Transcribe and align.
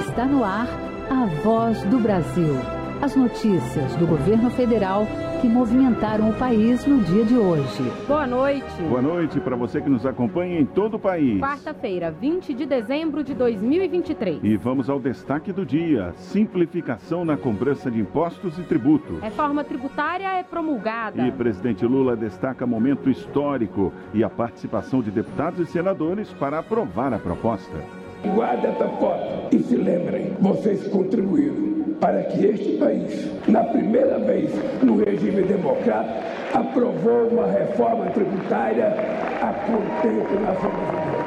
Está 0.00 0.24
no 0.24 0.44
ar 0.44 0.66
a 1.10 1.26
voz 1.42 1.82
do 1.84 1.98
Brasil. 1.98 2.56
As 3.02 3.14
notícias 3.14 3.94
do 3.96 4.06
governo 4.06 4.50
federal 4.50 5.06
que 5.40 5.48
movimentaram 5.48 6.30
o 6.30 6.32
país 6.34 6.86
no 6.86 7.02
dia 7.02 7.24
de 7.24 7.36
hoje. 7.36 7.92
Boa 8.08 8.26
noite. 8.26 8.82
Boa 8.88 9.02
noite 9.02 9.38
para 9.40 9.54
você 9.54 9.80
que 9.80 9.88
nos 9.88 10.06
acompanha 10.06 10.58
em 10.58 10.64
todo 10.64 10.94
o 10.94 10.98
país. 10.98 11.40
Quarta-feira, 11.40 12.10
20 12.10 12.54
de 12.54 12.64
dezembro 12.64 13.22
de 13.22 13.34
2023. 13.34 14.40
E 14.42 14.56
vamos 14.56 14.88
ao 14.88 14.98
destaque 14.98 15.52
do 15.52 15.66
dia: 15.66 16.12
simplificação 16.16 17.24
na 17.24 17.36
cobrança 17.36 17.90
de 17.90 18.00
impostos 18.00 18.58
e 18.58 18.62
tributos. 18.62 19.20
Reforma 19.20 19.62
tributária 19.62 20.28
é 20.38 20.42
promulgada. 20.42 21.26
E 21.26 21.30
presidente 21.32 21.84
Lula 21.84 22.16
destaca 22.16 22.66
momento 22.66 23.10
histórico 23.10 23.92
e 24.14 24.24
a 24.24 24.30
participação 24.30 25.02
de 25.02 25.10
deputados 25.10 25.68
e 25.68 25.70
senadores 25.70 26.32
para 26.32 26.60
aprovar 26.60 27.12
a 27.12 27.18
proposta. 27.18 27.76
Guarde 28.34 28.66
essa 28.66 28.88
foto 28.88 29.54
e 29.54 29.58
se 29.58 29.76
lembrem, 29.76 30.32
vocês 30.40 30.88
contribuíram 30.88 31.75
para 32.00 32.22
que 32.24 32.46
este 32.46 32.76
país, 32.78 33.30
na 33.48 33.64
primeira 33.64 34.18
vez 34.18 34.50
no 34.82 34.96
regime 34.96 35.42
democrático, 35.42 36.18
aprovou 36.54 37.28
uma 37.28 37.46
reforma 37.46 38.06
tributária 38.06 38.86
a 39.40 39.52
contento 39.66 40.40
nacional. 40.40 41.25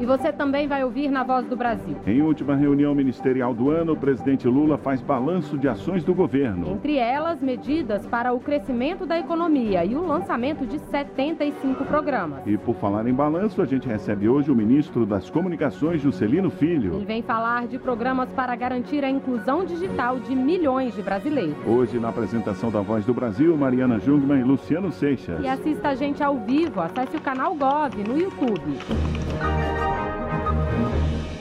E 0.00 0.06
você 0.06 0.32
também 0.32 0.68
vai 0.68 0.84
ouvir 0.84 1.10
na 1.10 1.24
Voz 1.24 1.46
do 1.46 1.56
Brasil. 1.56 1.96
Em 2.06 2.22
última 2.22 2.54
reunião 2.54 2.94
ministerial 2.94 3.52
do 3.52 3.70
ano, 3.70 3.94
o 3.94 3.96
presidente 3.96 4.46
Lula 4.46 4.78
faz 4.78 5.00
balanço 5.00 5.58
de 5.58 5.66
ações 5.68 6.04
do 6.04 6.14
governo. 6.14 6.70
Entre 6.70 6.96
elas, 6.96 7.40
medidas 7.40 8.06
para 8.06 8.32
o 8.32 8.38
crescimento 8.38 9.04
da 9.04 9.18
economia 9.18 9.84
e 9.84 9.96
o 9.96 10.06
lançamento 10.06 10.64
de 10.64 10.78
75 10.78 11.84
programas. 11.84 12.46
E 12.46 12.56
por 12.56 12.76
falar 12.76 13.08
em 13.08 13.12
balanço, 13.12 13.60
a 13.60 13.66
gente 13.66 13.88
recebe 13.88 14.28
hoje 14.28 14.52
o 14.52 14.54
ministro 14.54 15.04
das 15.04 15.28
Comunicações, 15.28 16.00
Juscelino 16.00 16.48
Filho. 16.48 16.94
Ele 16.94 17.04
vem 17.04 17.22
falar 17.22 17.66
de 17.66 17.78
programas 17.78 18.28
para 18.30 18.54
garantir 18.54 19.02
a 19.04 19.10
inclusão 19.10 19.64
digital 19.64 20.20
de 20.20 20.34
milhões 20.34 20.94
de 20.94 21.02
brasileiros. 21.02 21.56
Hoje, 21.66 21.98
na 21.98 22.10
apresentação 22.10 22.70
da 22.70 22.80
Voz 22.80 23.04
do 23.04 23.12
Brasil, 23.12 23.56
Mariana 23.56 23.98
Jungmann 23.98 24.40
e 24.40 24.44
Luciano 24.44 24.92
Seixas. 24.92 25.42
E 25.42 25.48
assista 25.48 25.88
a 25.88 25.94
gente 25.96 26.22
ao 26.22 26.38
vivo, 26.38 26.80
acesse 26.80 27.16
o 27.16 27.20
canal 27.20 27.56
Gov 27.56 27.96
no 28.06 28.16
YouTube. 28.16 28.78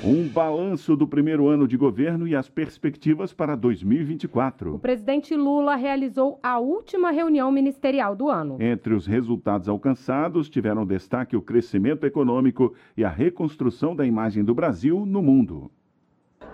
Um 0.09 0.25
balanço 0.25 0.95
do 0.95 1.05
primeiro 1.05 1.49
ano 1.49 1.67
de 1.67 1.75
governo 1.75 2.25
e 2.25 2.33
as 2.33 2.47
perspectivas 2.47 3.33
para 3.33 3.57
2024. 3.57 4.75
O 4.75 4.79
presidente 4.79 5.35
Lula 5.35 5.75
realizou 5.75 6.39
a 6.41 6.57
última 6.59 7.11
reunião 7.11 7.51
ministerial 7.51 8.15
do 8.15 8.29
ano. 8.29 8.55
Entre 8.57 8.93
os 8.93 9.05
resultados 9.05 9.67
alcançados, 9.67 10.49
tiveram 10.49 10.85
destaque 10.85 11.35
o 11.35 11.41
crescimento 11.41 12.05
econômico 12.05 12.73
e 12.95 13.03
a 13.03 13.09
reconstrução 13.09 13.93
da 13.93 14.05
imagem 14.05 14.45
do 14.45 14.55
Brasil 14.55 15.05
no 15.05 15.21
mundo. 15.21 15.69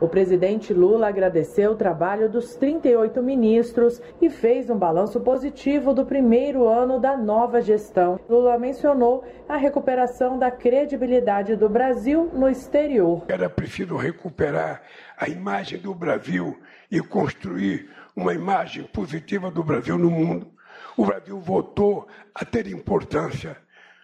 O 0.04 0.08
presidente 0.10 0.74
Lula 0.74 1.08
agradeceu 1.08 1.72
o 1.72 1.76
trabalho 1.78 2.30
dos 2.30 2.56
38 2.56 3.24
ministros 3.24 4.02
e 4.22 4.30
fez 4.30 4.70
um 4.70 4.78
balanço 4.78 5.22
positivo 5.22 5.94
do 5.94 6.06
primeiro 6.06 6.68
ano 6.68 7.00
da 7.00 7.16
nova 7.16 7.62
gestão. 7.62 8.20
Lula 8.28 8.58
mencionou 8.58 9.24
a 9.48 9.56
recuperação 9.56 10.38
da 10.38 10.52
credibilidade 10.52 11.56
do 11.56 11.70
Brasil 11.70 12.30
no 12.34 12.50
exterior. 12.50 13.24
Era 13.30 13.50
preciso 13.50 13.96
recuperar 13.96 14.82
a 15.18 15.30
imagem 15.30 15.80
do 15.80 15.94
Brasil 15.94 16.60
e 16.92 17.00
construir 17.00 17.90
uma 18.14 18.34
imagem 18.34 18.84
positiva 18.84 19.50
do 19.50 19.64
Brasil 19.64 19.98
no 19.98 20.12
mundo. 20.12 20.48
O 20.98 21.06
Brasil 21.06 21.40
voltou 21.40 22.08
a 22.36 22.44
ter 22.44 22.68
importância. 22.68 23.56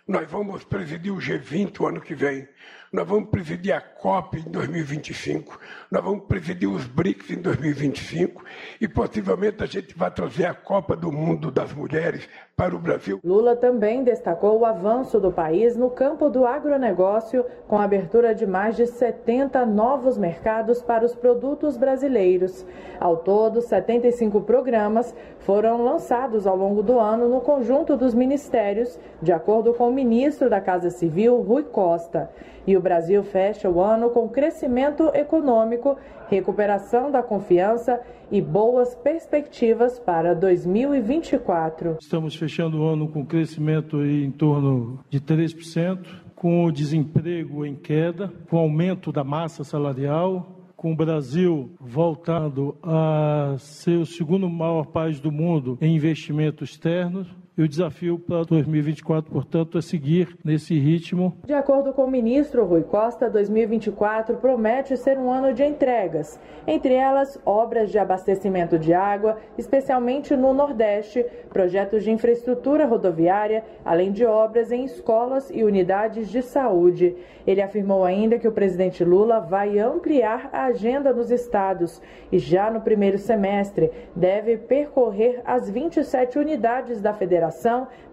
Nós 0.07 0.31
vamos 0.31 0.63
presidir 0.63 1.13
o 1.13 1.17
G20 1.17 1.81
o 1.81 1.87
ano 1.87 2.01
que 2.01 2.15
vem. 2.15 2.47
Nós 2.91 3.07
vamos 3.07 3.29
presidir 3.29 3.71
a 3.71 3.79
COP 3.79 4.39
em 4.39 4.49
2025, 4.49 5.59
nós 5.91 6.03
vamos 6.03 6.23
presidir 6.23 6.67
os 6.67 6.87
BRICS 6.87 7.29
em 7.29 7.35
2025 7.35 8.43
e 8.81 8.87
possivelmente 8.87 9.63
a 9.63 9.67
gente 9.67 9.95
vai 9.95 10.09
trazer 10.09 10.45
a 10.47 10.55
Copa 10.55 10.95
do 10.95 11.11
Mundo 11.11 11.51
das 11.51 11.71
Mulheres 11.71 12.27
para 12.57 12.75
o 12.75 12.79
Brasil. 12.79 13.19
Lula 13.23 13.55
também 13.55 14.03
destacou 14.03 14.57
o 14.57 14.65
avanço 14.65 15.19
do 15.19 15.31
país 15.31 15.77
no 15.77 15.91
campo 15.91 16.31
do 16.31 16.47
agronegócio, 16.47 17.45
com 17.67 17.77
a 17.77 17.83
abertura 17.83 18.33
de 18.33 18.47
mais 18.47 18.75
de 18.75 18.87
70 18.87 19.67
novos 19.67 20.17
mercados 20.17 20.81
para 20.81 21.05
os 21.05 21.13
produtos 21.13 21.77
brasileiros. 21.77 22.65
Ao 22.99 23.17
todo, 23.17 23.61
75 23.61 24.41
programas 24.41 25.15
foram 25.37 25.83
lançados 25.83 26.47
ao 26.47 26.57
longo 26.57 26.81
do 26.81 26.99
ano 26.99 27.29
no 27.29 27.39
conjunto 27.39 27.95
dos 27.95 28.15
ministérios, 28.15 28.99
de 29.21 29.31
acordo 29.31 29.75
com 29.75 29.89
o 29.89 29.93
ministro 29.93 30.49
da 30.49 30.59
Casa 30.59 30.89
Civil, 30.89 31.39
Rui 31.41 31.63
Costa. 31.63 32.31
E 32.69 32.77
o 32.77 32.79
Brasil 32.79 33.23
fecha 33.23 33.67
o 33.67 33.81
ano 33.81 34.11
com 34.11 34.29
crescimento 34.29 35.09
econômico, 35.15 35.97
recuperação 36.29 37.09
da 37.09 37.23
confiança 37.23 37.99
e 38.31 38.39
boas 38.39 38.93
perspectivas 38.93 39.97
para 39.97 40.35
2024. 40.35 41.97
Estamos 41.99 42.35
fechando 42.35 42.79
o 42.79 42.87
ano 42.87 43.07
com 43.07 43.25
crescimento 43.25 44.05
em 44.05 44.29
torno 44.29 44.99
de 45.09 45.19
3%, 45.19 46.05
com 46.35 46.65
o 46.65 46.71
desemprego 46.71 47.65
em 47.65 47.73
queda, 47.73 48.31
com 48.47 48.59
aumento 48.59 49.11
da 49.11 49.23
massa 49.23 49.63
salarial, 49.63 50.59
com 50.77 50.93
o 50.93 50.95
Brasil 50.95 51.71
voltando 51.79 52.77
a 52.83 53.55
ser 53.57 53.97
o 53.97 54.05
segundo 54.05 54.47
maior 54.47 54.85
país 54.85 55.19
do 55.19 55.31
mundo 55.31 55.75
em 55.81 55.95
investimentos 55.95 56.69
externos, 56.69 57.27
e 57.59 57.61
o 57.61 57.67
desafio 57.67 58.17
para 58.17 58.43
2024, 58.43 59.29
portanto, 59.29 59.77
é 59.77 59.81
seguir 59.81 60.37
nesse 60.45 60.79
ritmo. 60.79 61.35
De 61.45 61.53
acordo 61.53 61.91
com 61.91 62.05
o 62.05 62.09
ministro 62.09 62.63
Rui 62.63 62.83
Costa, 62.83 63.29
2024 63.29 64.37
promete 64.37 64.95
ser 64.95 65.17
um 65.17 65.29
ano 65.29 65.53
de 65.53 65.65
entregas, 65.65 66.39
entre 66.65 66.93
elas 66.93 67.37
obras 67.45 67.91
de 67.91 67.99
abastecimento 67.99 68.79
de 68.79 68.93
água, 68.93 69.37
especialmente 69.57 70.37
no 70.37 70.53
Nordeste, 70.53 71.25
projetos 71.49 72.05
de 72.05 72.11
infraestrutura 72.11 72.85
rodoviária, 72.85 73.65
além 73.83 74.13
de 74.13 74.23
obras 74.23 74.71
em 74.71 74.85
escolas 74.85 75.51
e 75.53 75.61
unidades 75.61 76.29
de 76.29 76.41
saúde. 76.41 77.13
Ele 77.45 77.61
afirmou 77.61 78.05
ainda 78.05 78.39
que 78.39 78.47
o 78.47 78.53
presidente 78.53 79.03
Lula 79.03 79.41
vai 79.41 79.79
ampliar 79.79 80.49
a 80.53 80.65
agenda 80.65 81.11
nos 81.11 81.29
estados 81.29 82.01
e 82.31 82.39
já 82.39 82.71
no 82.71 82.79
primeiro 82.79 83.17
semestre 83.17 83.91
deve 84.15 84.55
percorrer 84.55 85.41
as 85.43 85.69
27 85.69 86.39
unidades 86.39 87.01
da 87.01 87.13
federação 87.13 87.48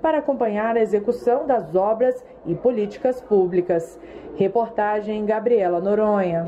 para 0.01 0.19
acompanhar 0.19 0.77
a 0.77 0.81
execução 0.81 1.47
das 1.47 1.75
obras 1.75 2.25
e 2.45 2.55
políticas 2.55 3.21
públicas. 3.21 3.99
Reportagem 4.37 5.25
Gabriela 5.25 5.81
Noronha. 5.81 6.47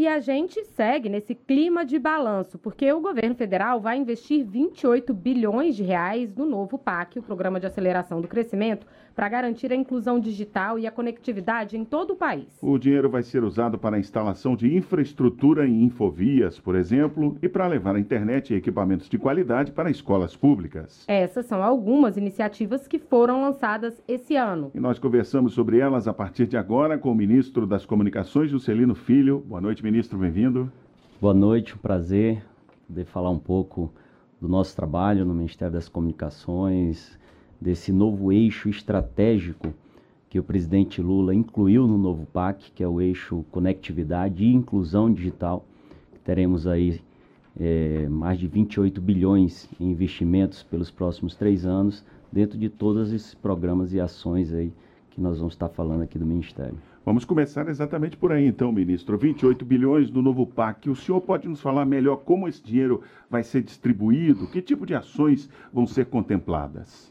E 0.00 0.08
a 0.08 0.18
gente 0.18 0.64
segue 0.64 1.10
nesse 1.10 1.34
clima 1.34 1.84
de 1.84 1.98
balanço, 1.98 2.58
porque 2.58 2.90
o 2.90 3.02
governo 3.02 3.34
federal 3.34 3.82
vai 3.82 3.98
investir 3.98 4.42
28 4.42 5.12
bilhões 5.12 5.76
de 5.76 5.82
reais 5.82 6.34
no 6.34 6.46
novo 6.46 6.78
PAC, 6.78 7.18
o 7.18 7.22
Programa 7.22 7.60
de 7.60 7.66
Aceleração 7.66 8.18
do 8.18 8.26
Crescimento, 8.26 8.86
para 9.14 9.28
garantir 9.28 9.70
a 9.70 9.76
inclusão 9.76 10.18
digital 10.18 10.78
e 10.78 10.86
a 10.86 10.90
conectividade 10.90 11.76
em 11.76 11.84
todo 11.84 12.12
o 12.14 12.16
país. 12.16 12.46
O 12.62 12.78
dinheiro 12.78 13.10
vai 13.10 13.22
ser 13.22 13.44
usado 13.44 13.78
para 13.78 13.96
a 13.96 13.98
instalação 13.98 14.56
de 14.56 14.74
infraestrutura 14.74 15.68
em 15.68 15.84
infovias, 15.84 16.58
por 16.58 16.74
exemplo, 16.74 17.36
e 17.42 17.46
para 17.46 17.66
levar 17.66 17.94
a 17.94 18.00
internet 18.00 18.54
e 18.54 18.56
equipamentos 18.56 19.10
de 19.10 19.18
qualidade 19.18 19.72
para 19.72 19.90
escolas 19.90 20.34
públicas. 20.34 21.04
Essas 21.06 21.44
são 21.44 21.62
algumas 21.62 22.16
iniciativas 22.16 22.88
que 22.88 22.98
foram 22.98 23.42
lançadas 23.42 24.02
esse 24.08 24.36
ano. 24.36 24.70
E 24.74 24.80
nós 24.80 24.98
conversamos 24.98 25.52
sobre 25.52 25.78
elas 25.78 26.08
a 26.08 26.14
partir 26.14 26.46
de 26.46 26.56
agora 26.56 26.96
com 26.96 27.12
o 27.12 27.14
ministro 27.14 27.66
das 27.66 27.84
Comunicações, 27.84 28.50
Juscelino 28.50 28.94
Filho. 28.94 29.40
Boa 29.40 29.60
noite, 29.60 29.84
ministro, 29.84 29.89
bem-vindo. 30.16 30.72
Boa 31.20 31.34
noite, 31.34 31.74
um 31.74 31.78
prazer 31.78 32.44
poder 32.86 33.04
falar 33.06 33.30
um 33.30 33.40
pouco 33.40 33.92
do 34.40 34.48
nosso 34.48 34.76
trabalho 34.76 35.24
no 35.24 35.34
Ministério 35.34 35.74
das 35.74 35.88
Comunicações, 35.88 37.18
desse 37.60 37.90
novo 37.90 38.30
eixo 38.30 38.68
estratégico 38.68 39.74
que 40.28 40.38
o 40.38 40.44
presidente 40.44 41.02
Lula 41.02 41.34
incluiu 41.34 41.88
no 41.88 41.98
novo 41.98 42.24
PAC, 42.24 42.70
que 42.70 42.84
é 42.84 42.88
o 42.88 43.00
eixo 43.00 43.44
conectividade 43.50 44.44
e 44.44 44.54
inclusão 44.54 45.12
digital. 45.12 45.66
Teremos 46.22 46.68
aí 46.68 47.00
é, 47.58 48.08
mais 48.08 48.38
de 48.38 48.46
28 48.46 49.00
bilhões 49.00 49.68
em 49.80 49.90
investimentos 49.90 50.62
pelos 50.62 50.88
próximos 50.88 51.34
três 51.34 51.66
anos, 51.66 52.04
dentro 52.30 52.56
de 52.56 52.68
todos 52.68 53.12
esses 53.12 53.34
programas 53.34 53.92
e 53.92 54.00
ações 54.00 54.54
aí 54.54 54.72
que 55.10 55.20
nós 55.20 55.38
vamos 55.38 55.54
estar 55.54 55.68
falando 55.68 56.02
aqui 56.02 56.16
do 56.16 56.24
Ministério. 56.24 56.78
Vamos 57.04 57.24
começar 57.24 57.66
exatamente 57.68 58.16
por 58.16 58.30
aí, 58.30 58.46
então, 58.46 58.70
ministro. 58.70 59.16
28 59.16 59.64
bilhões 59.64 60.10
do 60.10 60.20
novo 60.20 60.46
PAC. 60.46 60.90
O 60.90 60.94
senhor 60.94 61.20
pode 61.22 61.48
nos 61.48 61.60
falar 61.60 61.86
melhor 61.86 62.18
como 62.18 62.46
esse 62.46 62.62
dinheiro 62.62 63.00
vai 63.28 63.42
ser 63.42 63.62
distribuído? 63.62 64.46
Que 64.46 64.60
tipo 64.60 64.84
de 64.84 64.94
ações 64.94 65.48
vão 65.72 65.86
ser 65.86 66.06
contempladas? 66.06 67.10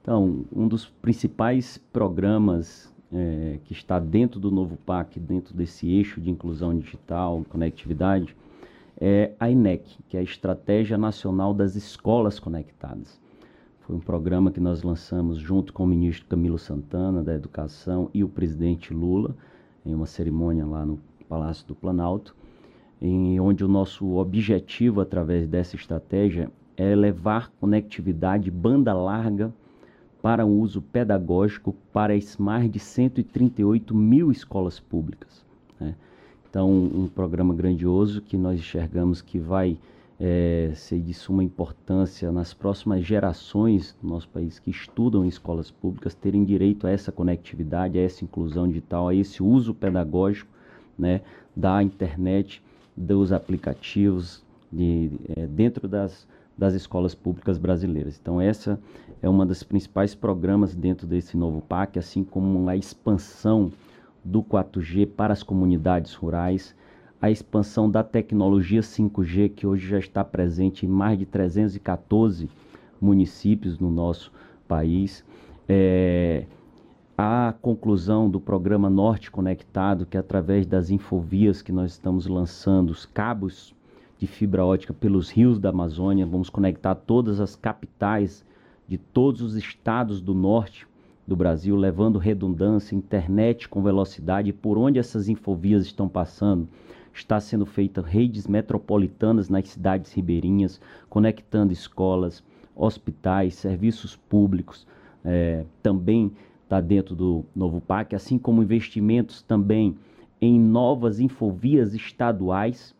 Então, 0.00 0.44
um 0.52 0.68
dos 0.68 0.86
principais 0.86 1.76
programas 1.92 2.94
é, 3.12 3.58
que 3.64 3.72
está 3.72 3.98
dentro 3.98 4.38
do 4.38 4.50
novo 4.50 4.76
PAC, 4.76 5.18
dentro 5.18 5.54
desse 5.54 5.90
eixo 5.90 6.20
de 6.20 6.30
inclusão 6.30 6.78
digital, 6.78 7.44
conectividade, 7.48 8.36
é 9.00 9.32
a 9.40 9.50
INEC, 9.50 9.98
que 10.08 10.16
é 10.16 10.20
a 10.20 10.22
Estratégia 10.22 10.96
Nacional 10.96 11.52
das 11.52 11.74
Escolas 11.74 12.38
Conectadas. 12.38 13.20
Foi 13.90 13.96
um 13.96 14.00
programa 14.00 14.52
que 14.52 14.60
nós 14.60 14.84
lançamos 14.84 15.36
junto 15.38 15.72
com 15.72 15.82
o 15.82 15.86
ministro 15.88 16.24
Camilo 16.28 16.56
Santana, 16.56 17.24
da 17.24 17.34
Educação, 17.34 18.08
e 18.14 18.22
o 18.22 18.28
presidente 18.28 18.94
Lula, 18.94 19.34
em 19.84 19.92
uma 19.92 20.06
cerimônia 20.06 20.64
lá 20.64 20.86
no 20.86 21.00
Palácio 21.28 21.66
do 21.66 21.74
Planalto, 21.74 22.32
em 23.02 23.40
onde 23.40 23.64
o 23.64 23.68
nosso 23.68 24.14
objetivo 24.14 25.00
através 25.00 25.48
dessa 25.48 25.74
estratégia 25.74 26.52
é 26.76 26.94
levar 26.94 27.50
conectividade 27.60 28.48
banda 28.48 28.94
larga 28.94 29.52
para 30.22 30.46
um 30.46 30.60
uso 30.60 30.80
pedagógico 30.80 31.74
para 31.92 32.14
as 32.14 32.36
mais 32.36 32.70
de 32.70 32.78
138 32.78 33.92
mil 33.92 34.30
escolas 34.30 34.78
públicas. 34.78 35.44
Né? 35.80 35.96
Então, 36.48 36.70
um 36.70 37.08
programa 37.08 37.52
grandioso 37.52 38.22
que 38.22 38.36
nós 38.36 38.56
enxergamos 38.60 39.20
que 39.20 39.40
vai 39.40 39.76
é, 40.20 40.72
ser 40.74 41.00
de 41.00 41.14
suma 41.14 41.42
importância 41.42 42.30
nas 42.30 42.52
próximas 42.52 43.02
gerações 43.02 43.96
do 44.02 44.08
nosso 44.08 44.28
país 44.28 44.58
que 44.58 44.70
estudam 44.70 45.24
em 45.24 45.28
escolas 45.28 45.70
públicas 45.70 46.14
terem 46.14 46.44
direito 46.44 46.86
a 46.86 46.90
essa 46.90 47.10
conectividade, 47.10 47.98
a 47.98 48.02
essa 48.02 48.22
inclusão 48.22 48.68
digital, 48.68 49.08
a 49.08 49.14
esse 49.14 49.42
uso 49.42 49.72
pedagógico 49.72 50.50
né, 50.98 51.22
da 51.56 51.82
internet, 51.82 52.62
dos 52.94 53.32
aplicativos 53.32 54.44
de, 54.70 55.10
é, 55.34 55.46
dentro 55.46 55.88
das, 55.88 56.26
das 56.56 56.74
escolas 56.74 57.14
públicas 57.14 57.56
brasileiras. 57.56 58.18
Então, 58.20 58.38
essa 58.38 58.78
é 59.22 59.28
uma 59.28 59.46
das 59.46 59.62
principais 59.62 60.14
programas 60.14 60.74
dentro 60.74 61.06
desse 61.06 61.34
novo 61.34 61.62
PAC, 61.62 61.98
assim 61.98 62.22
como 62.22 62.68
a 62.68 62.76
expansão 62.76 63.72
do 64.22 64.42
4G 64.42 65.06
para 65.06 65.32
as 65.32 65.42
comunidades 65.42 66.12
rurais, 66.12 66.74
a 67.20 67.30
expansão 67.30 67.90
da 67.90 68.02
tecnologia 68.02 68.80
5G, 68.80 69.50
que 69.50 69.66
hoje 69.66 69.86
já 69.86 69.98
está 69.98 70.24
presente 70.24 70.86
em 70.86 70.88
mais 70.88 71.18
de 71.18 71.26
314 71.26 72.48
municípios 73.00 73.78
no 73.78 73.90
nosso 73.90 74.32
país. 74.66 75.22
É, 75.68 76.46
a 77.18 77.54
conclusão 77.60 78.30
do 78.30 78.40
programa 78.40 78.88
Norte 78.88 79.30
Conectado, 79.30 80.06
que 80.06 80.16
é 80.16 80.20
através 80.20 80.66
das 80.66 80.88
infovias 80.88 81.60
que 81.60 81.70
nós 81.70 81.92
estamos 81.92 82.26
lançando, 82.26 82.88
os 82.88 83.04
cabos 83.04 83.74
de 84.18 84.26
fibra 84.26 84.64
ótica 84.64 84.94
pelos 84.94 85.30
rios 85.30 85.58
da 85.58 85.68
Amazônia, 85.68 86.24
vamos 86.24 86.48
conectar 86.48 86.94
todas 86.94 87.38
as 87.38 87.54
capitais 87.54 88.44
de 88.88 88.96
todos 88.96 89.42
os 89.42 89.54
estados 89.56 90.20
do 90.20 90.34
norte 90.34 90.86
do 91.26 91.36
Brasil, 91.36 91.76
levando 91.76 92.18
redundância, 92.18 92.96
internet 92.96 93.68
com 93.68 93.82
velocidade, 93.82 94.52
por 94.52 94.78
onde 94.78 94.98
essas 94.98 95.28
infovias 95.28 95.84
estão 95.84 96.08
passando 96.08 96.66
está 97.12 97.40
sendo 97.40 97.66
feita 97.66 98.00
redes 98.00 98.46
metropolitanas 98.46 99.48
nas 99.48 99.68
cidades 99.68 100.12
ribeirinhas, 100.12 100.80
conectando 101.08 101.72
escolas, 101.72 102.42
hospitais, 102.74 103.54
serviços 103.54 104.16
públicos, 104.16 104.86
é, 105.24 105.64
também 105.82 106.32
está 106.64 106.80
dentro 106.80 107.14
do 107.14 107.44
novo 107.54 107.80
PAC, 107.80 108.14
assim 108.14 108.38
como 108.38 108.62
investimentos 108.62 109.42
também 109.42 109.96
em 110.40 110.58
novas 110.58 111.20
infovias 111.20 111.94
estaduais, 111.94 112.94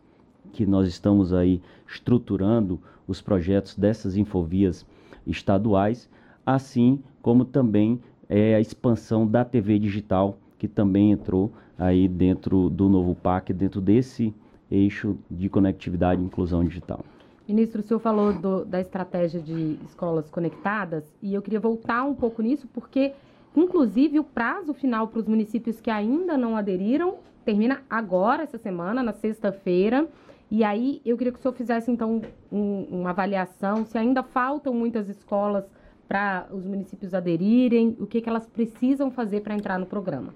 que 0.51 0.65
nós 0.65 0.87
estamos 0.87 1.33
aí 1.33 1.61
estruturando 1.87 2.79
os 3.07 3.21
projetos 3.21 3.75
dessas 3.75 4.17
infovias 4.17 4.85
estaduais, 5.25 6.09
assim 6.45 6.99
como 7.21 7.45
também 7.45 7.99
é, 8.29 8.55
a 8.55 8.59
expansão 8.59 9.25
da 9.25 9.43
TV 9.43 9.79
digital, 9.79 10.37
que 10.61 10.67
também 10.67 11.11
entrou 11.11 11.51
aí 11.75 12.07
dentro 12.07 12.69
do 12.69 12.87
novo 12.87 13.15
PAC, 13.15 13.51
dentro 13.51 13.81
desse 13.81 14.31
eixo 14.69 15.17
de 15.27 15.49
conectividade 15.49 16.21
e 16.21 16.23
inclusão 16.23 16.63
digital. 16.63 17.03
Ministro, 17.47 17.81
o 17.81 17.83
senhor 17.83 17.99
falou 17.99 18.31
do, 18.31 18.63
da 18.63 18.79
estratégia 18.79 19.41
de 19.41 19.79
escolas 19.83 20.29
conectadas 20.29 21.03
e 21.19 21.33
eu 21.33 21.41
queria 21.41 21.59
voltar 21.59 22.03
um 22.03 22.13
pouco 22.13 22.43
nisso, 22.43 22.67
porque, 22.75 23.13
inclusive, 23.55 24.19
o 24.19 24.23
prazo 24.23 24.71
final 24.71 25.07
para 25.07 25.21
os 25.21 25.27
municípios 25.27 25.81
que 25.81 25.89
ainda 25.89 26.37
não 26.37 26.55
aderiram 26.55 27.15
termina 27.43 27.81
agora, 27.89 28.43
essa 28.43 28.59
semana, 28.59 29.01
na 29.01 29.13
sexta-feira. 29.13 30.07
E 30.51 30.63
aí 30.63 31.01
eu 31.03 31.17
queria 31.17 31.33
que 31.33 31.39
o 31.39 31.41
senhor 31.41 31.55
fizesse, 31.55 31.89
então, 31.89 32.21
um, 32.51 32.83
uma 32.83 33.09
avaliação 33.09 33.83
se 33.83 33.97
ainda 33.97 34.21
faltam 34.21 34.75
muitas 34.75 35.09
escolas 35.09 35.65
para 36.07 36.45
os 36.51 36.63
municípios 36.63 37.15
aderirem, 37.15 37.97
o 37.99 38.05
que, 38.05 38.21
que 38.21 38.29
elas 38.29 38.45
precisam 38.45 39.09
fazer 39.09 39.41
para 39.41 39.55
entrar 39.55 39.79
no 39.79 39.87
programa. 39.87 40.35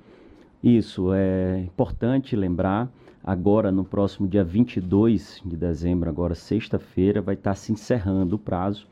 Isso, 0.66 1.14
é 1.14 1.60
importante 1.60 2.36
lembrar, 2.36 2.92
agora 3.24 3.72
no 3.72 3.86
próximo 3.86 4.28
dia 4.28 4.44
22 4.44 5.44
de 5.46 5.56
dezembro, 5.56 6.10
agora 6.10 6.34
sexta-feira, 6.34 7.22
vai 7.22 7.36
estar 7.36 7.54
se 7.54 7.72
encerrando 7.72 8.36
o 8.36 8.40
prazo 8.40 8.88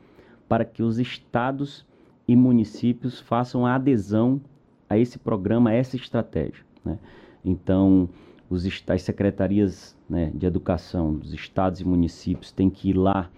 para 0.48 0.64
que 0.64 0.84
os 0.84 1.00
estados 1.00 1.84
e 2.28 2.36
municípios 2.36 3.18
façam 3.18 3.66
a 3.66 3.74
adesão 3.74 4.40
a 4.88 4.96
esse 4.96 5.18
programa, 5.18 5.70
a 5.70 5.72
essa 5.72 5.96
estratégia. 5.96 6.64
Né? 6.84 6.96
Então, 7.44 8.08
os, 8.48 8.64
as 8.86 9.02
secretarias 9.02 9.96
né, 10.08 10.30
de 10.32 10.46
educação 10.46 11.12
dos 11.12 11.34
estados 11.34 11.80
e 11.80 11.84
municípios 11.84 12.52
têm 12.52 12.70
que 12.70 12.90
ir 12.90 12.96
lá 12.96 13.28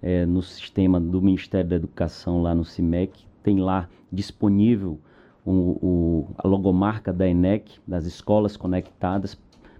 é, 0.00 0.24
no 0.24 0.42
sistema 0.42 1.00
do 1.00 1.20
Ministério 1.20 1.68
da 1.68 1.74
Educação, 1.74 2.40
lá 2.40 2.54
no 2.54 2.64
CIMEC, 2.64 3.24
tem 3.42 3.58
lá 3.58 3.88
disponível 4.12 4.96
o, 5.44 5.50
o, 5.50 6.28
a 6.36 6.46
logomarca 6.46 7.12
da 7.12 7.26
ENEC, 7.26 7.78
das 7.86 8.04
escolas 8.04 8.56
conectadas, 8.56 9.38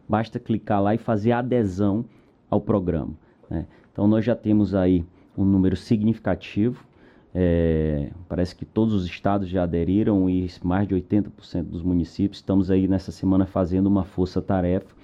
basta 0.08 0.38
clicar 0.38 0.82
lá 0.82 0.94
e 0.94 0.98
fazer 0.98 1.32
adesão 1.32 2.04
ao 2.48 2.60
programa. 2.60 3.12
Né? 3.48 3.66
Então 3.92 4.06
nós 4.08 4.24
já 4.24 4.34
temos 4.34 4.74
aí 4.74 5.04
um 5.36 5.44
número 5.44 5.76
significativo, 5.76 6.84
é, 7.32 8.10
parece 8.28 8.56
que 8.56 8.64
todos 8.64 8.92
os 8.92 9.04
estados 9.04 9.48
já 9.48 9.62
aderiram 9.62 10.28
e 10.28 10.50
mais 10.64 10.88
de 10.88 10.94
80% 10.96 11.62
dos 11.62 11.82
municípios. 11.82 12.38
Estamos 12.38 12.70
aí 12.70 12.88
nessa 12.88 13.12
semana 13.12 13.46
fazendo 13.46 13.86
uma 13.86 14.04
força-tarefa 14.04 14.94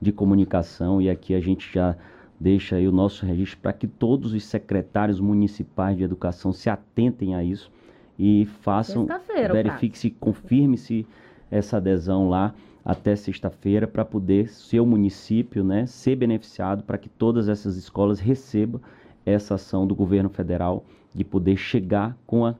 de 0.00 0.12
comunicação 0.12 1.02
e 1.02 1.10
aqui 1.10 1.34
a 1.34 1.40
gente 1.40 1.72
já 1.72 1.96
deixa 2.38 2.76
aí 2.76 2.86
o 2.86 2.92
nosso 2.92 3.24
registro 3.26 3.58
para 3.60 3.72
que 3.72 3.86
todos 3.86 4.32
os 4.32 4.44
secretários 4.44 5.18
municipais 5.20 5.96
de 5.96 6.04
educação 6.04 6.52
se 6.52 6.70
atentem 6.70 7.34
a 7.34 7.42
isso 7.42 7.70
e 8.18 8.46
façam, 8.60 9.06
verifique-se, 9.52 10.10
confirme-se 10.10 11.06
essa 11.50 11.78
adesão 11.78 12.28
lá 12.28 12.54
até 12.84 13.14
sexta-feira 13.14 13.86
para 13.86 14.04
poder 14.04 14.48
seu 14.48 14.84
município 14.84 15.62
né, 15.62 15.86
ser 15.86 16.16
beneficiado 16.16 16.82
para 16.82 16.98
que 16.98 17.08
todas 17.08 17.48
essas 17.48 17.76
escolas 17.76 18.18
recebam 18.18 18.80
essa 19.24 19.54
ação 19.54 19.86
do 19.86 19.94
governo 19.94 20.28
federal 20.28 20.84
de 21.14 21.24
poder 21.24 21.56
chegar 21.56 22.16
com 22.26 22.46
a 22.46 22.54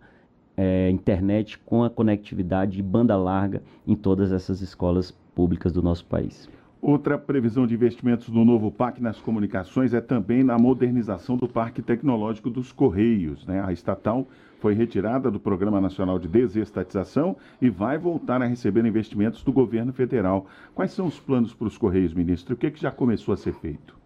é, 0.56 0.90
internet, 0.90 1.58
com 1.58 1.82
a 1.82 1.90
conectividade 1.90 2.72
de 2.72 2.82
banda 2.82 3.16
larga 3.16 3.62
em 3.86 3.96
todas 3.96 4.32
essas 4.32 4.60
escolas 4.60 5.10
públicas 5.34 5.72
do 5.72 5.82
nosso 5.82 6.04
país. 6.04 6.48
Outra 6.80 7.16
previsão 7.16 7.66
de 7.66 7.74
investimentos 7.74 8.28
do 8.28 8.44
novo 8.44 8.70
PAC 8.70 9.00
nas 9.00 9.18
comunicações 9.20 9.94
é 9.94 10.00
também 10.00 10.42
na 10.42 10.58
modernização 10.58 11.36
do 11.36 11.48
Parque 11.48 11.80
Tecnológico 11.80 12.50
dos 12.50 12.72
Correios. 12.72 13.46
Né? 13.46 13.62
A 13.64 13.72
estatal 13.72 14.26
foi 14.62 14.74
retirada 14.74 15.28
do 15.28 15.40
Programa 15.40 15.80
Nacional 15.80 16.20
de 16.20 16.28
Desestatização 16.28 17.36
e 17.60 17.68
vai 17.68 17.98
voltar 17.98 18.40
a 18.40 18.46
receber 18.46 18.86
investimentos 18.86 19.42
do 19.42 19.52
governo 19.52 19.92
federal. 19.92 20.46
Quais 20.72 20.92
são 20.92 21.04
os 21.04 21.18
planos 21.18 21.52
para 21.52 21.66
os 21.66 21.76
Correios, 21.76 22.14
ministro? 22.14 22.54
O 22.54 22.56
que, 22.56 22.68
é 22.68 22.70
que 22.70 22.80
já 22.80 22.92
começou 22.92 23.34
a 23.34 23.36
ser 23.36 23.54
feito? 23.54 23.98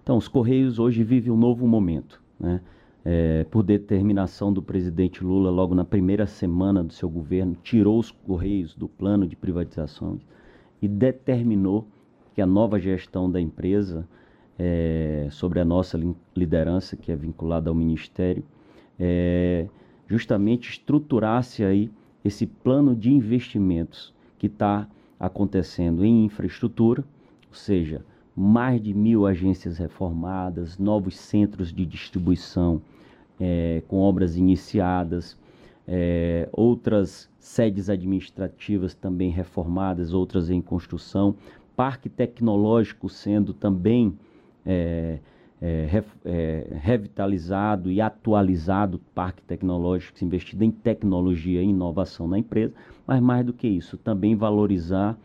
Então, 0.00 0.16
os 0.16 0.28
Correios 0.28 0.78
hoje 0.78 1.02
vivem 1.02 1.32
um 1.32 1.36
novo 1.36 1.66
momento. 1.66 2.22
Né? 2.38 2.60
É, 3.04 3.44
por 3.50 3.64
determinação 3.64 4.52
do 4.52 4.62
presidente 4.62 5.24
Lula, 5.24 5.50
logo 5.50 5.74
na 5.74 5.84
primeira 5.84 6.24
semana 6.24 6.84
do 6.84 6.92
seu 6.92 7.10
governo, 7.10 7.56
tirou 7.60 7.98
os 7.98 8.12
Correios 8.12 8.76
do 8.76 8.86
plano 8.86 9.26
de 9.26 9.34
privatização 9.34 10.20
e 10.80 10.86
determinou 10.86 11.84
que 12.32 12.40
a 12.40 12.46
nova 12.46 12.78
gestão 12.78 13.28
da 13.28 13.40
empresa, 13.40 14.06
é, 14.56 15.26
sobre 15.32 15.58
a 15.58 15.64
nossa 15.64 15.98
liderança, 16.36 16.96
que 16.96 17.10
é 17.10 17.16
vinculada 17.16 17.68
ao 17.68 17.74
Ministério, 17.74 18.44
é, 19.00 19.66
justamente 20.10 20.70
estruturasse 20.70 21.62
aí 21.62 21.88
esse 22.24 22.44
plano 22.44 22.96
de 22.96 23.12
investimentos 23.12 24.12
que 24.36 24.48
está 24.48 24.88
acontecendo 25.18 26.04
em 26.04 26.24
infraestrutura, 26.24 27.04
ou 27.48 27.54
seja, 27.54 28.04
mais 28.34 28.82
de 28.82 28.92
mil 28.92 29.24
agências 29.24 29.78
reformadas, 29.78 30.78
novos 30.78 31.14
centros 31.16 31.72
de 31.72 31.86
distribuição 31.86 32.82
é, 33.38 33.84
com 33.86 33.98
obras 34.00 34.36
iniciadas, 34.36 35.38
é, 35.86 36.48
outras 36.52 37.30
sedes 37.38 37.88
administrativas 37.88 38.94
também 38.94 39.30
reformadas, 39.30 40.12
outras 40.12 40.50
em 40.50 40.60
construção, 40.60 41.36
parque 41.76 42.08
tecnológico 42.08 43.08
sendo 43.08 43.54
também 43.54 44.18
é, 44.66 45.20
é, 45.60 45.86
re, 45.90 46.02
é, 46.24 46.76
revitalizado 46.80 47.90
e 47.90 48.00
atualizado, 48.00 48.98
parque 49.14 49.42
tecnológico 49.42 50.24
investido 50.24 50.64
em 50.64 50.70
tecnologia 50.70 51.62
e 51.62 51.66
inovação 51.66 52.26
na 52.26 52.38
empresa, 52.38 52.72
mas 53.06 53.20
mais 53.20 53.44
do 53.44 53.52
que 53.52 53.68
isso, 53.68 53.98
também 53.98 54.34
valorizar 54.34 55.18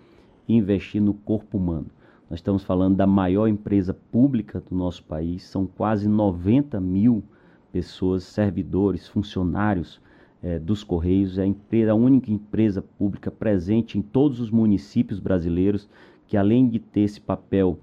e 0.47 0.55
investir 0.55 1.01
no 1.01 1.13
corpo 1.13 1.57
humano. 1.57 1.87
Nós 2.29 2.39
estamos 2.39 2.63
falando 2.63 2.95
da 2.95 3.07
maior 3.07 3.47
empresa 3.47 3.93
pública 3.93 4.59
do 4.59 4.75
nosso 4.75 5.03
país, 5.03 5.43
são 5.43 5.65
quase 5.65 6.07
90 6.07 6.79
mil 6.79 7.23
pessoas, 7.71 8.23
servidores, 8.23 9.07
funcionários 9.07 10.01
é, 10.41 10.57
dos 10.57 10.83
Correios. 10.83 11.37
É 11.37 11.43
a, 11.43 11.45
empresa, 11.45 11.91
a 11.91 11.95
única 11.95 12.31
empresa 12.31 12.81
pública 12.81 13.29
presente 13.29 13.97
em 13.97 14.01
todos 14.01 14.39
os 14.39 14.49
municípios 14.49 15.19
brasileiros 15.19 15.87
que, 16.27 16.35
além 16.35 16.67
de 16.67 16.79
ter 16.79 17.01
esse 17.01 17.21
papel 17.21 17.77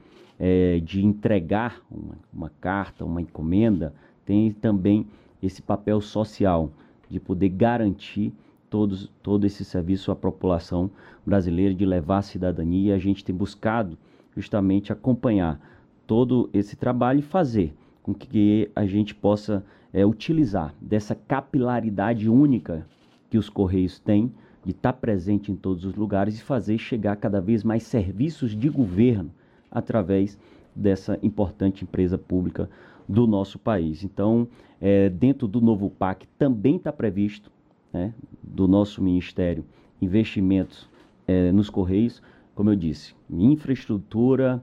é, 0.44 0.80
de 0.80 1.06
entregar 1.06 1.80
uma, 1.88 2.16
uma 2.34 2.50
carta, 2.60 3.04
uma 3.04 3.22
encomenda, 3.22 3.94
tem 4.26 4.50
também 4.50 5.06
esse 5.40 5.62
papel 5.62 6.00
social 6.00 6.68
de 7.08 7.20
poder 7.20 7.48
garantir 7.50 8.32
todos, 8.68 9.08
todo 9.22 9.46
esse 9.46 9.64
serviço 9.64 10.10
à 10.10 10.16
população 10.16 10.90
brasileira, 11.24 11.72
de 11.72 11.86
levar 11.86 12.18
a 12.18 12.22
cidadania. 12.22 12.96
A 12.96 12.98
gente 12.98 13.24
tem 13.24 13.32
buscado 13.32 13.96
justamente 14.36 14.92
acompanhar 14.92 15.60
todo 16.08 16.50
esse 16.52 16.74
trabalho 16.74 17.20
e 17.20 17.22
fazer 17.22 17.72
com 18.02 18.12
que 18.12 18.68
a 18.74 18.84
gente 18.84 19.14
possa 19.14 19.64
é, 19.92 20.04
utilizar 20.04 20.74
dessa 20.80 21.14
capilaridade 21.14 22.28
única 22.28 22.84
que 23.30 23.38
os 23.38 23.48
Correios 23.48 24.00
têm 24.00 24.32
de 24.64 24.72
estar 24.72 24.94
presente 24.94 25.52
em 25.52 25.56
todos 25.56 25.84
os 25.84 25.94
lugares 25.94 26.36
e 26.36 26.42
fazer 26.42 26.78
chegar 26.78 27.14
cada 27.14 27.40
vez 27.40 27.62
mais 27.62 27.84
serviços 27.84 28.56
de 28.56 28.68
governo 28.68 29.30
através 29.72 30.38
dessa 30.74 31.18
importante 31.22 31.84
empresa 31.84 32.16
pública 32.16 32.68
do 33.08 33.26
nosso 33.26 33.58
país. 33.58 34.04
Então, 34.04 34.46
é, 34.80 35.08
dentro 35.08 35.46
do 35.46 35.60
novo 35.60 35.90
PAC 35.90 36.26
também 36.38 36.76
está 36.76 36.92
previsto, 36.92 37.50
né, 37.92 38.14
do 38.42 38.66
nosso 38.66 39.02
Ministério, 39.02 39.64
investimentos 40.00 40.88
é, 41.26 41.52
nos 41.52 41.68
Correios, 41.68 42.22
como 42.54 42.70
eu 42.70 42.76
disse, 42.76 43.14
em 43.30 43.52
infraestrutura, 43.52 44.62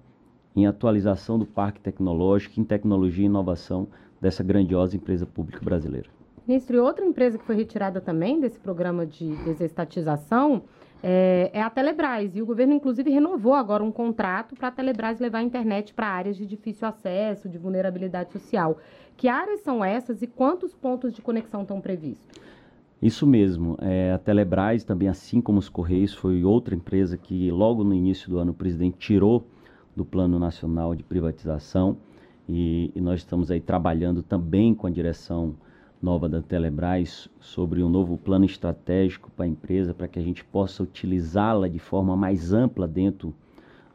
em 0.55 0.65
atualização 0.65 1.39
do 1.39 1.45
parque 1.45 1.79
tecnológico, 1.79 2.59
em 2.59 2.63
tecnologia 2.63 3.23
e 3.23 3.27
inovação 3.27 3.87
dessa 4.19 4.43
grandiosa 4.43 4.95
empresa 4.95 5.25
pública 5.25 5.63
brasileira. 5.63 6.09
Ministro, 6.47 6.83
outra 6.83 7.05
empresa 7.05 7.37
que 7.37 7.45
foi 7.45 7.55
retirada 7.55 8.01
também 8.01 8.39
desse 8.39 8.59
programa 8.59 9.05
de 9.05 9.35
desestatização 9.43 10.63
é, 11.01 11.49
é, 11.53 11.61
a 11.61 11.69
Telebrás. 11.69 12.35
E 12.35 12.41
o 12.41 12.45
governo, 12.45 12.73
inclusive, 12.73 13.09
renovou 13.09 13.53
agora 13.53 13.83
um 13.83 13.91
contrato 13.91 14.55
para 14.55 14.67
a 14.67 14.71
Telebrás 14.71 15.19
levar 15.19 15.39
a 15.39 15.43
internet 15.43 15.93
para 15.93 16.07
áreas 16.07 16.37
de 16.37 16.45
difícil 16.45 16.87
acesso, 16.87 17.47
de 17.47 17.57
vulnerabilidade 17.57 18.31
social. 18.31 18.77
Que 19.15 19.27
áreas 19.27 19.61
são 19.61 19.83
essas 19.83 20.21
e 20.21 20.27
quantos 20.27 20.73
pontos 20.73 21.13
de 21.13 21.21
conexão 21.21 21.61
estão 21.61 21.81
previstos? 21.81 22.39
Isso 23.01 23.25
mesmo. 23.25 23.77
É, 23.81 24.11
a 24.11 24.17
Telebrás, 24.17 24.83
também 24.83 25.07
assim 25.07 25.39
como 25.39 25.59
os 25.59 25.69
Correios, 25.69 26.13
foi 26.13 26.43
outra 26.43 26.75
empresa 26.75 27.17
que 27.17 27.49
logo 27.49 27.83
no 27.83 27.93
início 27.93 28.29
do 28.29 28.37
ano 28.37 28.51
o 28.51 28.55
presidente 28.55 28.97
tirou 28.97 29.45
do 29.95 30.03
Plano 30.03 30.37
Nacional 30.37 30.93
de 30.93 31.03
Privatização 31.03 31.97
e, 32.47 32.91
e 32.93 32.99
nós 32.99 33.21
estamos 33.21 33.51
aí 33.51 33.61
trabalhando 33.61 34.21
também 34.21 34.73
com 34.73 34.87
a 34.87 34.89
direção 34.89 35.55
nova 36.01 36.29
da 36.29 36.41
Telebrás 36.41 37.29
sobre 37.39 37.83
um 37.83 37.89
novo 37.89 38.17
plano 38.17 38.45
estratégico 38.45 39.29
para 39.31 39.45
a 39.45 39.47
empresa, 39.47 39.93
para 39.93 40.07
que 40.07 40.17
a 40.17 40.21
gente 40.21 40.43
possa 40.43 40.81
utilizá-la 40.81 41.67
de 41.67 41.79
forma 41.79 42.15
mais 42.15 42.53
ampla 42.53 42.87
dentro 42.87 43.33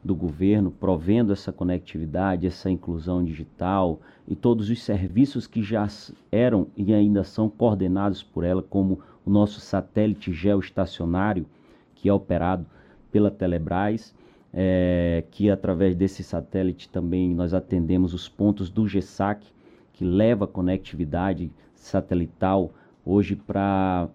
do 0.03 0.15
governo, 0.15 0.71
provendo 0.71 1.33
essa 1.33 1.51
conectividade, 1.51 2.47
essa 2.47 2.71
inclusão 2.71 3.25
digital 3.25 4.01
e 4.29 4.37
todos 4.37 4.69
os 4.69 4.83
serviços 4.83 5.47
que 5.47 5.63
já 5.63 5.89
eram 6.31 6.67
e 6.77 6.93
ainda 6.93 7.25
são 7.25 7.49
coordenados 7.49 8.23
por 8.23 8.45
ela, 8.45 8.63
como 8.63 9.01
o 9.25 9.31
nosso 9.31 9.61
satélite 9.61 10.31
geoestacionário, 10.31 11.47
que 11.95 12.11
é 12.11 12.13
operado 12.13 12.67
pela 13.11 13.31
Telebrás, 13.31 14.15
é, 14.53 15.25
que 15.31 15.51
através 15.51 15.97
desse 15.97 16.23
satélite 16.23 16.87
também 16.91 17.35
nós 17.35 17.55
atendemos 17.55 18.13
os 18.13 18.29
pontos 18.29 18.69
do 18.69 18.87
GESAC, 18.87 19.47
que 19.95 20.05
leva 20.05 20.47
conectividade 20.47 21.51
satelital 21.87 22.73
hoje 23.05 23.37
para 23.37 24.09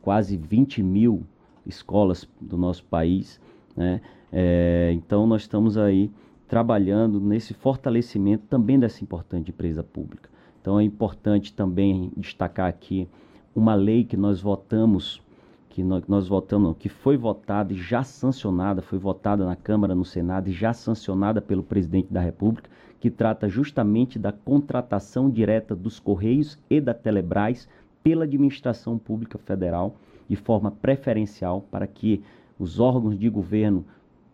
quase 0.00 0.36
20 0.36 0.82
mil 0.82 1.24
escolas 1.66 2.28
do 2.40 2.56
nosso 2.56 2.84
país. 2.84 3.40
Né? 3.76 4.00
É, 4.32 4.92
então, 4.94 5.26
nós 5.26 5.42
estamos 5.42 5.76
aí 5.76 6.10
trabalhando 6.46 7.20
nesse 7.20 7.52
fortalecimento 7.52 8.44
também 8.48 8.78
dessa 8.78 9.02
importante 9.02 9.50
empresa 9.50 9.82
pública. 9.82 10.30
Então, 10.60 10.78
é 10.78 10.84
importante 10.84 11.52
também 11.52 12.12
destacar 12.16 12.68
aqui 12.68 13.08
uma 13.54 13.74
lei 13.74 14.04
que 14.04 14.16
nós 14.16 14.40
votamos, 14.40 15.20
que 15.68 15.82
nós, 15.82 16.04
nós 16.06 16.28
votamos, 16.28 16.76
que 16.78 16.88
foi 16.88 17.16
votada 17.16 17.72
e 17.72 17.76
já 17.76 18.02
sancionada, 18.02 18.82
foi 18.82 18.98
votada 18.98 19.44
na 19.44 19.56
Câmara, 19.56 19.94
no 19.94 20.04
Senado 20.04 20.48
e 20.48 20.52
já 20.52 20.72
sancionada 20.72 21.40
pelo 21.40 21.62
presidente 21.62 22.12
da 22.12 22.20
República, 22.20 22.70
que 23.06 23.10
trata 23.12 23.48
justamente 23.48 24.18
da 24.18 24.32
contratação 24.32 25.30
direta 25.30 25.76
dos 25.76 26.00
Correios 26.00 26.58
e 26.68 26.80
da 26.80 26.92
Telebrás 26.92 27.68
pela 28.02 28.24
administração 28.24 28.98
pública 28.98 29.38
federal 29.38 29.94
de 30.28 30.34
forma 30.34 30.72
preferencial 30.72 31.64
para 31.70 31.86
que 31.86 32.20
os 32.58 32.80
órgãos 32.80 33.16
de 33.16 33.30
governo 33.30 33.84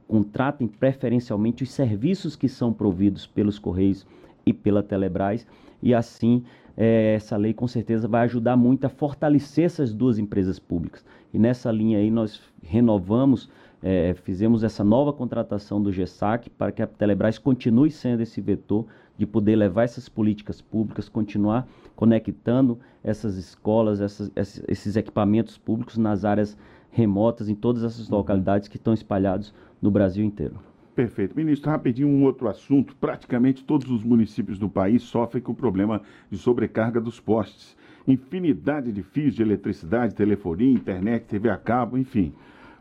contratem 0.09 0.67
preferencialmente 0.67 1.63
os 1.63 1.71
serviços 1.71 2.35
que 2.35 2.49
são 2.49 2.73
providos 2.73 3.27
pelos 3.27 3.59
Correios 3.59 4.07
e 4.47 4.55
pela 4.55 4.83
Telebrás 4.83 5.47
e 5.83 5.95
assim 5.95 6.43
é, 6.75 7.13
essa 7.17 7.37
lei 7.37 7.53
com 7.53 7.69
certeza 7.69 8.09
vai 8.09 8.23
ajudar 8.23 8.57
muito 8.57 8.87
a 8.87 8.89
fortalecer 8.89 9.67
essas 9.67 9.93
duas 9.93 10.19
empresas 10.19 10.59
públicas. 10.59 11.05
E 11.31 11.39
nessa 11.39 11.71
linha 11.71 11.99
aí 11.99 12.11
nós 12.11 12.41
renovamos 12.63 13.51
é, 13.83 14.15
fizemos 14.15 14.63
essa 14.63 14.85
nova 14.85 15.13
contratação 15.13 15.83
do 15.83 15.91
GESAC 15.91 16.49
para 16.51 16.71
que 16.71 16.83
a 16.83 16.87
Telebrás 16.87 17.37
continue 17.37 17.91
sendo 17.91 18.23
esse 18.23 18.41
vetor 18.41 18.87
de 19.19 19.27
poder 19.27 19.57
levar 19.57 19.83
essas 19.83 20.09
políticas 20.09 20.61
públicas, 20.61 21.09
continuar 21.09 21.67
conectando 21.97 22.79
essas 23.03 23.37
escolas, 23.37 24.01
essas, 24.01 24.31
esses 24.69 24.97
equipamentos 24.97 25.59
públicos 25.59 25.99
nas 25.99 26.25
áreas 26.25 26.57
remotas, 26.91 27.49
em 27.49 27.55
todas 27.55 27.83
essas 27.83 28.09
uhum. 28.09 28.19
localidades 28.19 28.69
que 28.69 28.77
estão 28.77 28.95
espalhados 28.95 29.53
no 29.81 29.91
Brasil 29.91 30.25
inteiro. 30.25 30.55
Perfeito. 30.95 31.35
Ministro, 31.35 31.71
rapidinho 31.71 32.09
um 32.09 32.23
outro 32.25 32.49
assunto. 32.49 32.95
Praticamente 32.97 33.65
todos 33.65 33.91
os 33.91 34.05
municípios 34.05 34.59
do 34.59 34.69
país 34.69 35.03
sofrem 35.03 35.43
com 35.43 35.53
o 35.53 35.57
problema 35.57 36.03
de 36.31 36.37
sobrecarga 36.37 37.01
dos 37.01 37.19
postes. 37.19 37.77
Infinidade 38.07 38.93
de 38.93 39.03
fios 39.03 39.35
de 39.35 39.43
eletricidade, 39.43 40.15
telefonia, 40.15 40.71
internet, 40.71 41.25
TV 41.25 41.49
a 41.49 41.57
cabo, 41.57 41.97
enfim 41.97 42.33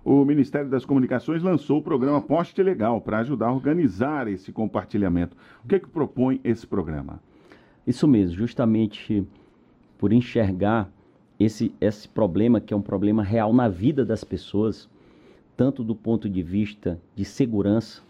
o 0.04 0.26
Ministério 0.26 0.70
das 0.70 0.84
Comunicações 0.84 1.44
lançou 1.44 1.80
o 1.80 1.84
programa 1.84 2.22
Poste 2.22 2.62
Legal 2.64 3.00
para 3.00 3.20
ajudar 3.20 3.48
a 3.48 3.54
organizar 3.54 4.28
esse 4.28 4.52
compartilhamento. 4.52 5.38
O 5.64 5.68
que, 5.68 5.76
é 5.76 5.80
que 5.80 5.88
propõe 5.88 6.42
esse 6.44 6.66
programa? 6.66 7.22
Isso 7.86 8.08
mesmo, 8.08 8.36
justamente 8.36 9.26
por 10.00 10.12
enxergar 10.12 10.90
esse, 11.40 11.74
esse 11.80 12.08
problema, 12.08 12.60
que 12.60 12.74
é 12.74 12.78
um 12.78 12.82
problema 12.82 13.24
real 13.24 13.54
na 13.54 13.68
vida 13.68 14.04
das 14.04 14.24
pessoas, 14.24 14.90
tanto 15.56 15.84
do 15.84 15.96
ponto 15.96 16.28
de 16.28 16.42
vista 16.42 17.00
de 17.16 17.24
segurança, 17.24 18.02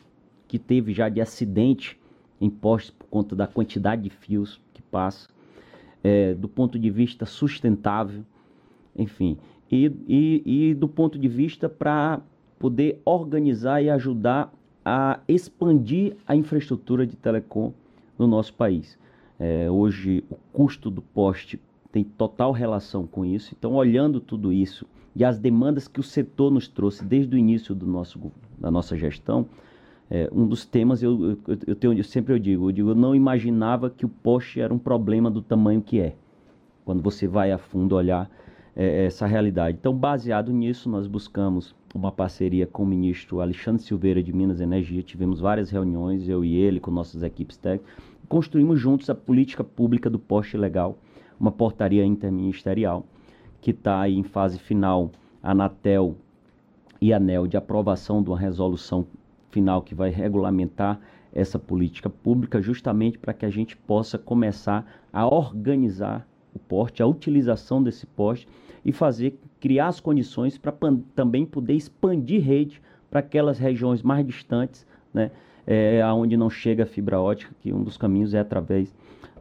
que 0.48 0.58
teve 0.58 0.94
já 0.94 1.10
de 1.10 1.20
acidente 1.20 2.00
em 2.40 2.50
postes 2.50 2.92
por 2.92 3.08
conta 3.08 3.36
da 3.36 3.48
quantidade 3.48 4.02
de 4.04 4.10
fios 4.10 4.62
que 4.74 4.82
passa, 4.82 5.30
é, 6.04 6.34
do 6.34 6.48
ponto 6.48 6.80
de 6.80 6.90
vista 6.90 7.26
sustentável, 7.26 8.24
enfim 8.96 9.38
e, 9.72 9.92
e, 10.08 10.44
e 10.46 10.74
do 10.74 10.88
ponto 10.88 11.18
de 11.18 11.28
vista 11.28 11.70
para 11.70 12.22
poder 12.60 13.02
organizar 13.06 13.82
e 13.82 13.90
ajudar 13.90 14.54
a 14.84 15.20
expandir 15.28 16.16
a 16.28 16.36
infraestrutura 16.36 17.06
de 17.08 17.16
telecom 17.16 17.72
no 18.18 18.28
nosso 18.28 18.54
país. 18.54 18.98
É, 19.40 19.70
hoje, 19.72 20.24
o 20.30 20.36
custo 20.52 20.90
do 20.92 21.02
poste 21.02 21.60
tem 21.92 22.04
total 22.04 22.52
relação 22.52 23.08
com 23.08 23.26
isso. 23.26 23.56
Então, 23.58 23.74
olhando 23.74 24.20
tudo 24.20 24.52
isso 24.52 24.86
e 25.16 25.26
as 25.26 25.40
demandas 25.40 25.88
que 25.88 26.00
o 26.00 26.04
setor 26.04 26.52
nos 26.52 26.68
trouxe 26.68 27.04
desde 27.04 27.36
o 27.36 27.40
início 27.40 27.74
do 27.74 27.86
nosso, 27.86 28.32
da 28.58 28.70
nossa 28.70 28.96
gestão, 28.96 29.48
é, 30.10 30.30
um 30.32 30.46
dos 30.46 30.66
temas, 30.66 31.02
eu, 31.02 31.38
eu, 31.48 31.58
eu, 31.68 31.76
tenho, 31.76 31.94
eu 31.94 32.04
sempre 32.04 32.34
eu 32.34 32.40
digo, 32.40 32.68
eu 32.68 32.72
digo, 32.72 32.90
eu 32.90 32.96
não 32.96 33.16
imaginava 33.16 33.90
que 33.90 34.06
o 34.06 34.10
poste 34.10 34.60
era 34.60 34.74
um 34.74 34.78
problema 34.78 35.32
do 35.32 35.42
tamanho 35.42 35.82
que 35.82 36.00
é. 36.00 36.16
Quando 36.84 37.02
você 37.02 37.28
vai 37.28 37.52
a 37.52 37.58
fundo 37.58 37.96
olhar 37.96 38.30
é, 38.76 39.06
essa 39.06 39.26
realidade. 39.26 39.78
Então, 39.80 39.94
baseado 39.94 40.52
nisso, 40.52 40.90
nós 40.90 41.08
buscamos 41.08 41.76
uma 41.94 42.12
parceria 42.12 42.66
com 42.66 42.84
o 42.84 42.86
ministro 42.86 43.42
Alexandre 43.42 43.84
Silveira 43.84 44.24
de 44.24 44.32
Minas 44.32 44.62
Energia. 44.62 45.04
Tivemos 45.04 45.40
várias 45.40 45.70
reuniões, 45.70 46.28
eu 46.28 46.44
e 46.44 46.56
ele, 46.56 46.80
com 46.80 46.92
nossas 46.92 47.24
equipes 47.24 47.58
técnicas. 47.58 47.94
Construímos 48.30 48.80
juntos 48.80 49.10
a 49.10 49.16
política 49.16 49.64
pública 49.64 50.10
do 50.10 50.18
poste 50.18 50.56
legal, 50.56 50.98
uma 51.40 51.52
portaria 51.52 52.06
interministerial 52.06 53.06
que 53.60 53.72
está 53.72 54.08
em 54.10 54.24
fase 54.24 54.58
final, 54.58 55.12
Anatel 55.44 56.16
e 57.00 57.14
ANEL, 57.14 57.48
de 57.48 57.58
aprovação 57.58 58.24
de 58.24 58.30
uma 58.30 58.40
resolução 58.40 59.06
final 59.52 59.82
que 59.82 59.94
vai 59.94 60.10
regulamentar 60.10 61.00
essa 61.34 61.60
política 61.60 62.10
pública, 62.10 62.62
justamente 62.62 63.18
para 63.18 63.34
que 63.34 63.46
a 63.46 63.50
gente 63.50 63.76
possa 63.76 64.18
começar 64.18 64.86
a 65.12 65.28
organizar 65.28 66.28
o 66.54 66.60
porte, 66.60 67.02
a 67.02 67.08
utilização 67.08 67.82
desse 67.82 68.06
porte 68.06 68.48
e 68.84 68.92
fazer, 68.92 69.40
criar 69.60 69.88
as 69.88 70.00
condições 70.00 70.58
para 70.58 70.74
também 71.16 71.46
poder 71.46 71.74
expandir 71.74 72.42
rede 72.42 72.82
para 73.10 73.20
aquelas 73.20 73.60
regiões 73.60 74.02
mais 74.02 74.26
distantes, 74.26 74.86
né, 75.14 75.32
é, 75.68 76.02
não 76.38 76.50
chega 76.50 76.84
a 76.84 76.88
fibra 76.88 77.20
ótica, 77.20 77.54
que 77.60 77.72
um 77.72 77.84
dos 77.84 77.98
caminhos 77.98 78.34
é 78.34 78.40
através 78.40 78.94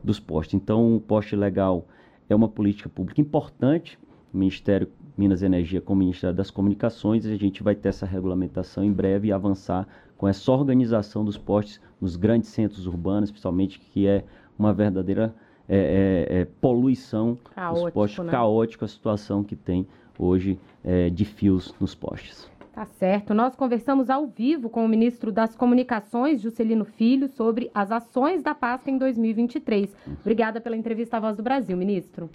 dos 0.02 0.20
postes. 0.20 0.54
Então, 0.54 0.96
o 0.96 1.00
poste 1.00 1.34
legal 1.36 1.86
é 2.28 2.34
uma 2.34 2.48
política 2.48 2.88
pública 2.88 3.20
importante. 3.20 3.98
O 4.32 4.38
Ministério 4.38 4.88
Minas 5.16 5.42
e 5.42 5.46
Energia 5.46 5.80
com 5.80 5.92
o 5.92 5.96
Ministério 5.96 6.36
das 6.36 6.50
Comunicações, 6.50 7.24
e 7.24 7.32
a 7.32 7.36
gente 7.36 7.62
vai 7.62 7.74
ter 7.74 7.88
essa 7.88 8.06
regulamentação 8.06 8.84
em 8.84 8.92
breve 8.92 9.28
e 9.28 9.32
avançar 9.32 9.86
com 10.16 10.28
essa 10.28 10.52
organização 10.52 11.24
dos 11.24 11.36
postes 11.36 11.80
nos 12.00 12.16
grandes 12.16 12.50
centros 12.50 12.86
urbanos, 12.86 13.30
principalmente, 13.30 13.80
que 13.80 14.06
é 14.06 14.24
uma 14.58 14.72
verdadeira 14.72 15.34
é, 15.72 16.26
é, 16.28 16.40
é, 16.40 16.44
poluição 16.60 17.38
Caótico, 17.54 17.84
nos 17.84 17.92
postes, 17.92 18.24
né? 18.24 18.32
caótica 18.32 18.84
a 18.84 18.88
situação 18.88 19.44
que 19.44 19.54
tem 19.54 19.86
hoje 20.18 20.58
é, 20.82 21.08
de 21.08 21.24
fios 21.24 21.72
nos 21.80 21.94
postes. 21.94 22.50
Tá 22.72 22.84
certo. 22.84 23.34
Nós 23.34 23.54
conversamos 23.54 24.10
ao 24.10 24.26
vivo 24.26 24.68
com 24.68 24.84
o 24.84 24.88
ministro 24.88 25.30
das 25.30 25.54
Comunicações, 25.54 26.40
Juscelino 26.40 26.84
Filho, 26.84 27.28
sobre 27.28 27.70
as 27.72 27.92
ações 27.92 28.42
da 28.42 28.54
pasta 28.54 28.90
em 28.90 28.98
2023. 28.98 29.94
Obrigada 30.20 30.60
pela 30.60 30.76
entrevista 30.76 31.16
à 31.16 31.20
Voz 31.20 31.36
do 31.36 31.42
Brasil, 31.42 31.76
ministro. 31.76 32.28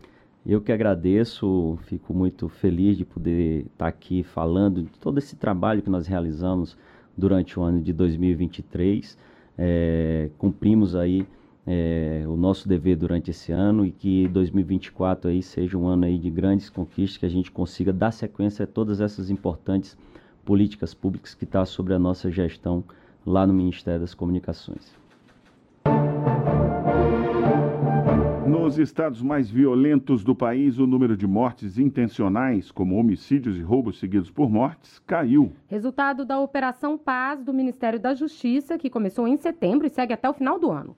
Eu 0.45 0.61
que 0.61 0.71
agradeço, 0.71 1.77
fico 1.83 2.13
muito 2.13 2.47
feliz 2.47 2.95
de 2.95 3.03
poder 3.03 3.65
estar 3.65 3.87
aqui 3.87 4.23
falando 4.23 4.83
de 4.83 4.99
todo 4.99 5.17
esse 5.17 5.35
trabalho 5.35 5.81
que 5.81 5.89
nós 5.89 6.05
realizamos 6.05 6.77
durante 7.17 7.59
o 7.59 7.63
ano 7.63 7.81
de 7.81 7.91
2023. 7.91 9.17
É, 9.57 10.29
cumprimos 10.37 10.95
aí 10.95 11.25
é, 11.67 12.24
o 12.27 12.36
nosso 12.36 12.67
dever 12.67 12.95
durante 12.95 13.31
esse 13.31 13.51
ano 13.51 13.86
e 13.86 13.91
que 13.91 14.27
2024 14.27 15.31
aí 15.31 15.41
seja 15.41 15.77
um 15.77 15.88
ano 15.88 16.05
aí 16.05 16.17
de 16.17 16.29
grandes 16.29 16.69
conquistas, 16.69 17.17
que 17.17 17.25
a 17.25 17.29
gente 17.29 17.51
consiga 17.51 17.91
dar 17.91 18.12
sequência 18.12 18.63
a 18.63 18.67
todas 18.67 19.01
essas 19.01 19.29
importantes 19.29 19.98
políticas 20.43 20.93
públicas 20.93 21.34
que 21.34 21.43
está 21.43 21.65
sobre 21.65 21.93
a 21.93 22.00
nossa 22.00 22.29
gestão 22.29 22.84
lá 23.25 23.48
no 23.48 23.53
Ministério 23.53 24.01
das 24.01 24.13
Comunicações. 24.13 24.93
Nos 28.48 28.77
estados 28.77 29.22
mais 29.22 29.50
violentos 29.50 30.24
do 30.24 30.36
país, 30.36 30.77
o 30.77 30.86
número 30.86 31.17
de 31.17 31.25
mortes 31.25 31.79
intencionais, 31.79 32.72
como 32.72 32.95
homicídios 32.95 33.57
e 33.57 33.62
roubos 33.62 34.00
seguidos 34.00 34.29
por 34.29 34.50
mortes, 34.50 35.00
caiu. 35.00 35.51
Resultado 35.67 36.24
da 36.24 36.39
Operação 36.39 36.98
Paz 36.98 37.43
do 37.43 37.53
Ministério 37.53 38.00
da 38.00 38.13
Justiça, 38.13 38.77
que 38.77 38.89
começou 38.89 39.27
em 39.27 39.38
setembro 39.38 39.88
e 39.88 39.89
segue 39.89 40.13
até 40.13 40.29
o 40.29 40.34
final 40.34 40.60
do 40.60 40.72
ano. 40.72 40.95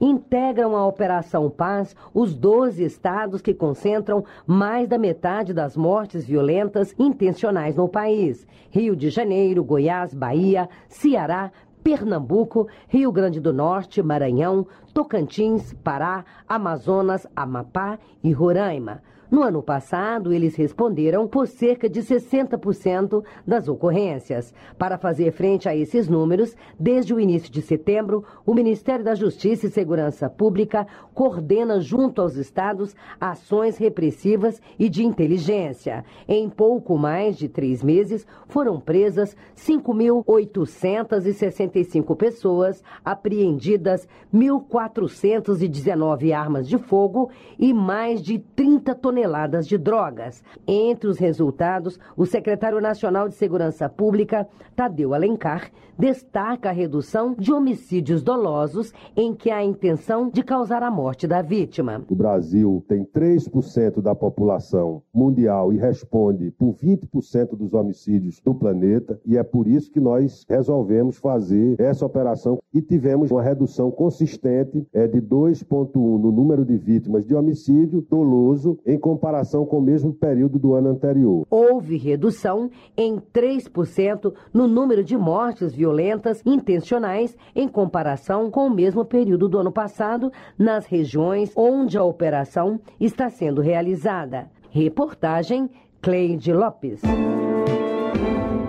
Integram 0.00 0.76
a 0.76 0.86
Operação 0.86 1.48
Paz 1.48 1.94
os 2.12 2.34
12 2.34 2.84
estados 2.84 3.40
que 3.40 3.54
concentram 3.54 4.24
mais 4.46 4.88
da 4.88 4.98
metade 4.98 5.54
das 5.54 5.76
mortes 5.76 6.24
violentas 6.24 6.94
intencionais 6.98 7.76
no 7.76 7.88
país: 7.88 8.46
Rio 8.70 8.96
de 8.96 9.08
Janeiro, 9.08 9.62
Goiás, 9.62 10.12
Bahia, 10.12 10.68
Ceará, 10.88 11.52
Pernambuco, 11.82 12.66
Rio 12.88 13.12
Grande 13.12 13.38
do 13.38 13.52
Norte, 13.52 14.02
Maranhão, 14.02 14.66
Tocantins, 14.92 15.74
Pará, 15.84 16.24
Amazonas, 16.48 17.26
Amapá 17.36 17.98
e 18.22 18.32
Roraima. 18.32 19.02
No 19.34 19.42
ano 19.42 19.62
passado, 19.64 20.32
eles 20.32 20.54
responderam 20.54 21.26
por 21.26 21.48
cerca 21.48 21.88
de 21.88 22.00
60% 22.00 23.24
das 23.44 23.66
ocorrências. 23.66 24.54
Para 24.78 24.96
fazer 24.96 25.32
frente 25.32 25.68
a 25.68 25.74
esses 25.74 26.08
números, 26.08 26.54
desde 26.78 27.12
o 27.12 27.18
início 27.18 27.50
de 27.50 27.60
setembro, 27.60 28.24
o 28.46 28.54
Ministério 28.54 29.04
da 29.04 29.16
Justiça 29.16 29.66
e 29.66 29.70
Segurança 29.70 30.30
Pública 30.30 30.86
coordena 31.12 31.80
junto 31.80 32.22
aos 32.22 32.36
estados 32.36 32.94
ações 33.20 33.76
repressivas 33.76 34.62
e 34.78 34.88
de 34.88 35.04
inteligência. 35.04 36.04
Em 36.28 36.48
pouco 36.48 36.96
mais 36.96 37.36
de 37.36 37.48
três 37.48 37.82
meses, 37.82 38.24
foram 38.46 38.78
presas 38.78 39.36
5.865 39.56 42.16
pessoas, 42.16 42.84
apreendidas 43.04 44.06
1.419 44.32 46.32
armas 46.32 46.68
de 46.68 46.78
fogo 46.78 47.32
e 47.58 47.74
mais 47.74 48.22
de 48.22 48.38
30 48.38 48.94
toneladas 48.94 49.23
de 49.66 49.78
drogas. 49.78 50.42
Entre 50.66 51.08
os 51.08 51.18
resultados, 51.18 51.98
o 52.16 52.26
secretário 52.26 52.80
nacional 52.80 53.28
de 53.28 53.34
Segurança 53.34 53.88
Pública, 53.88 54.46
Tadeu 54.76 55.14
Alencar, 55.14 55.70
destaca 55.98 56.70
a 56.70 56.72
redução 56.72 57.34
de 57.34 57.52
homicídios 57.52 58.22
dolosos 58.22 58.92
em 59.16 59.34
que 59.34 59.50
há 59.50 59.58
a 59.58 59.64
intenção 59.64 60.28
de 60.28 60.42
causar 60.42 60.82
a 60.82 60.90
morte 60.90 61.26
da 61.26 61.40
vítima. 61.40 62.04
O 62.10 62.14
Brasil 62.14 62.84
tem 62.88 63.04
3% 63.04 64.02
da 64.02 64.14
população 64.14 65.02
mundial 65.12 65.72
e 65.72 65.78
responde 65.78 66.50
por 66.50 66.74
20% 66.74 67.56
dos 67.56 67.72
homicídios 67.72 68.40
do 68.40 68.54
planeta, 68.54 69.20
e 69.24 69.36
é 69.36 69.42
por 69.42 69.66
isso 69.66 69.90
que 69.90 70.00
nós 70.00 70.44
resolvemos 70.48 71.16
fazer 71.16 71.80
essa 71.80 72.04
operação 72.04 72.58
e 72.72 72.82
tivemos 72.82 73.30
uma 73.30 73.42
redução 73.42 73.90
consistente 73.90 74.86
é, 74.92 75.06
de 75.06 75.22
2,1 75.22 75.94
no 75.94 76.32
número 76.32 76.64
de 76.64 76.76
vítimas 76.76 77.24
de 77.24 77.34
homicídio 77.34 78.04
doloso 78.10 78.78
em 78.84 78.98
comparação 79.04 79.66
com 79.66 79.80
o 79.80 79.82
mesmo 79.82 80.14
período 80.14 80.58
do 80.58 80.72
ano 80.72 80.88
anterior. 80.88 81.46
Houve 81.50 81.98
redução 81.98 82.70
em 82.96 83.18
3% 83.18 84.32
no 84.50 84.66
número 84.66 85.04
de 85.04 85.14
mortes 85.14 85.74
violentas 85.74 86.40
intencionais 86.46 87.36
em 87.54 87.68
comparação 87.68 88.50
com 88.50 88.66
o 88.66 88.74
mesmo 88.74 89.04
período 89.04 89.46
do 89.46 89.58
ano 89.58 89.70
passado 89.70 90.32
nas 90.58 90.86
regiões 90.86 91.52
onde 91.54 91.98
a 91.98 92.02
operação 92.02 92.80
está 92.98 93.28
sendo 93.28 93.60
realizada. 93.60 94.48
Reportagem 94.70 95.68
Cleide 96.00 96.54
Lopes. 96.54 97.02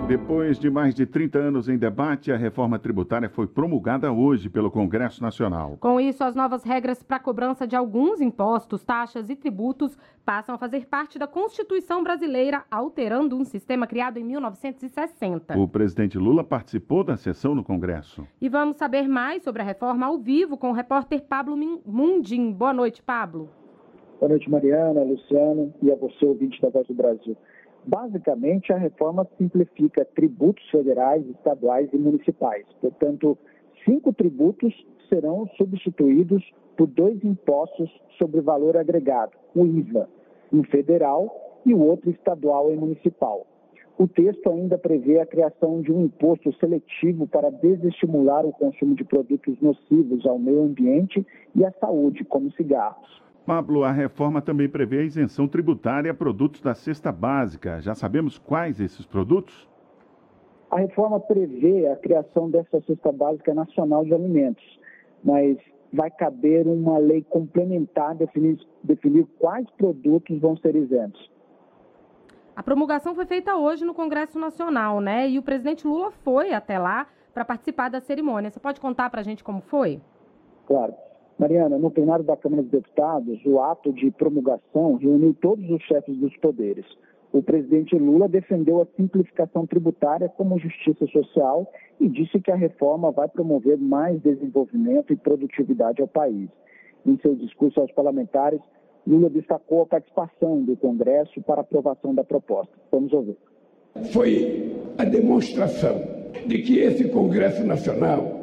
Depois 0.08 0.56
de 0.56 0.70
mais 0.70 0.94
de 0.94 1.04
30 1.04 1.36
anos 1.36 1.68
em 1.68 1.76
debate, 1.76 2.30
a 2.30 2.36
reforma 2.36 2.78
tributária 2.78 3.28
foi 3.28 3.44
promulgada 3.44 4.12
hoje 4.12 4.48
pelo 4.48 4.70
Congresso 4.70 5.20
Nacional. 5.20 5.76
Com 5.80 6.00
isso, 6.00 6.22
as 6.22 6.36
novas 6.36 6.62
regras 6.62 7.02
para 7.02 7.16
a 7.16 7.20
cobrança 7.20 7.66
de 7.66 7.74
alguns 7.74 8.20
impostos, 8.20 8.84
taxas 8.84 9.28
e 9.28 9.34
tributos 9.34 9.98
passam 10.24 10.54
a 10.54 10.58
fazer 10.58 10.86
parte 10.86 11.18
da 11.18 11.26
Constituição 11.26 12.04
brasileira, 12.04 12.62
alterando 12.70 13.36
um 13.36 13.44
sistema 13.44 13.84
criado 13.84 14.18
em 14.18 14.22
1960. 14.22 15.58
O 15.58 15.66
presidente 15.66 16.16
Lula 16.16 16.44
participou 16.44 17.02
da 17.02 17.16
sessão 17.16 17.52
no 17.52 17.64
Congresso. 17.64 18.24
E 18.40 18.48
vamos 18.48 18.76
saber 18.76 19.08
mais 19.08 19.42
sobre 19.42 19.60
a 19.60 19.64
reforma 19.64 20.06
ao 20.06 20.18
vivo 20.18 20.56
com 20.56 20.70
o 20.70 20.72
repórter 20.72 21.24
Pablo 21.24 21.56
Mundim. 21.84 22.52
Boa 22.52 22.72
noite, 22.72 23.02
Pablo. 23.02 23.48
Boa 24.20 24.28
noite, 24.28 24.48
Mariana, 24.48 25.02
Luciano 25.02 25.74
e 25.82 25.90
a 25.90 25.96
você, 25.96 26.24
ouvinte 26.24 26.62
da 26.62 26.70
Voz 26.70 26.86
do 26.86 26.94
Brasil. 26.94 27.36
Basicamente, 27.86 28.72
a 28.72 28.76
reforma 28.76 29.26
simplifica 29.38 30.04
tributos 30.04 30.68
federais, 30.70 31.24
estaduais 31.28 31.88
e 31.92 31.96
municipais. 31.96 32.66
Portanto, 32.80 33.38
cinco 33.84 34.12
tributos 34.12 34.74
serão 35.08 35.46
substituídos 35.56 36.42
por 36.76 36.88
dois 36.88 37.22
impostos 37.24 37.88
sobre 38.18 38.40
valor 38.40 38.76
agregado, 38.76 39.32
o 39.54 39.64
IVA, 39.64 40.08
um 40.52 40.64
federal 40.64 41.60
e 41.64 41.72
o 41.72 41.80
outro 41.80 42.10
estadual 42.10 42.72
e 42.72 42.76
municipal. 42.76 43.46
O 43.96 44.08
texto 44.08 44.50
ainda 44.50 44.76
prevê 44.76 45.20
a 45.20 45.26
criação 45.26 45.80
de 45.80 45.90
um 45.92 46.04
imposto 46.04 46.52
seletivo 46.58 47.26
para 47.26 47.50
desestimular 47.50 48.44
o 48.44 48.52
consumo 48.52 48.94
de 48.94 49.04
produtos 49.04 49.58
nocivos 49.60 50.26
ao 50.26 50.38
meio 50.38 50.64
ambiente 50.64 51.24
e 51.54 51.64
à 51.64 51.72
saúde, 51.80 52.24
como 52.24 52.50
cigarros. 52.52 53.25
Pablo, 53.46 53.84
a 53.84 53.92
reforma 53.92 54.42
também 54.42 54.68
prevê 54.68 54.98
a 54.98 55.02
isenção 55.04 55.46
tributária 55.46 56.10
a 56.10 56.14
produtos 56.14 56.60
da 56.60 56.74
cesta 56.74 57.12
básica. 57.12 57.80
Já 57.80 57.94
sabemos 57.94 58.38
quais 58.38 58.80
esses 58.80 59.06
produtos? 59.06 59.68
A 60.68 60.78
reforma 60.78 61.20
prevê 61.20 61.86
a 61.86 61.94
criação 61.94 62.50
dessa 62.50 62.80
cesta 62.80 63.12
básica 63.12 63.54
nacional 63.54 64.04
de 64.04 64.12
alimentos, 64.12 64.64
mas 65.22 65.56
vai 65.92 66.10
caber 66.10 66.66
uma 66.66 66.98
lei 66.98 67.22
complementar 67.22 68.16
definir, 68.16 68.58
definir 68.82 69.24
quais 69.38 69.70
produtos 69.78 70.40
vão 70.40 70.56
ser 70.56 70.74
isentos. 70.74 71.30
A 72.56 72.64
promulgação 72.64 73.14
foi 73.14 73.26
feita 73.26 73.54
hoje 73.54 73.84
no 73.84 73.94
Congresso 73.94 74.40
Nacional, 74.40 75.00
né? 75.00 75.28
E 75.28 75.38
o 75.38 75.42
presidente 75.42 75.86
Lula 75.86 76.10
foi 76.10 76.52
até 76.52 76.80
lá 76.80 77.06
para 77.32 77.44
participar 77.44 77.90
da 77.90 78.00
cerimônia. 78.00 78.50
Você 78.50 78.58
pode 78.58 78.80
contar 78.80 79.08
para 79.08 79.20
a 79.20 79.24
gente 79.24 79.44
como 79.44 79.60
foi? 79.60 80.00
Claro. 80.66 80.94
Mariana, 81.38 81.76
no 81.76 81.90
plenário 81.90 82.24
da 82.24 82.36
Câmara 82.36 82.62
dos 82.62 82.70
Deputados, 82.70 83.38
o 83.44 83.60
ato 83.60 83.92
de 83.92 84.10
promulgação 84.10 84.94
reuniu 84.94 85.36
todos 85.40 85.68
os 85.70 85.82
chefes 85.82 86.16
dos 86.16 86.34
poderes. 86.38 86.86
O 87.32 87.42
presidente 87.42 87.94
Lula 87.94 88.26
defendeu 88.26 88.80
a 88.80 88.86
simplificação 88.96 89.66
tributária 89.66 90.28
como 90.30 90.58
justiça 90.58 91.06
social 91.08 91.70
e 92.00 92.08
disse 92.08 92.40
que 92.40 92.50
a 92.50 92.56
reforma 92.56 93.10
vai 93.10 93.28
promover 93.28 93.76
mais 93.76 94.18
desenvolvimento 94.22 95.12
e 95.12 95.16
produtividade 95.16 96.00
ao 96.00 96.08
país. 96.08 96.48
Em 97.04 97.18
seu 97.18 97.34
discurso 97.34 97.80
aos 97.80 97.92
parlamentares, 97.92 98.60
Lula 99.06 99.28
destacou 99.28 99.82
a 99.82 99.86
participação 99.86 100.62
do 100.62 100.74
Congresso 100.76 101.42
para 101.42 101.60
aprovação 101.60 102.14
da 102.14 102.24
proposta. 102.24 102.72
Vamos 102.90 103.12
ouvir. 103.12 103.36
Foi 104.12 104.74
a 104.96 105.04
demonstração 105.04 106.00
de 106.46 106.62
que 106.62 106.78
esse 106.78 107.08
Congresso 107.10 107.64
Nacional 107.64 108.35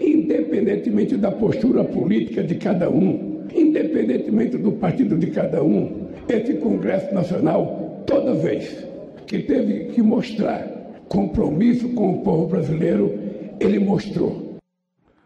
independentemente 0.00 1.16
da 1.16 1.30
postura 1.30 1.84
política 1.84 2.42
de 2.42 2.54
cada 2.56 2.90
um, 2.90 3.44
independentemente 3.54 4.56
do 4.56 4.72
partido 4.72 5.16
de 5.16 5.28
cada 5.28 5.62
um, 5.62 6.08
esse 6.28 6.54
Congresso 6.54 7.14
Nacional, 7.14 8.04
toda 8.06 8.34
vez 8.34 8.86
que 9.26 9.40
teve 9.40 9.86
que 9.92 10.02
mostrar 10.02 10.66
compromisso 11.08 11.88
com 11.90 12.14
o 12.14 12.22
povo 12.22 12.46
brasileiro, 12.46 13.18
ele 13.58 13.78
mostrou. 13.78 14.58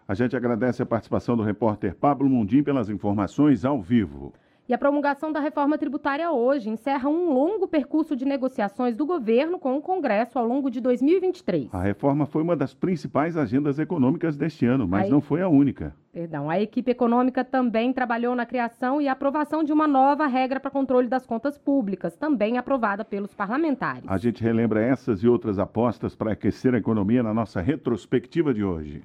A 0.07 0.15
gente 0.15 0.37
agradece 0.37 0.83
a 0.83 0.87
participação 0.87 1.37
do 1.37 1.43
repórter 1.43 1.95
Pablo 1.95 2.29
Mundim 2.29 2.63
pelas 2.63 2.91
informações 2.91 3.65
ao 3.65 3.81
vivo. 3.81 4.33
E 4.67 4.73
a 4.73 4.79
promulgação 4.79 5.31
da 5.31 5.41
reforma 5.41 5.77
tributária 5.77 6.31
hoje 6.31 6.71
encerra 6.71 7.07
um 7.07 7.35
longo 7.35 7.69
percurso 7.69 8.17
de 8.17 8.25
negociações 8.25 8.97
do 8.97 9.05
governo 9.05 9.59
com 9.59 9.77
o 9.77 9.83
Congresso 9.83 10.39
ao 10.39 10.47
longo 10.47 10.71
de 10.71 10.81
2023. 10.81 11.69
A 11.75 11.83
reforma 11.83 12.25
foi 12.25 12.43
uma 12.43 12.57
das 12.57 12.73
principais 12.73 13.37
agendas 13.37 13.79
econômicas 13.79 14.39
deste 14.39 14.65
ano, 14.65 14.89
mas 14.89 15.05
Aí... 15.05 15.11
não 15.11 15.21
foi 15.21 15.43
a 15.43 15.49
única. 15.49 15.95
Perdão. 16.11 16.49
A 16.49 16.59
equipe 16.59 16.91
econômica 16.91 17.45
também 17.45 17.93
trabalhou 17.93 18.35
na 18.35 18.47
criação 18.47 19.03
e 19.03 19.09
aprovação 19.09 19.63
de 19.63 19.73
uma 19.73 19.87
nova 19.87 20.27
regra 20.27 20.59
para 20.59 20.71
controle 20.71 21.09
das 21.09 21.27
contas 21.27 21.59
públicas, 21.59 22.17
também 22.17 22.57
aprovada 22.57 23.05
pelos 23.05 23.35
parlamentares. 23.35 24.05
A 24.07 24.17
gente 24.17 24.43
relembra 24.43 24.81
essas 24.81 25.23
e 25.23 25.29
outras 25.29 25.59
apostas 25.59 26.17
para 26.17 26.33
aquecer 26.33 26.75
a 26.75 26.79
economia 26.79 27.23
na 27.23 27.35
nossa 27.35 27.61
retrospectiva 27.61 28.55
de 28.55 28.65
hoje. 28.65 29.03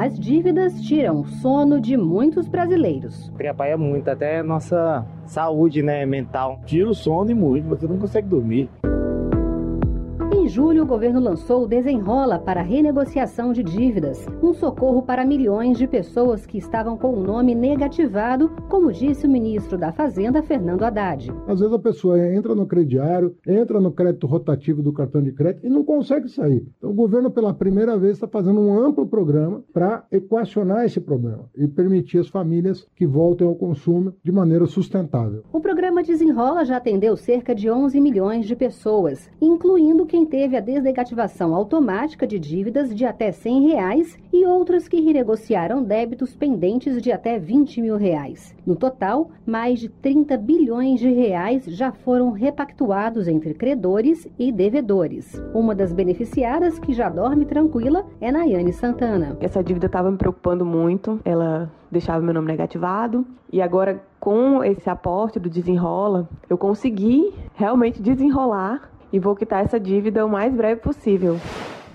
As 0.00 0.18
dívidas 0.18 0.80
tiram 0.80 1.20
o 1.20 1.26
sono 1.26 1.78
de 1.78 1.94
muitos 1.94 2.48
brasileiros. 2.48 3.30
Atrapalha 3.34 3.76
muito, 3.76 4.08
até 4.08 4.42
nossa 4.42 5.04
saúde 5.26 5.82
né, 5.82 6.06
mental. 6.06 6.58
Tira 6.64 6.88
o 6.88 6.94
sono 6.94 7.30
e 7.30 7.34
muito, 7.34 7.68
você 7.68 7.86
não 7.86 7.98
consegue 7.98 8.26
dormir 8.26 8.70
julho, 10.48 10.82
o 10.82 10.86
governo 10.86 11.20
lançou 11.20 11.64
o 11.64 11.66
Desenrola 11.66 12.38
para 12.38 12.62
renegociação 12.62 13.52
de 13.52 13.62
dívidas, 13.62 14.26
um 14.42 14.52
socorro 14.52 15.02
para 15.02 15.24
milhões 15.24 15.76
de 15.78 15.86
pessoas 15.86 16.46
que 16.46 16.58
estavam 16.58 16.96
com 16.96 17.12
o 17.12 17.22
nome 17.22 17.54
negativado, 17.54 18.50
como 18.68 18.92
disse 18.92 19.26
o 19.26 19.30
ministro 19.30 19.76
da 19.76 19.92
Fazenda, 19.92 20.42
Fernando 20.42 20.82
Haddad. 20.82 21.32
Às 21.46 21.60
vezes 21.60 21.74
a 21.74 21.78
pessoa 21.78 22.18
entra 22.18 22.54
no 22.54 22.66
crediário, 22.66 23.36
entra 23.46 23.80
no 23.80 23.92
crédito 23.92 24.26
rotativo 24.26 24.82
do 24.82 24.92
cartão 24.92 25.22
de 25.22 25.32
crédito 25.32 25.66
e 25.66 25.70
não 25.70 25.84
consegue 25.84 26.28
sair. 26.28 26.66
Então, 26.78 26.90
o 26.90 26.94
governo, 26.94 27.30
pela 27.30 27.52
primeira 27.52 27.98
vez, 27.98 28.12
está 28.12 28.26
fazendo 28.26 28.60
um 28.60 28.78
amplo 28.78 29.06
programa 29.06 29.62
para 29.72 30.04
equacionar 30.10 30.84
esse 30.84 31.00
problema 31.00 31.44
e 31.56 31.66
permitir 31.66 32.18
às 32.18 32.28
famílias 32.28 32.86
que 32.94 33.06
voltem 33.06 33.46
ao 33.46 33.54
consumo 33.54 34.14
de 34.22 34.32
maneira 34.32 34.66
sustentável. 34.66 35.42
O 35.52 35.60
programa 35.60 36.02
Desenrola 36.02 36.64
já 36.64 36.76
atendeu 36.76 37.16
cerca 37.16 37.54
de 37.54 37.70
11 37.70 38.00
milhões 38.00 38.46
de 38.46 38.56
pessoas, 38.56 39.30
incluindo 39.40 40.06
quem 40.06 40.26
teve 40.30 40.56
a 40.56 40.60
desnegativação 40.60 41.54
automática 41.54 42.24
de 42.24 42.38
dívidas 42.38 42.94
de 42.94 43.04
até 43.04 43.32
100 43.32 43.68
reais 43.68 44.18
e 44.32 44.46
outras 44.46 44.86
que 44.86 45.00
renegociaram 45.00 45.82
débitos 45.82 46.36
pendentes 46.36 47.02
de 47.02 47.10
até 47.10 47.36
20 47.36 47.82
mil 47.82 47.96
reais. 47.96 48.54
No 48.64 48.76
total, 48.76 49.30
mais 49.44 49.80
de 49.80 49.88
30 49.88 50.36
bilhões 50.36 51.00
de 51.00 51.12
reais 51.12 51.64
já 51.64 51.90
foram 51.90 52.30
repactuados 52.30 53.26
entre 53.26 53.52
credores 53.54 54.28
e 54.38 54.52
devedores. 54.52 55.42
Uma 55.52 55.74
das 55.74 55.92
beneficiadas 55.92 56.78
que 56.78 56.92
já 56.92 57.08
dorme 57.08 57.44
tranquila 57.44 58.06
é 58.20 58.30
Nayane 58.30 58.72
Santana. 58.72 59.36
Essa 59.40 59.64
dívida 59.64 59.86
estava 59.86 60.12
me 60.12 60.16
preocupando 60.16 60.64
muito, 60.64 61.18
ela 61.24 61.68
deixava 61.90 62.24
meu 62.24 62.34
nome 62.34 62.46
negativado 62.46 63.26
e 63.52 63.60
agora 63.60 64.00
com 64.20 64.62
esse 64.62 64.88
aporte 64.88 65.40
do 65.40 65.50
desenrola, 65.50 66.28
eu 66.48 66.56
consegui 66.56 67.34
realmente 67.56 68.00
desenrolar 68.00 68.90
e 69.12 69.18
vou 69.18 69.34
quitar 69.34 69.64
essa 69.64 69.78
dívida 69.78 70.24
o 70.24 70.28
mais 70.28 70.54
breve 70.54 70.80
possível. 70.80 71.38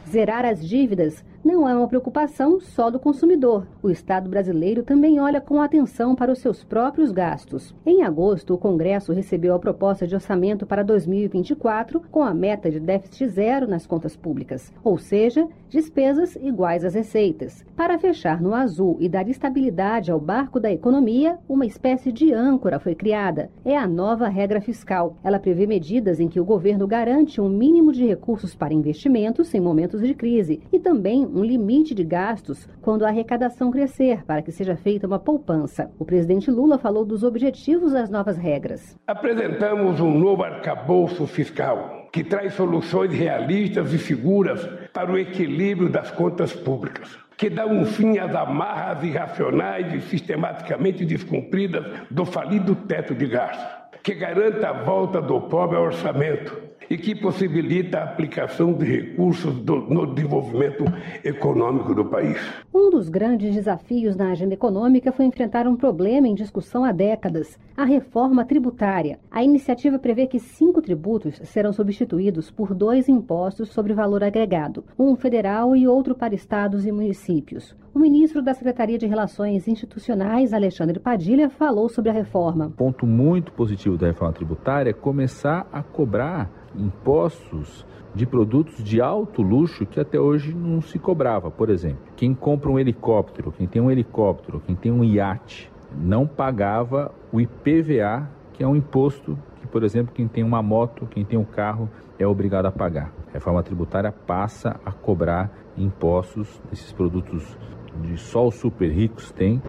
Zerar 0.07 0.45
as 0.45 0.65
dívidas 0.65 1.25
não 1.43 1.67
é 1.67 1.75
uma 1.75 1.87
preocupação 1.87 2.59
só 2.59 2.89
do 2.89 2.99
consumidor. 2.99 3.67
O 3.83 3.89
Estado 3.89 4.29
brasileiro 4.29 4.81
também 4.81 5.19
olha 5.19 5.41
com 5.41 5.61
atenção 5.61 6.15
para 6.15 6.31
os 6.31 6.39
seus 6.39 6.63
próprios 6.63 7.11
gastos. 7.11 7.73
Em 7.85 8.03
agosto, 8.03 8.53
o 8.53 8.57
Congresso 8.57 9.13
recebeu 9.13 9.53
a 9.53 9.59
proposta 9.59 10.07
de 10.07 10.15
orçamento 10.15 10.65
para 10.65 10.83
2024 10.83 12.01
com 12.11 12.23
a 12.23 12.33
meta 12.33 12.71
de 12.71 12.79
déficit 12.79 13.27
zero 13.27 13.67
nas 13.67 13.85
contas 13.85 14.15
públicas, 14.15 14.71
ou 14.83 14.97
seja, 14.97 15.47
despesas 15.75 16.37
iguais 16.37 16.85
às 16.85 16.93
receitas. 16.93 17.65
Para 17.75 17.99
fechar 17.99 18.41
no 18.41 18.53
azul 18.53 18.95
e 19.01 19.09
dar 19.09 19.27
estabilidade 19.27 20.09
ao 20.09 20.17
barco 20.17 20.57
da 20.57 20.71
economia, 20.71 21.37
uma 21.49 21.65
espécie 21.65 22.13
de 22.13 22.31
âncora 22.31 22.79
foi 22.79 22.95
criada. 22.95 23.49
É 23.65 23.75
a 23.75 23.85
nova 23.85 24.29
regra 24.29 24.61
fiscal. 24.61 25.17
Ela 25.21 25.37
prevê 25.37 25.67
medidas 25.67 26.21
em 26.21 26.29
que 26.29 26.39
o 26.39 26.45
governo 26.45 26.87
garante 26.87 27.41
um 27.41 27.49
mínimo 27.49 27.91
de 27.91 28.05
recursos 28.05 28.55
para 28.55 28.73
investimentos 28.73 29.53
em 29.53 29.59
momentos 29.59 29.99
de 29.99 30.13
crise 30.13 30.61
e 30.71 30.79
também 30.79 31.25
um 31.25 31.43
limite 31.43 31.93
de 31.93 32.05
gastos 32.05 32.69
quando 32.81 33.03
a 33.03 33.09
arrecadação 33.09 33.69
crescer, 33.69 34.23
para 34.23 34.41
que 34.41 34.53
seja 34.53 34.77
feita 34.77 35.05
uma 35.05 35.19
poupança. 35.19 35.91
O 35.99 36.05
presidente 36.05 36.49
Lula 36.49 36.77
falou 36.77 37.03
dos 37.03 37.21
objetivos 37.21 37.91
das 37.91 38.09
novas 38.09 38.37
regras. 38.37 38.97
Apresentamos 39.05 39.99
um 39.99 40.17
novo 40.17 40.41
arcabouço 40.41 41.27
fiscal 41.27 42.04
que 42.15 42.23
traz 42.23 42.53
soluções 42.53 43.13
realistas 43.13 43.91
e 43.91 43.99
seguras 43.99 44.65
para 44.93 45.11
o 45.11 45.19
equilíbrio 45.19 45.89
das 45.89 46.09
contas 46.11 46.53
públicas 46.53 47.17
que 47.35 47.49
dá 47.49 47.65
um 47.65 47.85
fim 47.85 48.17
às 48.17 48.33
amarras 48.33 49.03
irracionais 49.03 49.93
e 49.93 49.99
sistematicamente 49.99 51.03
descumpridas 51.03 51.83
do 52.09 52.23
falido 52.23 52.73
teto 52.73 53.13
de 53.13 53.27
gastos, 53.27 53.65
que 54.01 54.13
garanta 54.13 54.69
a 54.69 54.71
volta 54.71 55.21
do 55.21 55.41
pobre 55.41 55.75
ao 55.75 55.83
orçamento, 55.83 56.57
e 56.89 56.97
que 56.97 57.15
possibilita 57.15 57.99
a 57.99 58.03
aplicação 58.03 58.73
de 58.73 58.85
recursos 58.85 59.55
do, 59.61 59.77
no 59.77 60.13
desenvolvimento 60.13 60.83
econômico 61.23 61.93
do 61.95 62.05
país. 62.05 62.37
Um 62.73 62.89
dos 62.89 63.09
grandes 63.09 63.53
desafios 63.53 64.15
na 64.15 64.31
agenda 64.31 64.53
econômica 64.53 65.11
foi 65.11 65.25
enfrentar 65.25 65.67
um 65.67 65.75
problema 65.75 66.27
em 66.27 66.35
discussão 66.35 66.83
há 66.83 66.91
décadas: 66.91 67.57
a 67.75 67.83
reforma 67.83 68.45
tributária. 68.45 69.19
A 69.31 69.43
iniciativa 69.43 69.97
prevê 69.97 70.27
que 70.27 70.39
cinco 70.39 70.81
tributos 70.81 71.39
serão 71.45 71.73
substituídos 71.73 72.51
por 72.51 72.73
dois 72.73 73.09
impostos 73.09 73.69
sobre 73.69 73.93
valor 73.93 74.23
agregado, 74.23 74.83
um 74.97 75.15
federal 75.15 75.75
e 75.75 75.87
outro 75.87 76.15
para 76.15 76.35
estados 76.35 76.85
e 76.85 76.91
municípios. 76.91 77.75
O 77.93 77.99
ministro 77.99 78.41
da 78.41 78.53
Secretaria 78.53 78.97
de 78.97 79.07
Relações 79.07 79.69
Institucionais, 79.69 80.53
Alexandre 80.53 80.99
Padilha, 80.99 81.49
falou 81.49 81.87
sobre 81.87 82.11
a 82.11 82.13
reforma. 82.13 82.73
Ponto 82.75 83.07
muito 83.07 83.53
positivo 83.53 83.97
da 83.97 84.07
reforma 84.07 84.33
tributária 84.33 84.89
é 84.89 84.93
começar 84.93 85.65
a 85.71 85.81
cobrar 85.81 86.65
impostos 86.77 87.85
de 88.13 88.25
produtos 88.25 88.83
de 88.83 89.01
alto 89.01 89.41
luxo 89.41 89.85
que 89.85 89.99
até 89.99 90.19
hoje 90.19 90.53
não 90.53 90.81
se 90.81 90.97
cobrava. 90.97 91.51
Por 91.51 91.69
exemplo, 91.69 91.99
quem 92.15 92.33
compra 92.33 92.69
um 92.69 92.79
helicóptero, 92.79 93.51
quem 93.51 93.67
tem 93.67 93.81
um 93.81 93.91
helicóptero, 93.91 94.61
quem 94.65 94.75
tem 94.75 94.91
um 94.91 95.03
iate, 95.03 95.69
não 95.97 96.25
pagava 96.25 97.11
o 97.31 97.41
IPVA, 97.41 98.29
que 98.53 98.63
é 98.63 98.67
um 98.67 98.75
imposto 98.75 99.37
que, 99.59 99.67
por 99.67 99.83
exemplo, 99.83 100.13
quem 100.13 100.27
tem 100.27 100.43
uma 100.43 100.61
moto, 100.61 101.07
quem 101.07 101.25
tem 101.25 101.37
um 101.37 101.43
carro, 101.43 101.89
é 102.17 102.25
obrigado 102.25 102.65
a 102.65 102.71
pagar. 102.71 103.11
A 103.29 103.33
reforma 103.33 103.61
tributária 103.61 104.11
passa 104.11 104.79
a 104.85 104.91
cobrar 104.91 105.51
impostos 105.77 106.61
desses 106.69 106.93
produtos 106.93 107.57
de 108.01 108.17
só 108.17 108.47
os 108.47 108.55
super 108.55 108.89
ricos 108.89 109.31
têm. 109.31 109.61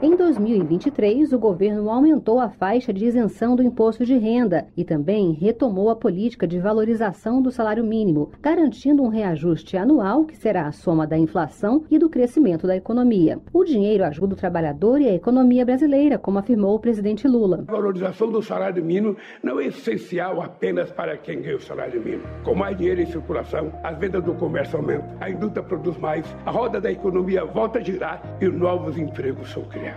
Em 0.00 0.14
2023, 0.14 1.32
o 1.32 1.38
governo 1.40 1.90
aumentou 1.90 2.38
a 2.38 2.48
faixa 2.48 2.92
de 2.92 3.04
isenção 3.04 3.56
do 3.56 3.64
imposto 3.64 4.04
de 4.04 4.16
renda 4.16 4.68
e 4.76 4.84
também 4.84 5.32
retomou 5.32 5.90
a 5.90 5.96
política 5.96 6.46
de 6.46 6.60
valorização 6.60 7.42
do 7.42 7.50
salário 7.50 7.82
mínimo, 7.82 8.30
garantindo 8.40 9.02
um 9.02 9.08
reajuste 9.08 9.76
anual 9.76 10.24
que 10.24 10.36
será 10.36 10.68
a 10.68 10.72
soma 10.72 11.04
da 11.04 11.18
inflação 11.18 11.82
e 11.90 11.98
do 11.98 12.08
crescimento 12.08 12.64
da 12.64 12.76
economia. 12.76 13.40
O 13.52 13.64
dinheiro 13.64 14.04
ajuda 14.04 14.34
o 14.34 14.36
trabalhador 14.36 15.00
e 15.00 15.08
a 15.08 15.14
economia 15.14 15.66
brasileira, 15.66 16.16
como 16.16 16.38
afirmou 16.38 16.76
o 16.76 16.80
presidente 16.80 17.26
Lula. 17.26 17.64
A 17.66 17.72
valorização 17.72 18.30
do 18.30 18.40
salário 18.40 18.84
mínimo 18.84 19.16
não 19.42 19.58
é 19.58 19.66
essencial 19.66 20.40
apenas 20.40 20.92
para 20.92 21.16
quem 21.16 21.42
ganha 21.42 21.56
o 21.56 21.60
salário 21.60 22.00
mínimo. 22.00 22.22
Com 22.44 22.54
mais 22.54 22.76
dinheiro 22.78 23.00
em 23.00 23.06
circulação, 23.06 23.72
as 23.82 23.98
vendas 23.98 24.22
do 24.22 24.32
comércio 24.34 24.78
aumentam, 24.78 25.08
a 25.20 25.28
indústria 25.28 25.64
produz 25.64 25.98
mais, 25.98 26.24
a 26.46 26.52
roda 26.52 26.80
da 26.80 26.92
economia 26.92 27.44
volta 27.44 27.80
a 27.80 27.82
girar 27.82 28.22
e 28.40 28.46
novos 28.46 28.96
empregos 28.96 29.50
são 29.50 29.64
criados. 29.64 29.87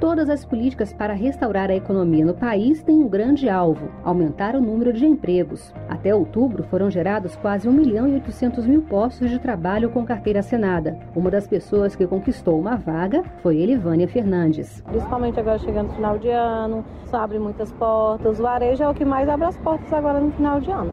Todas 0.00 0.30
as 0.30 0.46
políticas 0.46 0.94
para 0.94 1.12
restaurar 1.12 1.68
a 1.68 1.74
economia 1.74 2.24
no 2.24 2.32
país 2.32 2.82
têm 2.82 2.96
um 2.96 3.08
grande 3.08 3.50
alvo: 3.50 3.90
aumentar 4.02 4.56
o 4.56 4.60
número 4.60 4.94
de 4.94 5.04
empregos. 5.04 5.74
Até 5.90 6.14
outubro 6.14 6.62
foram 6.64 6.90
gerados 6.90 7.36
quase 7.36 7.68
1 7.68 7.72
milhão 7.72 8.08
e 8.08 8.14
800 8.14 8.66
mil 8.66 8.80
postos 8.80 9.28
de 9.28 9.38
trabalho 9.38 9.90
com 9.90 10.02
carteira 10.06 10.40
assinada. 10.40 10.98
Uma 11.14 11.30
das 11.30 11.46
pessoas 11.46 11.94
que 11.94 12.06
conquistou 12.06 12.58
uma 12.58 12.76
vaga 12.76 13.22
foi 13.42 13.58
Elivânia 13.58 14.08
Fernandes. 14.08 14.80
Principalmente 14.86 15.38
agora 15.38 15.58
chegando 15.58 15.88
no 15.88 15.94
final 15.94 16.18
de 16.18 16.30
ano, 16.30 16.82
isso 17.04 17.14
abre 17.14 17.38
muitas 17.38 17.70
portas. 17.72 18.40
O 18.40 18.42
varejo 18.42 18.82
é 18.82 18.88
o 18.88 18.94
que 18.94 19.04
mais 19.04 19.28
abre 19.28 19.48
as 19.48 19.56
portas 19.58 19.92
agora 19.92 20.18
no 20.18 20.32
final 20.32 20.62
de 20.62 20.70
ano. 20.70 20.90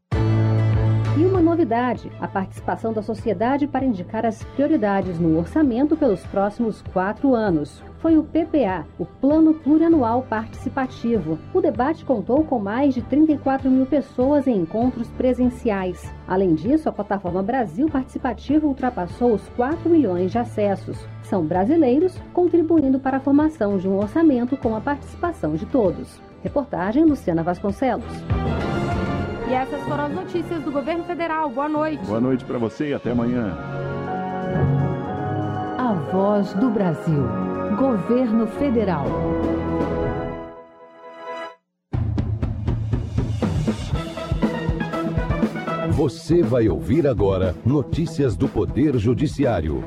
E 1.18 1.26
uma 1.26 1.42
novidade: 1.42 2.12
a 2.20 2.28
participação 2.28 2.92
da 2.92 3.02
sociedade 3.02 3.68
para 3.68 3.86
indicar 3.86 4.26
as 4.26 4.44
prioridades 4.44 5.18
no 5.18 5.38
orçamento 5.40 5.96
pelos 5.96 6.26
próximos 6.26 6.82
quatro 6.94 7.34
anos 7.34 7.82
foi 8.00 8.18
o 8.18 8.24
PPA, 8.24 8.86
o 8.98 9.06
Plano 9.06 9.54
Plurianual 9.54 10.24
Participativo. 10.24 11.40
O 11.54 11.62
debate 11.62 12.06
contou 12.06 12.44
com 12.44 12.60
mais 12.60 12.94
de 12.94 13.02
34 13.02 13.70
mil 13.70 13.86
pessoas 13.86 14.48
em 14.48 14.58
encontros 14.58 15.10
presenciais. 15.12 16.14
Além 16.28 16.54
disso, 16.54 16.88
a 16.88 16.92
plataforma 16.92 17.42
Brasil 17.42 17.88
Participativo 17.88 18.68
ultrapassou 18.68 19.34
os 19.34 19.48
4 19.50 19.90
milhões 19.90 20.32
de 20.32 20.38
acessos. 20.38 21.08
São 21.24 21.46
brasileiros 21.46 22.22
contribuindo 22.34 23.00
para 23.00 23.18
a 23.18 23.20
formação 23.20 23.78
de 23.78 23.88
um 23.88 23.98
orçamento 23.98 24.56
com 24.58 24.76
a 24.76 24.82
participação 24.82 25.56
de 25.56 25.66
todos. 25.66 26.22
Reportagem 26.44 27.04
Luciana 27.04 27.44
Vasconcelos. 27.44 28.06
E 29.50 29.54
essas 29.54 29.82
foram 29.84 30.06
as 30.06 30.14
notícias 30.14 30.62
do 30.62 30.72
governo 30.72 31.04
federal. 31.06 31.50
Boa 31.50 31.70
noite. 31.70 32.06
Boa 32.06 32.22
noite 32.22 32.46
para 32.46 32.58
você 32.58 32.90
e 32.90 32.94
até 32.94 33.12
amanhã. 33.12 33.58
A 35.78 35.94
Voz 36.12 36.54
do 36.56 36.70
Brasil 36.70 37.47
Governo 37.78 38.48
Federal. 38.48 39.06
Você 45.92 46.42
vai 46.42 46.68
ouvir 46.68 47.06
agora 47.06 47.56
notícias 47.64 48.36
do 48.36 48.50
Poder 48.50 48.98
Judiciário. 48.98 49.84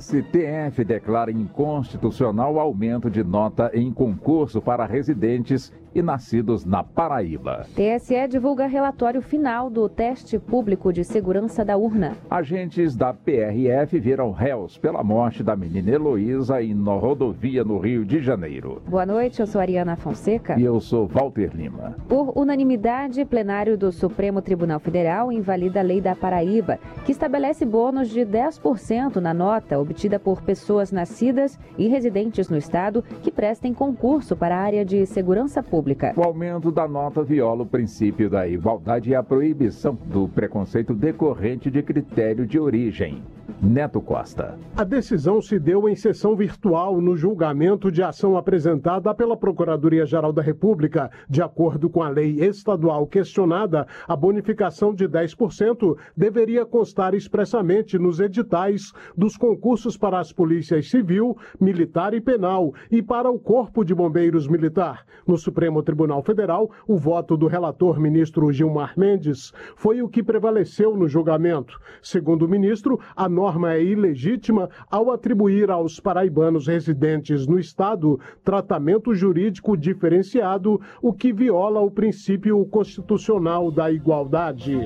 STF 0.00 0.84
declara 0.84 1.30
inconstitucional 1.30 2.58
aumento 2.58 3.10
de 3.10 3.22
nota 3.22 3.70
em 3.74 3.92
concurso 3.92 4.62
para 4.62 4.86
residentes 4.86 5.70
e 5.94 6.02
nascidos 6.02 6.64
na 6.64 6.82
Paraíba. 6.82 7.66
TSE 7.74 8.26
divulga 8.28 8.66
relatório 8.66 9.22
final 9.22 9.70
do 9.70 9.88
teste 9.88 10.38
público 10.38 10.92
de 10.92 11.04
segurança 11.04 11.64
da 11.64 11.76
urna. 11.76 12.16
Agentes 12.28 12.96
da 12.96 13.14
PRF 13.14 13.98
viram 14.00 14.32
réus 14.32 14.76
pela 14.76 15.04
morte 15.04 15.42
da 15.42 15.54
menina 15.54 15.90
Heloísa 15.90 16.60
em 16.60 16.74
uma 16.74 16.94
rodovia 16.94 17.62
no 17.62 17.78
Rio 17.78 18.04
de 18.04 18.20
Janeiro. 18.20 18.82
Boa 18.88 19.06
noite, 19.06 19.40
eu 19.40 19.46
sou 19.46 19.60
Ariana 19.60 19.94
Fonseca. 19.94 20.58
E 20.58 20.64
eu 20.64 20.80
sou 20.80 21.06
Walter 21.06 21.54
Lima. 21.54 21.96
Por 22.08 22.36
unanimidade, 22.36 23.24
plenário 23.24 23.78
do 23.78 23.92
Supremo 23.92 24.42
Tribunal 24.42 24.80
Federal 24.80 25.30
invalida 25.30 25.78
a 25.78 25.82
lei 25.82 26.00
da 26.00 26.16
Paraíba, 26.16 26.78
que 27.04 27.12
estabelece 27.12 27.64
bônus 27.64 28.08
de 28.08 28.20
10% 28.20 29.16
na 29.16 29.32
nota 29.32 29.78
obtida 29.78 30.18
por 30.18 30.42
pessoas 30.42 30.90
nascidas 30.90 31.58
e 31.78 31.86
residentes 31.86 32.48
no 32.48 32.56
estado 32.56 33.04
que 33.22 33.30
prestem 33.30 33.72
concurso 33.72 34.34
para 34.34 34.56
a 34.56 34.60
área 34.60 34.84
de 34.84 35.06
segurança 35.06 35.62
pública 35.62 35.83
pública. 35.84 36.14
O 36.16 36.22
aumento 36.22 36.72
da 36.72 36.88
nota 36.88 37.22
viola 37.22 37.62
o 37.62 37.66
princípio 37.66 38.30
da 38.30 38.48
igualdade 38.48 39.10
e 39.10 39.14
a 39.14 39.22
proibição 39.22 39.96
do 40.06 40.26
preconceito 40.28 40.94
decorrente 40.94 41.70
de 41.70 41.82
critério 41.82 42.46
de 42.46 42.58
origem. 42.58 43.22
Neto 43.60 44.00
Costa. 44.00 44.58
A 44.76 44.84
decisão 44.84 45.40
se 45.40 45.58
deu 45.58 45.88
em 45.88 45.94
sessão 45.94 46.34
virtual 46.34 47.00
no 47.00 47.16
julgamento 47.16 47.90
de 47.90 48.02
ação 48.02 48.36
apresentada 48.36 49.14
pela 49.14 49.36
Procuradoria-Geral 49.36 50.32
da 50.32 50.42
República. 50.42 51.10
De 51.28 51.42
acordo 51.42 51.88
com 51.88 52.02
a 52.02 52.08
lei 52.08 52.40
estadual 52.40 53.06
questionada, 53.06 53.86
a 54.06 54.16
bonificação 54.16 54.94
de 54.94 55.08
10% 55.08 55.96
deveria 56.16 56.66
constar 56.66 57.14
expressamente 57.14 57.98
nos 57.98 58.20
editais 58.20 58.92
dos 59.16 59.36
concursos 59.36 59.96
para 59.96 60.18
as 60.18 60.32
polícias 60.32 60.88
civil, 60.88 61.36
militar 61.60 62.14
e 62.14 62.20
penal 62.20 62.74
e 62.90 63.02
para 63.02 63.30
o 63.30 63.38
Corpo 63.38 63.84
de 63.84 63.94
Bombeiros 63.94 64.48
Militar. 64.48 65.04
No 65.26 65.36
Supremo 65.38 65.73
Tribunal 65.82 66.22
Federal, 66.22 66.70
o 66.86 66.96
voto 66.96 67.36
do 67.36 67.46
relator 67.46 67.98
ministro 67.98 68.52
Gilmar 68.52 68.94
Mendes 68.96 69.52
foi 69.76 70.02
o 70.02 70.08
que 70.08 70.22
prevaleceu 70.22 70.96
no 70.96 71.08
julgamento. 71.08 71.78
Segundo 72.02 72.44
o 72.44 72.48
ministro, 72.48 72.98
a 73.16 73.28
norma 73.28 73.74
é 73.74 73.82
ilegítima 73.82 74.68
ao 74.90 75.10
atribuir 75.10 75.70
aos 75.70 76.00
paraibanos 76.00 76.66
residentes 76.66 77.46
no 77.46 77.58
Estado 77.58 78.18
tratamento 78.44 79.14
jurídico 79.14 79.76
diferenciado, 79.76 80.80
o 81.02 81.12
que 81.12 81.32
viola 81.32 81.80
o 81.80 81.90
princípio 81.90 82.64
constitucional 82.66 83.70
da 83.70 83.90
igualdade. 83.90 84.78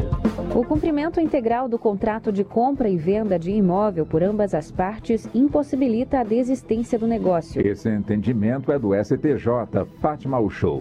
O 0.55 0.65
cumprimento 0.65 1.21
integral 1.21 1.69
do 1.69 1.79
contrato 1.79 2.33
de 2.33 2.45
compra 2.45 2.89
e 2.89 2.97
venda 2.97 3.39
de 3.39 3.51
imóvel 3.51 4.07
por 4.07 4.23
ambas 4.23 4.55
as 4.55 4.71
partes 4.71 5.29
impossibilita 5.35 6.21
a 6.21 6.25
desistência 6.25 6.99
do 6.99 7.07
negócio. 7.07 7.65
Esse 7.65 7.89
entendimento 7.91 8.73
é 8.73 8.79
do 8.79 8.95
STJ, 8.95 9.85
Fátima 10.01 10.39
Uchoa. 10.39 10.78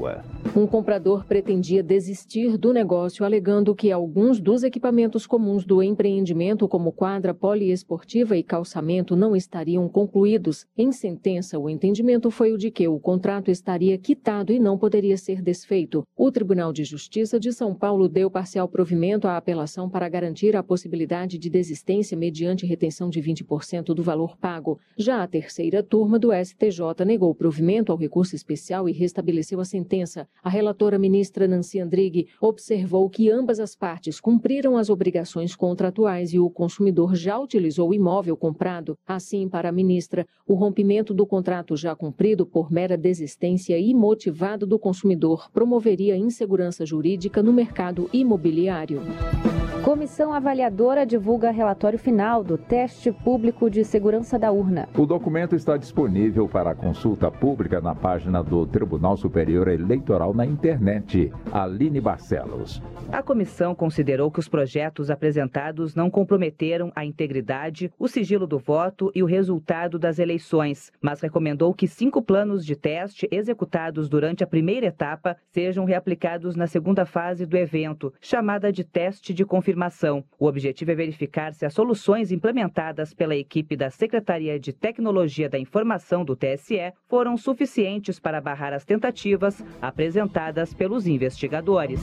Um 0.55 0.65
comprador 0.65 1.25
pretendia 1.25 1.83
desistir 1.83 2.57
do 2.57 2.71
negócio 2.71 3.25
alegando 3.25 3.75
que 3.75 3.91
alguns 3.91 4.39
dos 4.39 4.63
equipamentos 4.63 5.27
comuns 5.27 5.65
do 5.65 5.83
empreendimento, 5.83 6.67
como 6.67 6.91
quadra 6.91 7.33
poliesportiva 7.33 8.36
e 8.36 8.43
calçamento, 8.43 9.15
não 9.15 9.36
estariam 9.36 9.88
concluídos. 9.89 10.65
Em 10.77 10.91
sentença, 10.91 11.60
o 11.60 11.69
entendimento 11.69 12.31
foi 12.31 12.53
o 12.53 12.57
de 12.57 12.71
que 12.71 12.88
o 12.88 12.99
contrato 12.99 13.51
estaria 13.51 13.97
quitado 13.97 14.51
e 14.51 14.60
não 14.60 14.77
poderia 14.77 15.17
ser 15.17 15.41
desfeito. 15.41 16.03
O 16.15 16.31
Tribunal 16.31 16.71
de 16.71 16.83
Justiça 16.83 17.39
de 17.39 17.51
São 17.51 17.75
Paulo 17.75 18.07
deu 18.07 18.31
parcial 18.31 18.67
provimento 18.67 19.27
à 19.27 19.38
apelação 19.38 19.89
para 19.89 20.10
garantir 20.10 20.55
a 20.55 20.63
possibilidade 20.63 21.38
de 21.38 21.49
desistência 21.49 22.17
mediante 22.17 22.65
retenção 22.65 23.10
de 23.10 23.21
20% 23.21 23.93
do 23.93 24.01
valor 24.01 24.38
pago. 24.38 24.79
Já 24.97 25.21
a 25.21 25.27
terceira 25.27 25.83
turma 25.83 26.17
do 26.17 26.29
STJ 26.33 27.05
negou 27.05 27.36
provimento 27.36 27.91
ao 27.91 27.97
recurso 27.97 28.36
especial 28.36 28.88
e 28.88 28.91
restabeleceu 28.91 29.60
a 29.60 29.65
sentença. 29.65 29.87
A 30.43 30.50
relatora 30.50 31.00
ministra 31.00 31.47
Nancy 31.47 31.80
Andrighi 31.80 32.28
observou 32.41 33.10
que 33.10 33.30
ambas 33.30 33.60
as 33.60 33.76
partes 33.76 34.19
cumpriram 34.19 34.78
as 34.78 34.89
obrigações 34.89 35.56
contratuais 35.56 36.34
e 36.34 36.39
o 36.39 36.50
consumidor 36.50 37.15
já 37.15 37.39
utilizou 37.39 37.89
o 37.89 37.93
imóvel 37.93 38.36
comprado. 38.36 38.97
Assim, 39.08 39.47
para 39.47 39.69
a 39.69 39.71
ministra, 39.71 40.28
o 40.45 40.54
rompimento 40.54 41.13
do 41.13 41.26
contrato 41.26 41.76
já 41.76 41.95
cumprido 41.95 42.45
por 42.45 42.71
mera 42.71 42.97
desistência 42.97 43.78
imotivada 43.78 44.65
do 44.65 44.78
consumidor 44.78 45.50
promoveria 45.52 46.17
insegurança 46.17 46.86
jurídica 46.86 47.41
no 47.41 47.54
mercado 47.54 48.10
imobiliário. 48.12 49.02
Comissão 49.88 50.34
avaliadora 50.34 51.06
divulga 51.06 51.50
relatório 51.50 51.97
final 51.97 52.43
do 52.43 52.58
teste 52.58 53.10
público 53.10 53.69
de 53.69 53.86
segurança 53.86 54.38
da 54.38 54.52
urna. 54.52 54.89
O 54.97 55.06
documento 55.06 55.56
está 55.56 55.78
disponível 55.78 56.45
para 56.45 56.76
consulta 56.76 57.32
pública 57.32 57.80
na 57.80 57.95
página 57.95 58.43
do 58.43 58.67
Tribunal 58.67 59.15
Superior 59.15 59.69
Eleitoral 59.69 60.34
na 60.34 60.45
internet. 60.45 61.32
Aline 61.54 62.02
Barcelos. 62.02 62.82
A 63.10 63.23
comissão 63.23 63.73
considerou 63.73 64.30
que 64.30 64.39
os 64.39 64.50
projetos 64.50 65.10
apresentados 65.10 65.95
não 65.95 66.10
comprometeram 66.10 66.91
a 66.93 67.06
integridade, 67.06 67.89
o 67.97 68.10
sigilo 68.10 68.45
do 68.45 68.60
voto 68.60 69.10
e 69.15 69.23
o 69.23 69.26
resultado 69.26 69.97
das 69.97 70.19
eleições, 70.19 70.91
mas 71.02 71.21
recomendou 71.21 71.73
que 71.73 71.88
cinco 71.88 72.21
planos 72.21 72.65
de 72.65 72.76
teste 72.76 73.26
executados 73.32 74.10
durante 74.10 74.43
a 74.43 74.47
primeira 74.47 74.88
etapa 74.88 75.38
sejam 75.50 75.86
reaplicados 75.86 76.58
na 76.58 76.67
segunda 76.67 77.06
fase 77.06 77.45
do 77.45 77.56
evento, 77.56 78.13
chamada 78.19 78.69
de 78.69 78.84
teste 78.84 79.34
de 79.34 79.45
confirmação 79.45 79.76
confirmação. 79.77 80.23
O 80.39 80.47
objetivo 80.47 80.91
é 80.91 80.95
verificar 80.95 81.53
se 81.53 81.65
as 81.65 81.73
soluções 81.73 82.31
implementadas 82.31 83.13
pela 83.13 83.35
equipe 83.35 83.75
da 83.75 83.91
Secretaria 83.91 84.59
de 84.59 84.73
Tecnologia 84.73 85.47
da 85.47 85.59
Informação 85.59 86.25
do 86.25 86.35
TSE 86.35 86.93
foram 87.07 87.37
suficientes 87.37 88.19
para 88.19 88.41
barrar 88.41 88.73
as 88.73 88.83
tentativas 88.83 89.63
apresentadas 89.79 90.73
pelos 90.73 91.05
investigadores. 91.07 92.01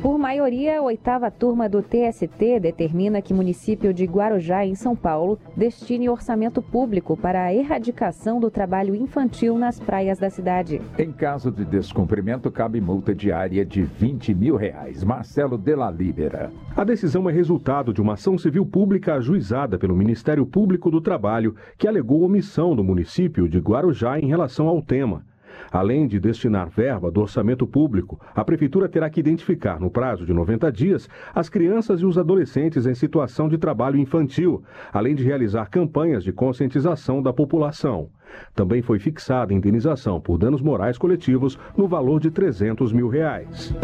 Por 0.00 0.18
maioria, 0.18 0.78
a 0.78 0.82
oitava 0.82 1.30
turma 1.30 1.68
do 1.68 1.80
TST 1.80 2.58
determina 2.60 3.22
que 3.22 3.32
o 3.32 3.36
município 3.36 3.94
de 3.94 4.04
Guarujá, 4.04 4.66
em 4.66 4.74
São 4.74 4.96
Paulo, 4.96 5.38
destine 5.56 6.08
orçamento 6.08 6.60
público 6.60 7.16
para 7.16 7.44
a 7.44 7.54
erradicação 7.54 8.40
do 8.40 8.50
trabalho 8.50 8.96
infantil 8.96 9.56
nas 9.56 9.78
praias 9.78 10.18
da 10.18 10.28
cidade. 10.28 10.80
Em 10.98 11.12
caso 11.12 11.52
de 11.52 11.64
descumprimento, 11.64 12.50
cabe 12.50 12.80
multa 12.80 13.14
diária 13.14 13.64
de 13.64 13.82
20 13.82 14.34
mil 14.34 14.56
reais. 14.56 15.04
Marcelo 15.04 15.56
de 15.56 15.76
la 15.76 15.90
Libera. 15.90 16.50
A 16.74 16.82
decisão 16.82 17.01
é 17.04 17.32
resultado 17.32 17.92
de 17.92 18.00
uma 18.00 18.12
ação 18.12 18.38
civil 18.38 18.64
pública 18.64 19.14
ajuizada 19.14 19.76
pelo 19.76 19.96
Ministério 19.96 20.46
Público 20.46 20.88
do 20.88 21.00
Trabalho, 21.00 21.56
que 21.76 21.88
alegou 21.88 22.22
omissão 22.22 22.76
do 22.76 22.84
município 22.84 23.48
de 23.48 23.58
Guarujá 23.58 24.20
em 24.20 24.26
relação 24.26 24.68
ao 24.68 24.80
tema. 24.80 25.24
Além 25.70 26.06
de 26.06 26.20
destinar 26.20 26.68
verba 26.68 27.10
do 27.10 27.20
orçamento 27.20 27.66
público, 27.66 28.20
a 28.34 28.44
Prefeitura 28.44 28.88
terá 28.88 29.10
que 29.10 29.18
identificar, 29.18 29.80
no 29.80 29.90
prazo 29.90 30.24
de 30.24 30.32
90 30.32 30.70
dias, 30.70 31.08
as 31.34 31.48
crianças 31.48 32.00
e 32.00 32.06
os 32.06 32.16
adolescentes 32.16 32.86
em 32.86 32.94
situação 32.94 33.48
de 33.48 33.58
trabalho 33.58 33.98
infantil, 33.98 34.62
além 34.92 35.14
de 35.14 35.24
realizar 35.24 35.70
campanhas 35.70 36.22
de 36.22 36.32
conscientização 36.32 37.20
da 37.20 37.32
população. 37.32 38.08
Também 38.54 38.82
foi 38.82 38.98
fixada 38.98 39.54
indenização 39.54 40.20
por 40.20 40.38
danos 40.38 40.60
morais 40.60 40.98
coletivos 40.98 41.58
no 41.76 41.86
valor 41.86 42.20
de 42.20 42.30
300 42.30 42.92
mil 42.92 43.08
reais. 43.08 43.74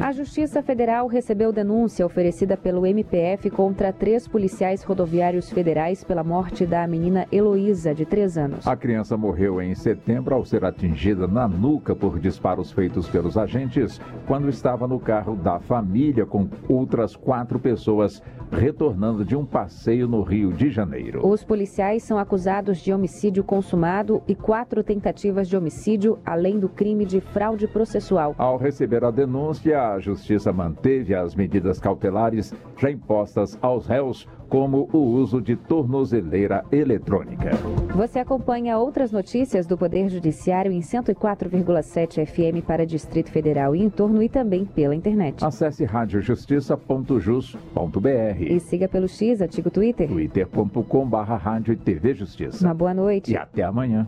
A 0.00 0.12
Justiça 0.12 0.62
Federal 0.62 1.06
recebeu 1.06 1.52
denúncia 1.52 2.06
oferecida 2.06 2.56
pelo 2.56 2.86
MPF 2.86 3.50
contra 3.50 3.92
três 3.92 4.26
policiais 4.26 4.82
rodoviários 4.82 5.50
federais 5.50 6.04
pela 6.04 6.24
morte 6.24 6.64
da 6.64 6.86
menina 6.86 7.26
Heloísa, 7.30 7.94
de 7.94 8.06
3 8.06 8.38
anos. 8.38 8.66
A 8.66 8.76
criança 8.76 9.16
morreu 9.16 9.60
em 9.60 9.74
setembro 9.74 10.34
ao 10.34 10.44
ser 10.44 10.64
atingida 10.64 11.26
na 11.26 11.46
nuca 11.46 11.94
por 11.94 12.18
disparos 12.18 12.72
feitos 12.72 13.08
pelos 13.08 13.36
agentes 13.36 14.00
quando 14.26 14.48
estava 14.48 14.86
no 14.86 14.98
carro 14.98 15.36
da 15.36 15.58
família 15.60 16.24
com 16.24 16.48
outras 16.68 17.16
quatro 17.16 17.58
pessoas 17.58 18.22
retornando 18.52 19.24
de 19.24 19.34
um 19.34 19.46
passeio 19.46 20.06
no 20.06 20.22
Rio 20.22 20.52
de 20.52 20.70
Janeiro. 20.70 21.26
Os 21.26 21.42
policiais 21.42 22.02
são 22.02 22.18
acusados 22.18 22.78
de 22.78 22.92
homicídio 22.92 23.42
consumado 23.42 24.22
e 24.28 24.34
quatro 24.34 24.84
tentativas 24.84 25.48
de 25.48 25.56
homicídio, 25.56 26.18
além 26.24 26.58
do 26.58 26.68
crime 26.68 27.06
de 27.06 27.20
fraude 27.20 27.66
processual. 27.66 28.34
Ao 28.36 28.58
receber 28.58 29.04
a 29.04 29.10
denúncia, 29.10 29.80
a 29.80 29.98
Justiça 29.98 30.52
manteve 30.52 31.14
as 31.14 31.34
medidas 31.34 31.80
cautelares 31.80 32.54
já 32.76 32.90
impostas 32.90 33.58
aos 33.62 33.86
réus, 33.86 34.28
como 34.52 34.88
o 34.92 34.98
uso 34.98 35.40
de 35.40 35.56
tornozeleira 35.56 36.62
eletrônica. 36.70 37.52
Você 37.96 38.18
acompanha 38.18 38.76
outras 38.76 39.10
notícias 39.10 39.66
do 39.66 39.78
Poder 39.78 40.10
Judiciário 40.10 40.70
em 40.70 40.80
104,7 40.80 42.26
FM 42.26 42.62
para 42.62 42.84
Distrito 42.84 43.30
Federal 43.30 43.74
e 43.74 43.82
em 43.82 43.88
torno 43.88 44.22
e 44.22 44.28
também 44.28 44.66
pela 44.66 44.94
internet. 44.94 45.42
Acesse 45.42 45.86
radiojustiça.jus.br 45.86 48.42
e 48.42 48.60
siga 48.60 48.86
pelo 48.86 49.08
X, 49.08 49.40
antigo 49.40 49.70
Twitter. 49.70 50.06
twitter.com.br 50.06 51.16
Rádio 51.16 51.72
e 51.72 51.76
TV 51.78 52.12
Justiça. 52.12 52.62
Uma 52.62 52.74
boa 52.74 52.92
noite. 52.92 53.32
E 53.32 53.36
até 53.38 53.62
amanhã. 53.62 54.06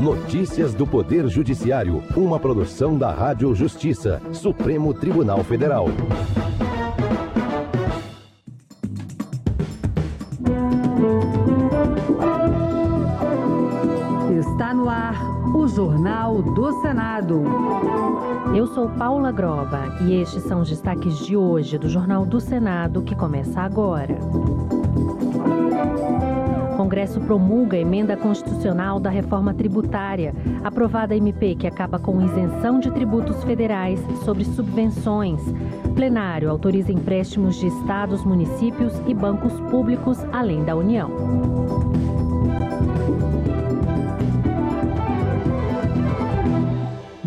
Notícias 0.00 0.72
do 0.72 0.86
Poder 0.86 1.26
Judiciário, 1.26 2.00
uma 2.16 2.38
produção 2.38 2.96
da 2.96 3.10
Rádio 3.10 3.52
Justiça, 3.56 4.22
Supremo 4.32 4.94
Tribunal 4.94 5.42
Federal. 5.42 5.88
Jornal 15.78 16.42
do 16.42 16.72
Senado. 16.80 17.44
Eu 18.52 18.66
sou 18.66 18.88
Paula 18.88 19.30
Groba 19.30 19.96
e 20.00 20.20
estes 20.20 20.42
são 20.42 20.62
os 20.62 20.68
destaques 20.68 21.16
de 21.18 21.36
hoje 21.36 21.78
do 21.78 21.88
Jornal 21.88 22.26
do 22.26 22.40
Senado 22.40 23.00
que 23.00 23.14
começa 23.14 23.60
agora. 23.60 24.18
Congresso 26.76 27.20
promulga 27.20 27.76
a 27.76 27.80
emenda 27.80 28.16
constitucional 28.16 28.98
da 28.98 29.08
reforma 29.08 29.54
tributária, 29.54 30.34
aprovada 30.64 31.14
MP 31.14 31.54
que 31.54 31.68
acaba 31.68 32.00
com 32.00 32.20
isenção 32.22 32.80
de 32.80 32.90
tributos 32.90 33.44
federais 33.44 34.00
sobre 34.24 34.44
subvenções. 34.44 35.40
Plenário 35.94 36.50
autoriza 36.50 36.90
empréstimos 36.90 37.54
de 37.54 37.68
estados, 37.68 38.24
municípios 38.24 39.00
e 39.06 39.14
bancos 39.14 39.52
públicos 39.70 40.18
além 40.32 40.64
da 40.64 40.74
União. 40.74 42.17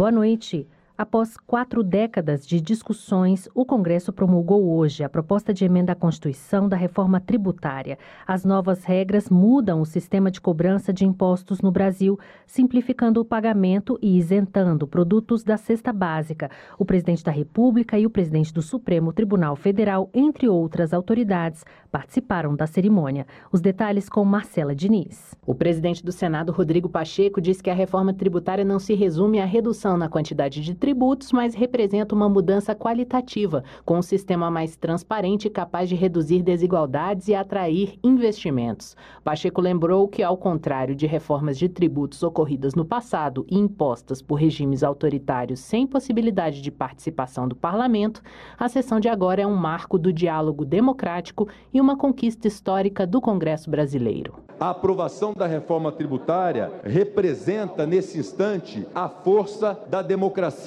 Boa 0.02 0.10
noite. 0.10 0.66
Após 1.02 1.36
quatro 1.36 1.82
décadas 1.82 2.46
de 2.46 2.62
discussões, 2.62 3.50
o 3.56 3.66
Congresso 3.66 4.14
promulgou 4.14 4.78
hoje 4.78 5.04
a 5.04 5.10
proposta 5.10 5.52
de 5.52 5.66
emenda 5.66 5.94
à 5.94 5.96
Constituição 5.96 6.70
da 6.70 6.78
reforma 6.78 7.20
tributária. 7.20 7.98
As 8.28 8.46
novas 8.46 8.84
regras 8.84 9.28
mudam 9.28 9.82
o 9.82 9.86
sistema 9.86 10.30
de 10.30 10.40
cobrança 10.40 10.94
de 10.94 11.04
impostos 11.04 11.60
no 11.60 11.72
Brasil, 11.72 12.20
simplificando 12.46 13.20
o 13.20 13.26
pagamento 13.26 13.98
e 14.00 14.16
isentando 14.16 14.86
produtos 14.86 15.44
da 15.44 15.58
cesta 15.58 15.92
básica. 15.92 16.52
O 16.78 16.86
presidente 16.86 17.24
da 17.24 17.32
República 17.32 17.98
e 17.98 18.06
o 18.06 18.10
presidente 18.12 18.54
do 18.54 18.62
Supremo 18.62 19.12
Tribunal 19.12 19.56
Federal, 19.56 20.08
entre 20.14 20.48
outras 20.48 20.94
autoridades, 20.94 21.66
participaram 21.92 22.56
da 22.56 22.68
cerimônia. 22.68 23.26
Os 23.52 23.60
detalhes 23.60 24.08
com 24.08 24.24
Marcela 24.24 24.76
Diniz. 24.76 25.36
O 25.48 25.56
presidente 25.56 26.06
do 26.06 26.12
Senado, 26.12 26.52
Rodrigo 26.52 26.88
Pacheco, 26.88 27.42
disse 27.42 27.64
que 27.64 27.72
a 27.72 27.74
reforma 27.74 28.14
tributária 28.14 28.64
não 28.64 28.78
se 28.78 28.94
resume 28.94 29.42
à 29.42 29.46
redução 29.46 29.98
na 29.98 30.08
quantidade 30.08 30.62
de 30.62 30.76
tributos, 30.76 30.91
mas 31.32 31.54
representa 31.54 32.16
uma 32.16 32.28
mudança 32.28 32.76
qualitativa, 32.76 33.64
com 33.86 33.98
um 33.98 34.02
sistema 34.02 34.50
mais 34.50 34.76
transparente 34.76 35.50
capaz 35.50 35.90
de 35.90 35.96
reduzir 35.96 36.42
desigualdades 36.42 37.28
e 37.28 37.36
atrair 37.36 37.98
investimentos. 38.04 38.96
Pacheco 39.24 39.62
lembrou 39.62 40.08
que, 40.08 40.24
ao 40.24 40.38
contrário 40.38 40.96
de 40.96 41.06
reformas 41.06 41.58
de 41.58 41.70
tributos 41.70 42.24
ocorridas 42.24 42.76
no 42.76 42.86
passado 42.86 43.46
e 43.50 43.58
impostas 43.58 44.22
por 44.22 44.36
regimes 44.36 44.84
autoritários 44.84 45.60
sem 45.60 45.86
possibilidade 45.86 46.62
de 46.62 46.72
participação 46.72 47.48
do 47.48 47.56
parlamento, 47.56 48.22
a 48.58 48.68
sessão 48.68 49.00
de 49.00 49.08
agora 49.08 49.42
é 49.42 49.48
um 49.48 49.56
marco 49.56 49.98
do 49.98 50.12
diálogo 50.12 50.66
democrático 50.66 51.48
e 51.74 51.80
uma 51.80 51.98
conquista 51.98 52.48
histórica 52.48 53.06
do 53.06 53.22
Congresso 53.22 53.70
brasileiro. 53.70 54.36
A 54.60 54.70
aprovação 54.70 55.34
da 55.34 55.48
reforma 55.48 55.92
tributária 55.92 56.72
representa, 56.84 57.84
nesse 57.88 58.20
instante, 58.20 58.86
a 58.94 59.10
força 59.10 59.80
da 59.90 60.04
democracia 60.04 60.62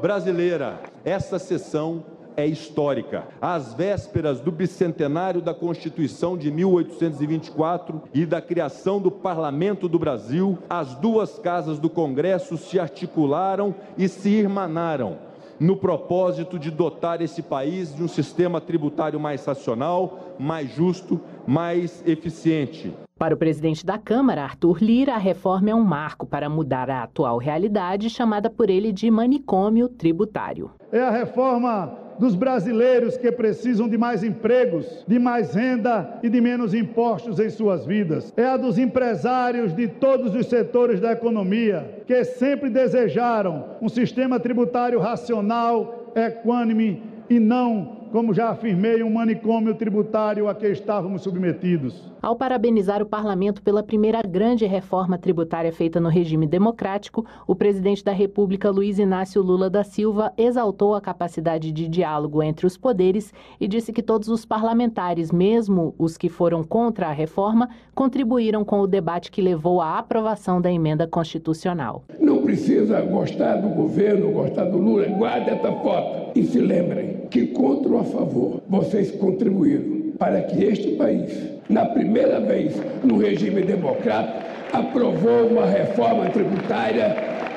brasileira. 0.00 0.80
Essa 1.04 1.38
sessão 1.38 2.04
é 2.36 2.46
histórica. 2.46 3.24
Às 3.40 3.72
vésperas 3.72 4.40
do 4.40 4.52
bicentenário 4.52 5.40
da 5.40 5.54
Constituição 5.54 6.36
de 6.36 6.50
1824 6.50 8.02
e 8.12 8.26
da 8.26 8.42
criação 8.42 9.00
do 9.00 9.10
Parlamento 9.10 9.88
do 9.88 9.98
Brasil, 9.98 10.58
as 10.68 10.94
duas 10.94 11.38
casas 11.38 11.78
do 11.78 11.88
Congresso 11.88 12.58
se 12.58 12.78
articularam 12.78 13.74
e 13.96 14.08
se 14.08 14.28
irmanaram 14.28 15.25
no 15.58 15.76
propósito 15.76 16.58
de 16.58 16.70
dotar 16.70 17.20
esse 17.20 17.42
país 17.42 17.94
de 17.94 18.02
um 18.02 18.08
sistema 18.08 18.60
tributário 18.60 19.18
mais 19.18 19.44
racional, 19.44 20.36
mais 20.38 20.70
justo, 20.70 21.20
mais 21.46 22.02
eficiente. 22.06 22.94
Para 23.18 23.34
o 23.34 23.38
presidente 23.38 23.84
da 23.84 23.96
Câmara, 23.96 24.42
Arthur 24.42 24.78
Lira, 24.82 25.14
a 25.14 25.18
reforma 25.18 25.70
é 25.70 25.74
um 25.74 25.82
marco 25.82 26.26
para 26.26 26.50
mudar 26.50 26.90
a 26.90 27.02
atual 27.02 27.38
realidade, 27.38 28.10
chamada 28.10 28.50
por 28.50 28.68
ele 28.68 28.92
de 28.92 29.10
manicômio 29.10 29.88
tributário. 29.88 30.70
É 30.92 31.00
a 31.00 31.10
reforma 31.10 32.05
dos 32.18 32.34
brasileiros 32.34 33.16
que 33.16 33.30
precisam 33.30 33.88
de 33.88 33.98
mais 33.98 34.22
empregos, 34.22 35.04
de 35.06 35.18
mais 35.18 35.54
renda 35.54 36.18
e 36.22 36.28
de 36.28 36.40
menos 36.40 36.74
impostos 36.74 37.38
em 37.38 37.50
suas 37.50 37.84
vidas. 37.84 38.32
É 38.36 38.46
a 38.46 38.56
dos 38.56 38.78
empresários 38.78 39.74
de 39.74 39.88
todos 39.88 40.34
os 40.34 40.46
setores 40.46 41.00
da 41.00 41.12
economia 41.12 42.02
que 42.06 42.24
sempre 42.24 42.70
desejaram 42.70 43.76
um 43.80 43.88
sistema 43.88 44.38
tributário 44.38 44.98
racional, 44.98 46.12
equânime 46.14 47.02
e 47.28 47.38
não 47.38 47.95
como 48.12 48.32
já 48.32 48.50
afirmei, 48.50 49.02
um 49.02 49.10
manicômio 49.10 49.74
tributário 49.74 50.48
a 50.48 50.54
que 50.54 50.66
estávamos 50.68 51.22
submetidos. 51.22 52.02
Ao 52.22 52.34
parabenizar 52.34 53.02
o 53.02 53.06
parlamento 53.06 53.62
pela 53.62 53.82
primeira 53.82 54.22
grande 54.22 54.64
reforma 54.66 55.18
tributária 55.18 55.72
feita 55.72 56.00
no 56.00 56.08
regime 56.08 56.46
democrático, 56.46 57.24
o 57.46 57.54
presidente 57.54 58.02
da 58.02 58.12
República, 58.12 58.70
Luiz 58.70 58.98
Inácio 58.98 59.42
Lula 59.42 59.70
da 59.70 59.84
Silva, 59.84 60.32
exaltou 60.36 60.94
a 60.94 61.00
capacidade 61.00 61.70
de 61.70 61.86
diálogo 61.86 62.42
entre 62.42 62.66
os 62.66 62.76
poderes 62.76 63.32
e 63.60 63.68
disse 63.68 63.92
que 63.92 64.02
todos 64.02 64.28
os 64.28 64.44
parlamentares, 64.44 65.30
mesmo 65.30 65.94
os 65.98 66.16
que 66.16 66.28
foram 66.28 66.64
contra 66.64 67.08
a 67.08 67.12
reforma, 67.12 67.68
contribuíram 67.94 68.64
com 68.64 68.80
o 68.80 68.86
debate 68.86 69.30
que 69.30 69.42
levou 69.42 69.80
à 69.80 69.98
aprovação 69.98 70.60
da 70.60 70.72
emenda 70.72 71.06
constitucional. 71.06 72.04
Não 72.18 72.42
precisa 72.42 73.00
gostar 73.02 73.56
do 73.56 73.68
governo, 73.68 74.32
gostar 74.32 74.64
do 74.64 74.78
Lula, 74.78 75.06
guarde 75.06 75.50
essa 75.50 75.70
foto 75.70 76.25
e 76.36 76.44
se 76.44 76.58
lembrem 76.58 77.16
que 77.30 77.46
contra 77.46 77.92
ou 77.92 78.00
a 78.00 78.04
favor 78.04 78.60
vocês 78.68 79.10
contribuíram 79.12 80.12
para 80.18 80.42
que 80.42 80.64
este 80.64 80.92
país, 80.92 81.32
na 81.68 81.86
primeira 81.86 82.38
vez 82.40 82.74
no 83.02 83.16
regime 83.16 83.62
democrático, 83.62 84.44
aprovou 84.72 85.46
uma 85.46 85.64
reforma 85.64 86.28
tributária 86.28 87.06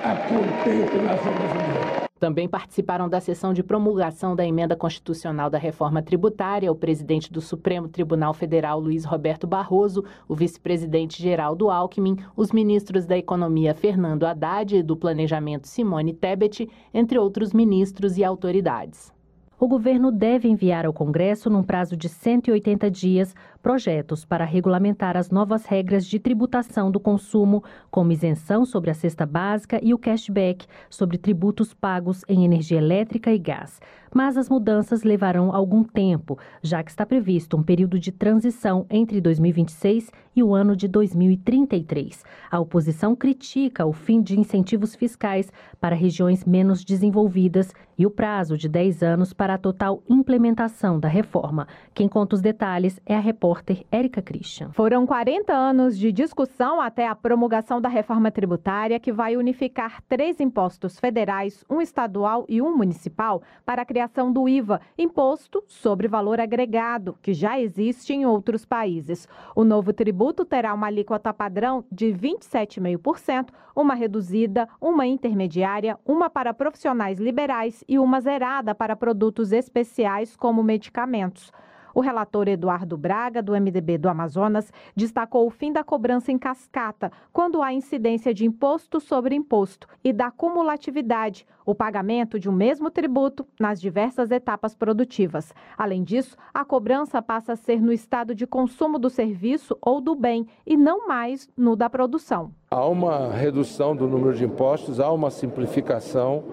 a 0.04 0.16
contento 0.16 0.98
nação 1.04 1.34
brasileira. 1.34 2.09
Também 2.20 2.50
participaram 2.50 3.08
da 3.08 3.22
sessão 3.22 3.54
de 3.54 3.64
promulgação 3.64 4.36
da 4.36 4.46
emenda 4.46 4.76
constitucional 4.76 5.50
da 5.50 5.58
reforma 5.58 6.02
tributária 6.02 6.70
o 6.70 6.76
presidente 6.76 7.32
do 7.32 7.40
Supremo 7.40 7.88
Tribunal 7.88 8.34
Federal, 8.34 8.78
Luiz 8.78 9.06
Roberto 9.06 9.48
Barroso, 9.48 10.04
o 10.28 10.36
vice-presidente 10.36 11.24
Geraldo 11.24 11.70
Alckmin, 11.70 12.18
os 12.36 12.52
ministros 12.52 13.06
da 13.06 13.18
Economia 13.18 13.74
Fernando 13.74 14.26
Haddad 14.26 14.76
e 14.76 14.84
do 14.84 14.98
Planejamento 14.98 15.68
Simone 15.68 16.14
Tebet, 16.14 16.70
entre 16.94 17.18
outros 17.18 17.54
ministros 17.54 18.18
e 18.18 18.24
autoridades. 18.24 19.14
O 19.58 19.68
governo 19.68 20.10
deve 20.10 20.48
enviar 20.48 20.86
ao 20.86 20.94
Congresso, 20.94 21.50
num 21.50 21.64
prazo 21.64 21.98
de 21.98 22.08
180 22.08 22.90
dias, 22.90 23.36
projetos 23.62 24.24
para 24.24 24.46
regulamentar 24.46 25.18
as 25.18 25.30
novas 25.30 25.66
regras 25.66 26.06
de 26.06 26.18
tributação 26.18 26.90
do 26.90 27.00
consumo, 27.00 27.64
como 27.92 28.12
isenção 28.12 28.66
sobre 28.66 28.90
a 28.90 28.94
cesta 28.94 29.26
básica 29.26 29.80
e 29.84 29.94
o 29.94 29.98
cashback 29.98 30.66
sobre 30.90 31.18
tributos 31.18 31.74
pagos 31.74 32.24
em 32.28 32.46
energia 32.46 32.78
elétrica 32.78 33.32
e 33.32 33.38
gás. 33.38 33.80
Mas 34.12 34.38
as 34.38 34.50
mudanças 34.50 35.04
levarão 35.04 35.54
algum 35.54 35.84
tempo, 35.84 36.40
já 36.64 36.82
que 36.82 36.90
está 36.90 37.06
previsto 37.06 37.56
um 37.56 37.62
período 37.62 38.00
de 38.00 38.12
transição 38.12 38.88
entre 38.90 39.22
2026 39.22 40.10
e 40.36 40.42
o 40.42 40.56
ano 40.56 40.76
de 40.76 40.88
2033. 40.88 42.24
A 42.50 42.60
oposição 42.60 43.16
critica 43.16 43.86
o 43.86 43.94
fim 43.94 44.20
de 44.22 44.40
incentivos 44.40 44.96
fiscais 44.96 45.52
para 45.80 45.96
regiões 45.96 46.44
menos 46.44 46.84
desenvolvidas 46.84 47.72
e 47.96 48.06
o 48.06 48.10
prazo 48.10 48.58
de 48.58 48.68
10 48.68 49.04
anos 49.04 49.32
para 49.32 49.56
a 49.56 49.58
total 49.60 50.02
implementação 50.10 51.00
da 51.00 51.08
reforma. 51.08 51.68
Quem 51.94 52.08
conta 52.08 52.36
os 52.36 52.42
detalhes 52.42 53.00
é 53.06 53.16
a 53.16 53.20
repórter 53.20 53.49
repórter 53.50 53.84
Érica 53.92 54.22
Christian. 54.22 54.72
Foram 54.74 55.06
40 55.08 55.52
anos 55.52 55.98
de 55.98 56.12
discussão 56.12 56.80
até 56.80 57.08
a 57.08 57.16
promulgação 57.16 57.82
da 57.82 57.90
reforma 57.90 58.30
tributária, 58.30 59.00
que 59.00 59.12
vai 59.12 59.36
unificar 59.36 60.02
três 60.08 60.40
impostos 60.40 61.00
federais, 61.00 61.66
um 61.70 61.82
estadual 61.82 62.46
e 62.48 62.62
um 62.62 62.76
municipal, 62.78 63.42
para 63.66 63.82
a 63.82 63.86
criação 63.86 64.32
do 64.32 64.48
IVA, 64.48 64.80
Imposto 64.98 65.64
sobre 65.68 66.08
Valor 66.08 66.40
Agregado, 66.40 67.18
que 67.22 67.34
já 67.34 67.60
existe 67.60 68.14
em 68.14 68.26
outros 68.26 68.66
países. 68.66 69.28
O 69.56 69.64
novo 69.64 69.92
tributo 69.94 70.46
terá 70.46 70.74
uma 70.74 70.88
alíquota 70.88 71.34
padrão 71.34 71.84
de 71.92 72.08
27,5%, 72.08 73.48
uma 73.76 73.96
reduzida, 73.96 74.68
uma 74.80 75.08
intermediária, 75.08 75.98
uma 76.06 76.30
para 76.30 76.54
profissionais 76.54 77.18
liberais 77.18 77.84
e 77.88 77.98
uma 77.98 78.22
zerada 78.22 78.76
para 78.76 78.96
produtos 78.96 79.52
especiais 79.52 80.36
como 80.36 80.62
medicamentos. 80.62 81.52
O 82.00 82.02
relator 82.02 82.48
Eduardo 82.48 82.96
Braga, 82.98 83.44
do 83.44 83.52
MDB 83.52 83.98
do 83.98 84.08
Amazonas, 84.08 84.72
destacou 84.96 85.46
o 85.46 85.50
fim 85.50 85.74
da 85.74 85.84
cobrança 85.84 86.32
em 86.32 86.38
cascata, 86.38 87.12
quando 87.34 87.62
há 87.62 87.74
incidência 87.74 88.34
de 88.34 88.46
imposto 88.46 89.02
sobre 89.02 89.36
imposto, 89.36 89.86
e 90.02 90.14
da 90.14 90.32
cumulatividade, 90.32 91.46
o 91.66 91.76
pagamento 91.76 92.40
de 92.40 92.48
um 92.48 92.54
mesmo 92.54 92.90
tributo 92.90 93.46
nas 93.60 93.82
diversas 93.82 94.32
etapas 94.32 94.74
produtivas. 94.74 95.54
Além 95.78 96.02
disso, 96.02 96.38
a 96.54 96.64
cobrança 96.64 97.22
passa 97.22 97.52
a 97.52 97.58
ser 97.58 97.82
no 97.82 97.92
estado 97.92 98.34
de 98.34 98.48
consumo 98.48 98.98
do 98.98 99.10
serviço 99.10 99.78
ou 99.82 100.00
do 100.00 100.16
bem 100.16 100.48
e 100.66 100.78
não 100.78 101.06
mais 101.06 101.50
no 101.58 101.76
da 101.76 101.90
produção. 101.90 102.54
Há 102.72 102.86
uma 102.86 103.32
redução 103.32 103.96
do 103.96 104.08
número 104.08 104.38
de 104.38 104.46
impostos, 104.46 105.00
há 105.00 105.12
uma 105.12 105.32
simplificação, 105.32 106.44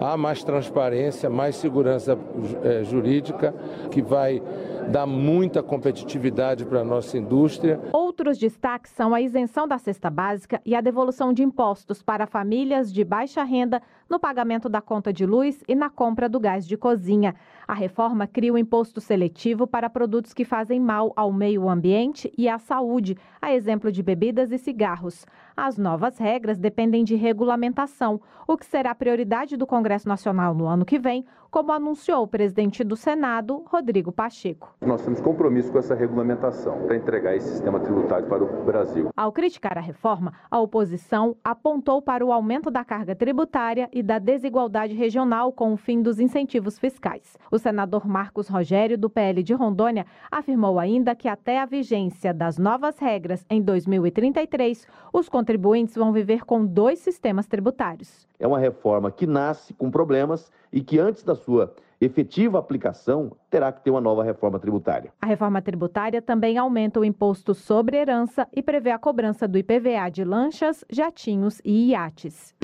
há 0.00 0.16
mais 0.16 0.42
transparência, 0.42 1.30
mais 1.30 1.54
segurança 1.54 2.18
eh, 2.64 2.82
jurídica, 2.82 3.54
que 3.88 4.02
vai 4.02 4.42
dar 4.88 5.06
muita 5.06 5.62
competitividade 5.62 6.64
para 6.64 6.80
a 6.80 6.84
nossa 6.84 7.16
indústria. 7.16 7.78
Outros 7.92 8.36
destaques 8.36 8.90
são 8.90 9.14
a 9.14 9.20
isenção 9.20 9.68
da 9.68 9.78
cesta 9.78 10.10
básica 10.10 10.60
e 10.66 10.74
a 10.74 10.80
devolução 10.80 11.32
de 11.32 11.44
impostos 11.44 12.02
para 12.02 12.26
famílias 12.26 12.92
de 12.92 13.04
baixa 13.04 13.44
renda 13.44 13.80
no 14.10 14.18
pagamento 14.18 14.68
da 14.68 14.80
conta 14.80 15.12
de 15.12 15.24
luz 15.24 15.62
e 15.68 15.74
na 15.76 15.88
compra 15.88 16.28
do 16.28 16.40
gás 16.40 16.66
de 16.66 16.76
cozinha. 16.76 17.36
A 17.66 17.72
reforma 17.72 18.26
cria 18.26 18.52
o 18.52 18.56
um 18.56 18.58
imposto 18.58 19.00
seletivo 19.00 19.68
para 19.68 19.88
produtos 19.88 20.34
que 20.34 20.44
fazem 20.44 20.80
mal 20.80 21.12
ao 21.14 21.32
meio 21.32 21.68
ambiente 21.68 22.32
e 22.36 22.48
à 22.48 22.58
saúde, 22.58 23.16
a 23.40 23.54
exemplo 23.54 23.92
de 23.92 24.02
bebidas 24.02 24.50
e 24.50 24.58
cigarros. 24.58 25.24
As 25.56 25.78
novas 25.78 26.18
regras 26.18 26.58
dependem 26.58 27.04
de 27.04 27.14
regulamentação, 27.14 28.20
o 28.48 28.56
que 28.56 28.66
será 28.66 28.92
prioridade 28.94 29.56
do 29.56 29.66
Congresso 29.66 30.08
Nacional 30.08 30.52
no 30.54 30.66
ano 30.66 30.84
que 30.84 30.98
vem, 30.98 31.24
como 31.50 31.72
anunciou 31.72 32.22
o 32.22 32.28
presidente 32.28 32.84
do 32.84 32.94
Senado, 32.94 33.64
Rodrigo 33.66 34.12
Pacheco. 34.12 34.74
Nós 34.80 35.02
temos 35.02 35.20
compromisso 35.20 35.72
com 35.72 35.78
essa 35.78 35.94
regulamentação 35.94 36.86
para 36.86 36.96
entregar 36.96 37.34
esse 37.34 37.48
sistema 37.48 37.80
tributário 37.80 38.28
para 38.28 38.44
o 38.44 38.64
Brasil. 38.64 39.10
Ao 39.16 39.32
criticar 39.32 39.76
a 39.76 39.80
reforma, 39.80 40.32
a 40.50 40.60
oposição 40.60 41.36
apontou 41.42 42.00
para 42.00 42.24
o 42.24 42.32
aumento 42.32 42.70
da 42.70 42.84
carga 42.84 43.14
tributária 43.14 43.88
e 43.92 44.02
da 44.02 44.18
desigualdade 44.18 44.94
regional 44.94 45.52
com 45.52 45.72
o 45.72 45.76
fim 45.76 46.00
dos 46.00 46.20
incentivos 46.20 46.78
fiscais. 46.78 47.36
O 47.50 47.58
senador 47.58 48.06
Marcos 48.06 48.48
Rogério, 48.48 48.96
do 48.96 49.10
PL 49.10 49.42
de 49.42 49.52
Rondônia, 49.52 50.06
afirmou 50.30 50.78
ainda 50.78 51.14
que 51.16 51.28
até 51.28 51.60
a 51.60 51.66
vigência 51.66 52.32
das 52.32 52.58
novas 52.58 52.98
regras 52.98 53.44
em 53.50 53.60
2033, 53.60 54.86
os 55.12 55.28
contribuintes 55.28 55.96
vão 55.96 56.12
viver 56.12 56.44
com 56.44 56.64
dois 56.64 57.00
sistemas 57.00 57.46
tributários. 57.46 58.28
É 58.38 58.46
uma 58.46 58.58
reforma 58.58 59.10
que 59.10 59.26
nasce 59.26 59.74
com 59.74 59.90
problemas 59.90 60.50
e 60.72 60.80
que 60.80 60.98
antes 60.98 61.22
da 61.22 61.34
sua 61.34 61.74
efetiva 62.00 62.58
aplicação 62.58 63.36
terá 63.50 63.70
que 63.70 63.82
ter 63.82 63.90
uma 63.90 64.00
nova 64.00 64.24
reforma 64.24 64.58
tributária. 64.58 65.12
A 65.20 65.26
reforma 65.26 65.60
tributária 65.60 66.22
também 66.22 66.56
aumenta 66.56 66.98
o 66.98 67.04
imposto 67.04 67.54
sobre 67.54 67.98
herança 67.98 68.48
e 68.52 68.62
prevê 68.62 68.90
a 68.90 68.98
cobrança 68.98 69.46
do 69.46 69.58
IPVA 69.58 70.10
de 70.10 70.24
lanchas, 70.24 70.84
jatinhos 70.90 71.60
e 71.64 71.90
iates. 71.90 72.54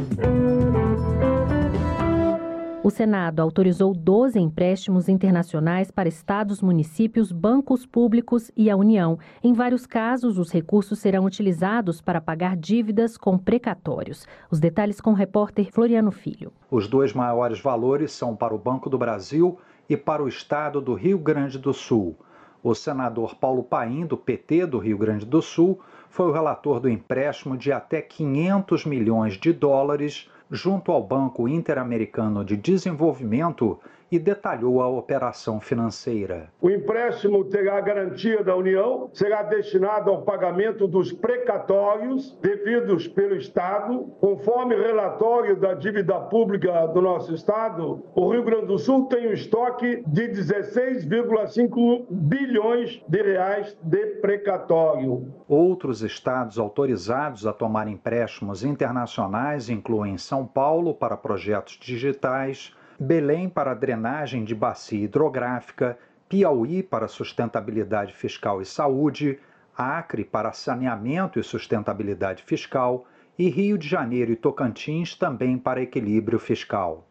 O 2.86 2.90
Senado 2.90 3.40
autorizou 3.40 3.92
12 3.92 4.38
empréstimos 4.38 5.08
internacionais 5.08 5.90
para 5.90 6.08
estados, 6.08 6.62
municípios, 6.62 7.32
bancos 7.32 7.84
públicos 7.84 8.48
e 8.56 8.70
a 8.70 8.76
União. 8.76 9.18
Em 9.42 9.52
vários 9.52 9.86
casos, 9.86 10.38
os 10.38 10.52
recursos 10.52 11.00
serão 11.00 11.24
utilizados 11.24 12.00
para 12.00 12.20
pagar 12.20 12.56
dívidas 12.56 13.18
com 13.18 13.36
precatórios. 13.36 14.24
Os 14.52 14.60
detalhes 14.60 15.00
com 15.00 15.10
o 15.10 15.14
repórter 15.14 15.68
Floriano 15.72 16.12
Filho. 16.12 16.52
Os 16.70 16.86
dois 16.86 17.12
maiores 17.12 17.60
valores 17.60 18.12
são 18.12 18.36
para 18.36 18.54
o 18.54 18.58
Banco 18.58 18.88
do 18.88 18.96
Brasil 18.96 19.58
e 19.88 19.96
para 19.96 20.22
o 20.22 20.28
estado 20.28 20.80
do 20.80 20.94
Rio 20.94 21.18
Grande 21.18 21.58
do 21.58 21.74
Sul. 21.74 22.14
O 22.62 22.72
senador 22.72 23.34
Paulo 23.34 23.64
Paim, 23.64 24.06
do 24.06 24.16
PT 24.16 24.64
do 24.64 24.78
Rio 24.78 24.96
Grande 24.96 25.26
do 25.26 25.42
Sul, 25.42 25.80
foi 26.08 26.28
o 26.28 26.32
relator 26.32 26.78
do 26.78 26.88
empréstimo 26.88 27.56
de 27.56 27.72
até 27.72 28.00
500 28.00 28.86
milhões 28.86 29.34
de 29.34 29.52
dólares 29.52 30.30
junto 30.50 30.92
ao 30.92 31.02
Banco 31.02 31.48
Interamericano 31.48 32.44
de 32.44 32.56
Desenvolvimento 32.56 33.78
e 34.10 34.18
detalhou 34.18 34.80
a 34.80 34.88
operação 34.88 35.60
financeira. 35.60 36.48
O 36.60 36.70
empréstimo 36.70 37.44
terá 37.44 37.80
garantia 37.80 38.42
da 38.42 38.54
União, 38.54 39.10
será 39.12 39.42
destinado 39.42 40.10
ao 40.10 40.22
pagamento 40.22 40.86
dos 40.86 41.12
precatórios 41.12 42.36
devidos 42.40 43.08
pelo 43.08 43.36
Estado. 43.36 44.04
Conforme 44.20 44.76
relatório 44.76 45.56
da 45.56 45.74
dívida 45.74 46.18
pública 46.20 46.86
do 46.86 47.00
nosso 47.00 47.34
Estado, 47.34 48.02
o 48.14 48.30
Rio 48.30 48.44
Grande 48.44 48.66
do 48.66 48.78
Sul 48.78 49.06
tem 49.06 49.28
um 49.28 49.32
estoque 49.32 50.02
de 50.06 50.28
16,5 50.28 52.06
bilhões 52.10 53.02
de 53.08 53.22
reais 53.22 53.76
de 53.82 54.06
precatório. 54.20 55.32
Outros 55.48 56.02
estados 56.02 56.58
autorizados 56.58 57.46
a 57.46 57.52
tomar 57.52 57.88
empréstimos 57.88 58.64
internacionais 58.64 59.68
incluem 59.68 60.18
São 60.18 60.46
Paulo 60.46 60.94
para 60.94 61.16
projetos 61.16 61.78
digitais, 61.80 62.74
Belém 62.98 63.48
para 63.48 63.74
drenagem 63.74 64.44
de 64.44 64.54
bacia 64.54 65.04
hidrográfica, 65.04 65.98
Piauí 66.28 66.82
para 66.82 67.06
sustentabilidade 67.06 68.12
fiscal 68.12 68.60
e 68.60 68.64
saúde, 68.64 69.38
Acre 69.76 70.24
para 70.24 70.52
saneamento 70.52 71.38
e 71.38 71.42
sustentabilidade 71.42 72.42
fiscal 72.42 73.06
e 73.38 73.50
Rio 73.50 73.76
de 73.76 73.86
Janeiro 73.86 74.32
e 74.32 74.36
Tocantins 74.36 75.14
também 75.14 75.58
para 75.58 75.82
equilíbrio 75.82 76.38
fiscal 76.38 77.06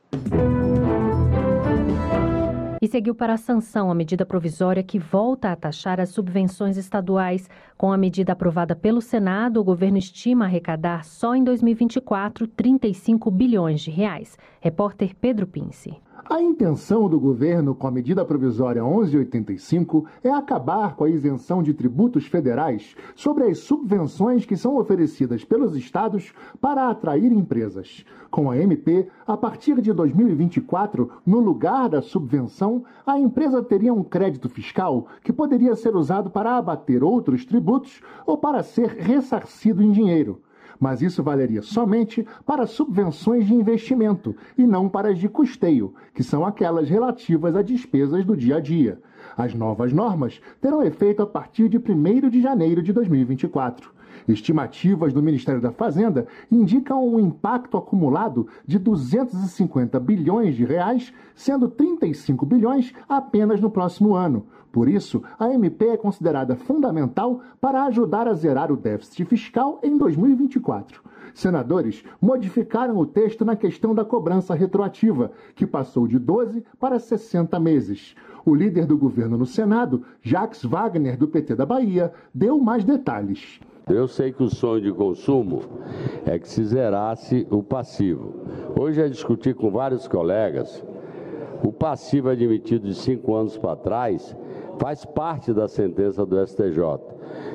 e 2.86 2.88
seguiu 2.88 3.16
para 3.16 3.34
a 3.34 3.38
sanção 3.38 3.90
a 3.90 3.96
medida 3.96 4.28
provisória 4.28 4.84
que 4.84 5.00
volta 5.00 5.52
a 5.52 5.56
taxar 5.56 6.00
as 6.00 6.10
subvenções 6.10 6.78
estaduais. 6.78 7.50
Com 7.76 7.92
a 7.92 7.98
medida 7.98 8.34
aprovada 8.34 8.76
pelo 8.76 9.02
Senado, 9.02 9.60
o 9.60 9.64
governo 9.64 9.98
estima 9.98 10.46
arrecadar 10.46 11.04
só 11.04 11.36
em 11.36 11.44
2024 11.44 12.46
35 12.46 13.32
bilhões 13.32 13.82
de 13.82 13.90
reais. 13.90 14.38
Repórter 14.62 15.16
Pedro 15.20 15.48
Pince. 15.48 16.00
A 16.24 16.42
intenção 16.42 17.10
do 17.10 17.20
governo 17.20 17.76
com 17.76 17.88
a 17.88 17.92
medida 17.92 18.24
provisória 18.24 18.82
1185 18.82 20.06
é 20.24 20.32
acabar 20.32 20.96
com 20.96 21.04
a 21.04 21.10
isenção 21.10 21.62
de 21.62 21.74
tributos 21.74 22.26
federais 22.26 22.96
sobre 23.16 23.44
as 23.44 23.60
subvenções 23.60 24.46
que 24.46 24.56
são 24.56 24.78
oferecidas 24.78 25.44
pelos 25.44 25.76
estados 25.76 26.34
para 26.62 26.90
atrair 26.90 27.32
empresas. 27.32 28.06
Com 28.32 28.50
a 28.50 28.58
MP, 28.58 29.08
a 29.28 29.36
partir 29.36 29.82
de 29.82 29.92
2024, 29.92 31.12
no 31.26 31.40
lugar 31.40 31.90
da 31.90 32.02
subvenção, 32.02 32.86
a 33.06 33.20
empresa 33.20 33.62
teria 33.62 33.94
um 33.94 34.04
crédito 34.04 34.48
fiscal 34.48 35.08
que 35.22 35.34
poderia 35.34 35.76
ser 35.76 35.96
usado 35.96 36.30
para 36.30 36.58
abater 36.58 37.04
outros 37.04 37.46
tributos 37.46 38.02
ou 38.26 38.38
para 38.38 38.64
ser 38.64 38.88
ressarcido 38.88 39.84
em 39.84 39.92
dinheiro 39.92 40.42
mas 40.80 41.02
isso 41.02 41.24
valeria 41.24 41.62
somente 41.62 42.26
para 42.46 42.68
subvenções 42.68 43.46
de 43.46 43.54
investimento 43.54 44.36
e 44.58 44.66
não 44.66 44.90
para 44.90 45.10
as 45.10 45.20
de 45.20 45.30
custeio, 45.30 45.94
que 46.14 46.24
são 46.24 46.46
aquelas 46.46 46.90
relativas 46.90 47.56
a 47.56 47.62
despesas 47.62 48.26
do 48.26 48.36
dia 48.36 48.58
a 48.58 48.60
dia. 48.60 49.00
As 49.38 49.54
novas 49.54 49.92
normas 49.92 50.42
terão 50.62 50.84
efeito 50.84 51.22
a 51.22 51.28
partir 51.28 51.68
de 51.68 51.78
1 51.78 52.30
de 52.30 52.42
janeiro 52.42 52.82
de 52.82 52.94
2024. 52.94 53.96
Estimativas 54.28 55.14
do 55.14 55.22
Ministério 55.22 55.62
da 55.62 55.72
Fazenda 55.72 56.26
indicam 56.52 57.06
um 57.06 57.20
impacto 57.20 57.78
acumulado 57.78 58.48
de 58.66 58.80
250 58.80 60.00
bilhões 60.00 60.56
de 60.56 60.66
reais, 60.66 61.14
sendo 61.36 61.68
35 61.68 62.46
bilhões 62.46 62.94
apenas 63.08 63.62
no 63.62 63.70
próximo 63.70 64.16
ano. 64.16 64.46
Por 64.76 64.90
isso, 64.90 65.24
a 65.40 65.50
MP 65.54 65.88
é 65.88 65.96
considerada 65.96 66.54
fundamental 66.54 67.40
para 67.62 67.86
ajudar 67.86 68.28
a 68.28 68.34
zerar 68.34 68.74
o 68.74 68.76
déficit 68.76 69.24
fiscal 69.24 69.80
em 69.82 69.98
2024. 69.98 71.02
Senadores 71.34 72.04
modificaram 72.20 72.98
o 72.98 73.06
texto 73.06 73.46
na 73.46 73.56
questão 73.56 73.96
da 73.96 74.04
cobrança 74.04 74.54
retroativa, 74.54 75.32
que 75.56 75.66
passou 75.66 76.06
de 76.06 76.20
12 76.20 76.62
para 76.78 77.00
60 77.00 77.58
meses. 77.58 78.18
O 78.46 78.54
líder 78.54 78.86
do 78.86 78.98
governo 78.98 79.38
no 79.38 79.46
Senado, 79.46 80.04
Jacques 80.22 80.66
Wagner, 80.66 81.18
do 81.18 81.30
PT 81.30 81.56
da 81.56 81.66
Bahia, 81.66 82.12
deu 82.34 82.60
mais 82.60 82.84
detalhes. 82.84 83.62
Eu 83.88 84.10
sei 84.10 84.34
que 84.34 84.44
o 84.44 84.50
sonho 84.50 84.82
de 84.82 84.92
consumo 84.92 85.62
é 86.26 86.38
que 86.38 86.50
se 86.50 86.66
zerasse 86.66 87.48
o 87.50 87.64
passivo. 87.64 88.34
Hoje 88.78 89.02
é 89.02 89.08
discutir 89.08 89.56
com 89.56 89.72
vários 89.72 90.06
colegas. 90.06 90.84
O 91.64 91.72
passivo 91.72 92.30
admitido 92.30 92.88
de 92.88 92.94
cinco 92.94 93.34
anos 93.34 93.58
para 93.58 93.76
trás 93.76 94.36
faz 94.80 95.06
parte 95.06 95.54
da 95.54 95.68
sentença 95.68 96.26
do 96.26 96.46
STJ. 96.46 96.80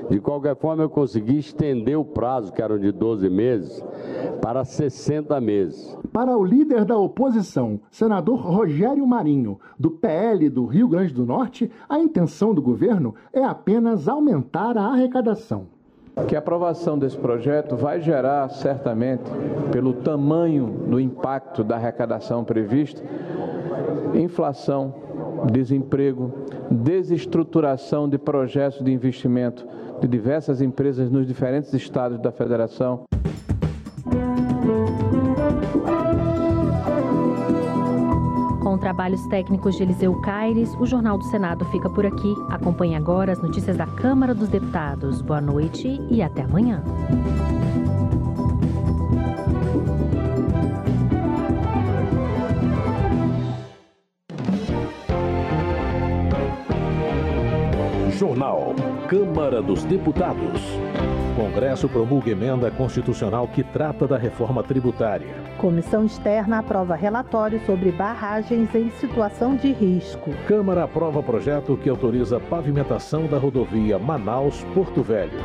De 0.09 0.21
qualquer 0.21 0.57
forma, 0.57 0.83
eu 0.83 0.91
consegui 0.91 1.39
estender 1.39 1.99
o 1.99 2.05
prazo, 2.05 2.53
que 2.53 2.61
eram 2.61 2.79
de 2.79 2.91
12 2.91 3.29
meses, 3.29 3.85
para 4.43 4.65
60 4.65 5.41
meses. 5.41 5.97
Para 6.13 6.37
o 6.37 6.45
líder 6.45 6.85
da 6.85 6.97
oposição, 6.99 7.81
senador 7.91 8.41
Rogério 8.41 9.07
Marinho, 9.07 9.59
do 9.79 9.91
PL 9.91 10.49
do 10.49 10.67
Rio 10.67 10.89
Grande 10.89 11.15
do 11.15 11.25
Norte, 11.25 11.71
a 11.89 11.99
intenção 11.99 12.53
do 12.53 12.61
governo 12.61 13.15
é 13.33 13.45
apenas 13.45 14.09
aumentar 14.09 14.77
a 14.77 14.87
arrecadação 14.87 15.67
que 16.27 16.37
a 16.37 16.39
aprovação 16.39 16.99
desse 16.99 17.17
projeto 17.17 17.77
vai 17.77 18.01
gerar, 18.01 18.49
certamente, 18.51 19.23
pelo 19.73 19.95
tamanho 19.95 20.67
do 20.67 21.01
impacto 21.01 21.65
da 21.65 21.77
arrecadação 21.77 22.45
prevista, 22.45 23.03
inflação 24.15 24.95
desemprego, 25.47 26.33
desestruturação 26.71 28.09
de 28.09 28.19
projetos 28.19 28.83
de 28.83 28.93
investimento 28.93 29.67
de 30.01 30.09
diversas 30.09 30.61
empresas 30.61 31.11
nos 31.11 31.27
diferentes 31.27 31.73
estados 31.75 32.19
da 32.19 32.33
federação. 32.33 33.05
Com 38.63 38.79
trabalhos 38.79 39.27
técnicos 39.27 39.77
de 39.77 39.83
Eliseu 39.83 40.15
Caires, 40.21 40.73
o 40.79 40.87
Jornal 40.87 41.19
do 41.19 41.25
Senado 41.25 41.65
fica 41.67 41.91
por 41.91 42.07
aqui. 42.07 42.35
Acompanhe 42.51 42.95
agora 42.95 43.33
as 43.33 43.43
notícias 43.43 43.77
da 43.77 43.87
Câmara 43.87 44.35
dos 44.35 44.49
Deputados. 44.49 45.21
Boa 45.23 45.41
noite 45.41 46.01
e 46.11 46.23
até 46.23 46.43
amanhã. 46.43 46.83
Jornal. 58.21 58.75
Câmara 59.09 59.63
dos 59.63 59.83
Deputados. 59.83 60.61
Congresso 61.35 61.89
promulga 61.89 62.31
emenda 62.31 62.71
constitucional 62.71 63.49
que 63.49 63.65
trata 63.65 64.07
da 64.07 64.19
reforma 64.19 64.63
tributária. 64.63 65.35
Comissão 65.57 66.05
externa 66.05 66.59
aprova 66.59 66.95
relatório 66.95 67.59
sobre 67.65 67.91
barragens 67.91 68.75
em 68.75 68.91
situação 68.91 69.57
de 69.57 69.73
risco. 69.73 70.33
Câmara 70.47 70.85
aprova 70.85 71.23
projeto 71.23 71.79
que 71.79 71.89
autoriza 71.89 72.39
pavimentação 72.39 73.27
da 73.27 73.39
rodovia 73.39 73.99
Manaus-Porto 73.99 75.03
Velho. 75.03 75.41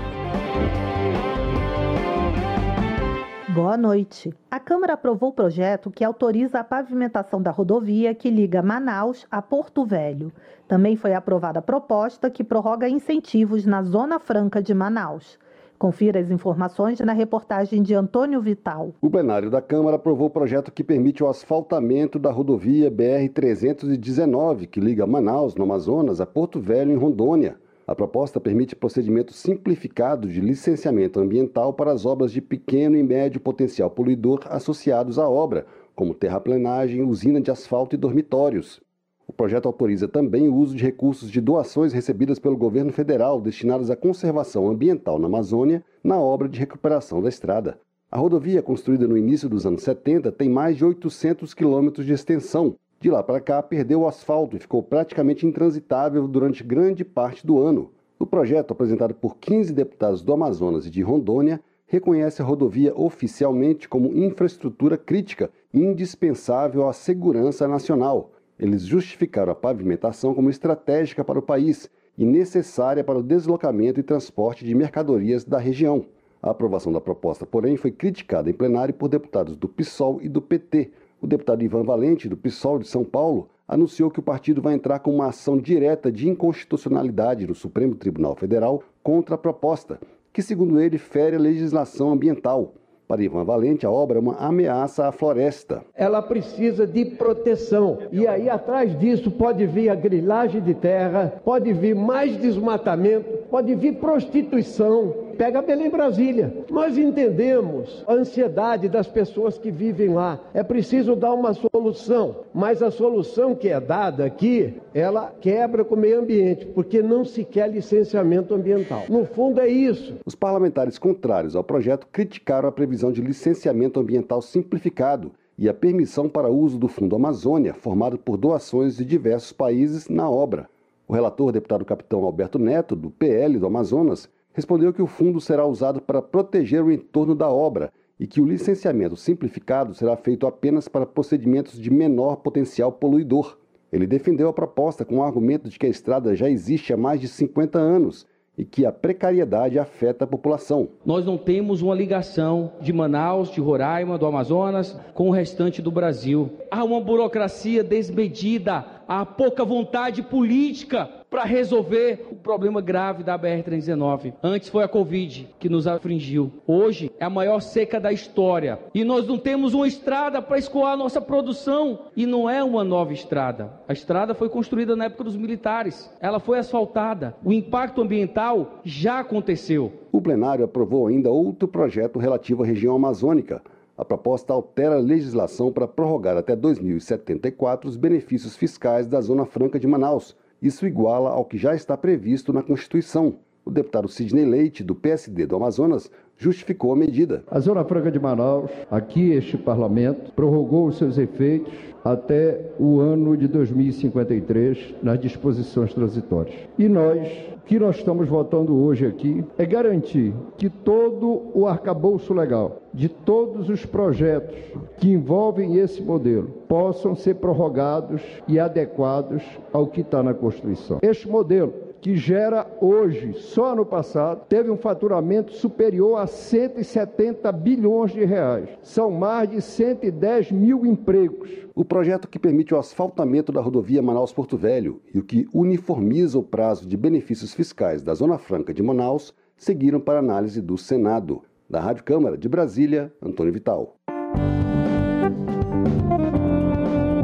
Boa 3.56 3.78
noite. 3.78 4.34
A 4.51 4.60
Câmara 4.60 4.95
aprovou 4.95 5.30
o 5.30 5.34
projeto 5.34 5.89
que 5.89 6.03
autoriza 6.03 6.60
a 6.60 6.64
pavimentação 6.64 7.41
da 7.41 7.51
rodovia 7.51 8.14
que 8.14 8.30
liga 8.30 8.62
Manaus 8.62 9.26
a 9.32 9.41
Porto 9.41 9.86
Velho. 9.86 10.30
Também 10.68 10.97
foi 10.97 11.14
aprovada 11.14 11.60
a 11.60 11.62
proposta 11.62 12.30
que 12.30 12.43
prorroga 12.43 12.89
incentivos 12.89 13.66
na 13.66 13.82
Zona 13.82 14.20
Franca 14.20 14.62
de 14.62 14.74
Manaus. 14.74 15.39
Confira 15.80 16.20
as 16.20 16.30
informações 16.30 16.99
na 16.99 17.14
reportagem 17.14 17.82
de 17.82 17.95
Antônio 17.95 18.41
Vital. 18.41 18.93
O 18.99 19.10
plenário 19.10 19.49
da 19.49 19.62
Câmara 19.62 19.95
aprovou 19.95 20.28
o 20.28 20.32
projeto 20.32 20.70
que 20.70 20.84
permite 20.84 21.24
o 21.24 21.30
asfaltamento 21.30 22.20
da 22.20 22.32
rodovia 22.32 22.91
BR-319, 22.91 24.68
que 24.68 24.82
liga 24.82 25.08
Manaus, 25.08 25.56
no 25.56 25.64
Amazonas, 25.64 26.20
a 26.20 26.26
Porto 26.26 26.60
Velho, 26.60 26.91
em 26.91 26.97
Rondônia. 26.97 27.56
A 27.88 27.93
proposta 27.93 28.39
permite 28.39 28.75
procedimento 28.75 29.31
simplificado 29.31 30.27
de 30.27 30.41
licenciamento 30.41 31.19
ambiental 31.19 31.71
para 31.71 31.91
as 31.91 32.03
obras 32.03 32.31
de 32.31 32.41
pequeno 32.41 32.97
e 32.97 33.03
médio 33.03 33.39
potencial 33.39 33.91
poluidor 33.91 34.39
associados 34.45 35.19
à 35.19 35.29
obra, 35.29 35.67
como 35.95 36.15
terraplenagem, 36.15 37.03
usina 37.03 37.39
de 37.39 37.51
asfalto 37.51 37.95
e 37.95 37.97
dormitórios. 37.97 38.81
O 39.27 39.33
projeto 39.33 39.67
autoriza 39.67 40.07
também 40.07 40.47
o 40.47 40.55
uso 40.55 40.75
de 40.75 40.83
recursos 40.83 41.29
de 41.29 41.39
doações 41.39 41.93
recebidas 41.93 42.39
pelo 42.39 42.57
governo 42.57 42.91
federal 42.91 43.39
destinadas 43.39 43.91
à 43.91 43.95
conservação 43.95 44.67
ambiental 44.67 45.19
na 45.19 45.27
Amazônia 45.27 45.83
na 46.03 46.19
obra 46.19 46.49
de 46.49 46.59
recuperação 46.59 47.21
da 47.21 47.29
estrada. 47.29 47.79
A 48.11 48.17
rodovia, 48.17 48.63
construída 48.63 49.07
no 49.07 49.17
início 49.17 49.47
dos 49.47 49.65
anos 49.65 49.83
70, 49.83 50.31
tem 50.31 50.49
mais 50.49 50.77
de 50.77 50.86
800 50.86 51.53
quilômetros 51.53 52.05
de 52.05 52.13
extensão 52.13 52.75
de 53.00 53.10
lá 53.10 53.22
para 53.22 53.39
cá, 53.39 53.62
perdeu 53.62 54.02
o 54.02 54.08
asfalto 54.08 54.56
e 54.56 54.60
ficou 54.60 54.82
praticamente 54.82 55.46
intransitável 55.46 56.28
durante 56.28 56.64
grande 56.64 57.04
parte 57.04 57.46
do 57.46 57.60
ano. 57.60 57.91
O 58.18 58.26
projeto, 58.26 58.72
apresentado 58.72 59.14
por 59.14 59.38
15 59.38 59.74
deputados 59.74 60.22
do 60.22 60.34
Amazonas 60.34 60.86
e 60.86 60.89
de 60.89 61.02
Rondônia, 61.02 61.62
reconhece 61.86 62.41
a 62.41 62.46
rodovia 62.46 62.93
oficialmente 62.96 63.88
como 63.88 64.16
infraestrutura 64.16 64.98
crítica 64.98 65.50
indispensável 65.74 66.88
à 66.88 66.93
segurança 66.93 67.68
nacional. 67.68 68.32
Eles 68.58 68.84
justificaram 68.84 69.52
a 69.52 69.56
pavimentação 69.56 70.34
como 70.34 70.50
estratégica 70.50 71.24
para 71.24 71.39
o 71.39 71.41
país 71.41 71.89
e 72.18 72.26
necessária 72.26 73.04
para 73.04 73.20
o 73.20 73.24
deslocamento 73.24 74.00
e 74.00 74.04
transporte 74.04 74.64
de 74.64 74.74
mercadorias 74.74 75.43
da 75.43 75.58
região. 75.58 76.06
A 76.41 76.52
aprovação 76.52 76.91
da 76.91 77.02
proposta, 77.02 77.46
porém, 77.46 77.76
foi 77.76 77.91
criticada 77.91 78.50
em 78.50 78.54
plenário 78.54 78.93
por 78.93 79.10
deputados 79.10 79.56
do 79.56 79.68
PSOL 79.68 80.20
e 80.22 80.30
do 80.30 80.41
PT, 80.41 80.91
o 81.22 81.28
deputado 81.28 81.63
Ivan 81.63 81.84
Valente, 81.84 82.30
do 82.30 82.38
PSOL 82.38 82.80
de 82.80 82.88
São 82.88 83.03
Paulo, 83.03 83.49
anunciou 83.68 84.11
que 84.11 84.20
o 84.20 84.24
partido 84.24 84.61
vai 84.61 84.74
entrar 84.74 84.99
com 84.99 85.13
uma 85.13 85.28
ação 85.28 85.57
direta 85.57 86.11
de 86.11 86.30
inconstitucionalidade 86.30 87.47
no 87.47 87.55
Supremo 87.55 87.95
Tribunal 87.95 88.36
Federal 88.36 88.84
contra 89.01 89.36
a 89.36 89.38
proposta, 89.38 89.99
que, 90.32 90.41
segundo 90.41 90.80
ele, 90.80 90.97
fere 90.97 91.36
a 91.36 91.39
legislação 91.39 92.11
ambiental. 92.11 92.74
Para 93.07 93.22
Ivan 93.22 93.43
Valente, 93.43 93.86
a 93.86 93.91
obra 93.91 94.18
é 94.18 94.22
uma 94.22 94.36
ameaça 94.38 95.07
à 95.07 95.11
floresta. 95.11 95.84
Ela 95.93 96.24
precisa 96.24 96.88
de 96.88 97.05
proteção. 97.05 97.99
E 98.11 98.26
aí, 98.26 98.49
atrás 98.49 98.97
disso, 98.97 99.30
pode 99.30 99.63
vir 99.68 99.89
a 99.89 99.95
grilagem 99.95 100.59
de 100.59 100.74
terra, 100.74 101.39
pode 101.45 101.72
vir 101.72 101.95
mais 101.95 102.36
desmatamento, 102.38 103.43
pode 103.51 103.76
vir 103.76 103.99
prostituição, 103.99 105.24
Pega 105.38 105.61
Belém 105.61 105.89
Brasília. 105.89 106.65
Nós 106.69 106.97
entendemos 106.97 108.03
a 108.07 108.13
ansiedade 108.13 108.88
das 108.88 109.07
pessoas 109.07 109.57
que 109.57 109.69
vivem 109.69 110.09
lá. 110.09 110.39
É 110.53 110.63
preciso 110.63 111.15
dar 111.15 111.33
uma 111.33 111.53
solução, 111.53 112.38
mas 112.53 112.81
a 112.81 112.89
solução 112.89 113.53
que 113.53 113.67
é 113.67 113.79
dada 113.79 114.25
aqui, 114.25 114.73
ela 114.93 115.33
quebra 115.41 115.83
com 115.83 115.95
o 115.95 115.97
meio 115.97 116.19
ambiente, 116.19 116.65
porque 116.67 117.01
não 117.01 117.25
se 117.25 117.43
quer 117.43 117.69
licenciamento 117.69 118.53
ambiental. 118.53 119.03
No 119.09 119.25
fundo 119.25 119.59
é 119.59 119.67
isso. 119.67 120.15
Os 120.25 120.36
parlamentares 120.36 120.97
contrários 120.97 121.55
ao 121.55 121.63
projeto 121.63 122.07
criticaram 122.11 122.69
a 122.69 122.71
previsão 122.71 123.11
de 123.11 123.21
licenciamento 123.21 123.99
ambiental 123.99 124.41
simplificado 124.41 125.31
e 125.57 125.69
a 125.69 125.73
permissão 125.73 126.27
para 126.27 126.49
uso 126.49 126.77
do 126.77 126.88
Fundo 126.88 127.15
Amazônia, 127.15 127.73
formado 127.73 128.17
por 128.17 128.38
doações 128.38 128.97
de 128.97 129.05
diversos 129.05 129.51
países, 129.51 130.09
na 130.09 130.29
obra. 130.29 130.69
O 131.07 131.13
relator, 131.13 131.51
deputado 131.51 131.86
capitão 131.86 132.23
Alberto 132.23 132.57
Neto, 132.57 132.95
do 132.95 133.11
PL 133.11 133.59
do 133.59 133.67
Amazonas, 133.67 134.29
respondeu 134.56 134.93
que 134.93 135.01
o 135.01 135.08
fundo 135.08 135.41
será 135.41 135.66
usado 135.66 136.01
para 136.01 136.22
proteger 136.22 136.82
o 136.82 136.91
entorno 136.91 137.36
da 137.36 137.49
obra 137.49 137.91
e 138.18 138.26
que 138.26 138.39
o 138.39 138.45
licenciamento 138.45 139.18
simplificado 139.18 139.93
será 139.93 140.16
feito 140.16 140.47
apenas 140.47 140.88
para 140.88 141.06
procedimentos 141.06 141.78
de 141.78 141.91
menor 141.91 142.38
potencial 142.38 142.89
poluidor. 142.89 143.58
Ele 143.91 144.08
defendeu 144.08 144.47
a 144.47 144.53
proposta 144.53 145.03
com 145.03 145.18
o 145.18 145.24
argumento 145.24 145.70
de 145.70 145.78
que 145.78 145.86
a 145.86 145.89
estrada 145.89 146.34
já 146.36 146.49
existe 146.49 146.93
há 146.93 146.97
mais 146.97 147.20
de 147.20 147.28
50 147.28 147.78
anos 147.78 148.26
e 148.58 148.64
que 148.64 148.86
a 148.86 148.93
precariedade 148.93 149.78
afeta 149.78 150.24
a 150.24 150.28
população. 150.28 150.88
Nós 151.06 151.26
não 151.26 151.38
temos 151.38 151.82
uma 151.82 151.93
ligação 151.93 152.72
de 152.80 152.93
Manaus, 152.93 153.51
de 153.51 153.60
Roraima, 153.60 154.18
do 154.18 154.26
Amazonas 154.26 154.97
com 155.14 155.28
o 155.28 155.32
restante 155.32 155.82
do 155.82 155.91
Brasil. 155.91 156.49
Há 156.72 156.82
uma 156.86 157.01
burocracia 157.01 157.84
desmedida, 157.84 158.86
há 159.06 159.26
pouca 159.26 159.66
vontade 159.66 160.24
política 160.24 161.10
para 161.36 161.43
resolver 161.43 162.27
o 162.31 162.36
problema 162.36 162.79
grave 162.79 163.21
da 163.21 163.38
BR-319. 163.38 164.36
Antes 164.41 164.69
foi 164.69 164.86
a 164.86 164.88
Covid 164.88 165.49
que 165.59 165.67
nos 165.67 165.86
afligiu. 165.86 166.49
Hoje 166.65 167.11
é 167.19 167.25
a 167.25 167.29
maior 167.29 167.59
seca 167.59 167.99
da 167.99 168.13
história. 168.13 168.79
E 168.93 169.03
nós 169.03 169.27
não 169.27 169.38
temos 169.38 169.73
uma 169.73 169.86
estrada 169.86 170.41
para 170.41 170.57
escoar 170.57 170.93
a 170.93 170.95
nossa 170.95 171.19
produção. 171.19 171.99
E 172.15 172.25
não 172.25 172.49
é 172.49 172.63
uma 172.63 172.86
nova 172.86 173.11
estrada. 173.11 173.69
A 173.86 173.91
estrada 173.91 174.33
foi 174.33 174.47
construída 174.47 174.95
na 174.95 175.05
época 175.07 175.25
dos 175.25 175.36
militares. 175.36 176.09
Ela 176.21 176.39
foi 176.39 176.57
asfaltada. 176.57 177.36
O 177.43 177.51
impacto 177.51 178.01
ambiental 178.01 178.79
já 178.86 179.19
aconteceu. 179.19 179.91
O 180.13 180.21
plenário 180.21 180.63
aprovou 180.63 181.07
ainda 181.07 181.29
outro 181.29 181.67
projeto 181.67 182.17
relativo 182.17 182.63
à 182.63 182.65
região 182.65 182.95
amazônica. 182.95 183.61
A 183.97 184.05
proposta 184.05 184.53
altera 184.53 184.95
a 184.95 184.99
legislação 184.99 185.69
para 185.69 185.86
prorrogar 185.86 186.38
até 186.38 186.55
2074 186.55 187.89
os 187.89 187.97
benefícios 187.97 188.55
fiscais 188.55 189.05
da 189.05 189.19
Zona 189.19 189.45
Franca 189.45 189.77
de 189.77 189.86
Manaus 189.86 190.33
isso 190.62 190.86
iguala 190.86 191.30
ao 191.30 191.45
que 191.45 191.58
já 191.58 191.76
está 191.76 191.95
previsto 191.97 192.53
na 192.53 192.64
Constituição. 192.64 193.36
O 193.66 193.72
deputado 193.72 194.08
Sidney 194.08 194.45
Leite, 194.45 194.84
do 194.84 194.93
PSD 194.93 195.45
do 195.45 195.56
Amazonas, 195.56 196.10
justificou 196.38 196.93
a 196.93 196.95
medida. 196.95 197.43
A 197.49 197.60
Zona 197.60 197.84
Franca 197.84 198.12
de 198.12 198.20
Manaus, 198.20 198.70
aqui 198.91 199.32
este 199.32 199.58
parlamento, 199.58 200.32
prorrogou 200.34 200.88
os 200.88 200.97
seus 200.97 201.18
efeitos 201.18 201.74
até 202.03 202.72
o 202.78 202.99
ano 202.99 203.36
de 203.36 203.47
2053 203.47 204.95
nas 205.01 205.20
disposições 205.20 205.93
transitórias. 205.93 206.56
E 206.78 206.88
nós, 206.88 207.28
que 207.66 207.80
nós 207.80 207.97
estamos 207.97 208.28
votando 208.28 208.76
hoje 208.76 209.05
aqui 209.05 209.43
é 209.57 209.66
garantir 209.66 210.34
que 210.57 210.70
todo 210.70 211.51
o 211.53 211.66
arcabouço 211.68 212.34
legal 212.34 212.82
de 212.93 213.09
todos 213.09 213.70
os 213.70 213.86
projetos 213.86 214.57
que 214.97 215.11
envolvem 215.11 215.78
esse 215.78 216.01
modelo 216.01 216.47
possam 216.68 217.16
ser 217.16 217.36
prorrogados 217.36 218.22
e 218.47 218.59
adequados 218.59 219.43
ao 219.74 219.88
que 219.88 220.01
está 220.01 220.22
na 220.22 220.34
Constituição. 220.34 220.99
Este 221.01 221.28
modelo 221.28 221.74
que 222.06 222.16
gera 222.16 222.68
hoje, 222.80 223.34
só 223.34 223.76
no 223.76 223.84
passado, 223.84 224.45
teve 224.47 224.70
um 224.70 224.78
faturamento 224.78 225.53
superior 225.53 226.20
a 226.20 226.28
170 226.28 227.51
bilhões 227.51 228.12
de 228.12 228.24
reais. 228.24 228.70
São 228.84 229.10
mais 229.10 229.49
de 229.49 229.60
110 229.60 230.51
mil 230.51 230.86
empregos. 230.86 231.49
O 231.74 231.84
projeto 231.84 232.28
que 232.28 232.38
permite 232.38 232.76
o 232.76 232.78
asfaltamento 232.78 233.51
da 233.51 233.60
rodovia 233.60 234.03
Manaus-Porto 234.03 234.56
Velho 234.56 235.01
e 235.12 235.18
o 235.18 235.24
que 235.24 235.47
uniformiza 235.51 236.38
o 236.38 236.43
prazo 236.43 236.88
de 236.88 236.95
benefícios 236.95 237.56
fiscais 237.56 238.03
da 238.03 238.14
Zona 238.14 238.38
Franca 238.38 238.72
de 238.72 238.84
Manaus 238.84 239.34
seguiram 239.58 239.99
para 239.99 240.20
análise 240.20 240.62
do 240.62 240.78
Senado. 240.78 241.41
Da 241.68 241.80
Rádio 241.80 242.03
Câmara 242.03 242.38
de 242.38 242.47
Brasília, 242.47 243.12
Antônio 243.20 243.51
Vital. 243.51 243.95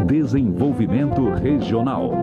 Desenvolvimento 0.08 1.30
Regional. 1.30 2.14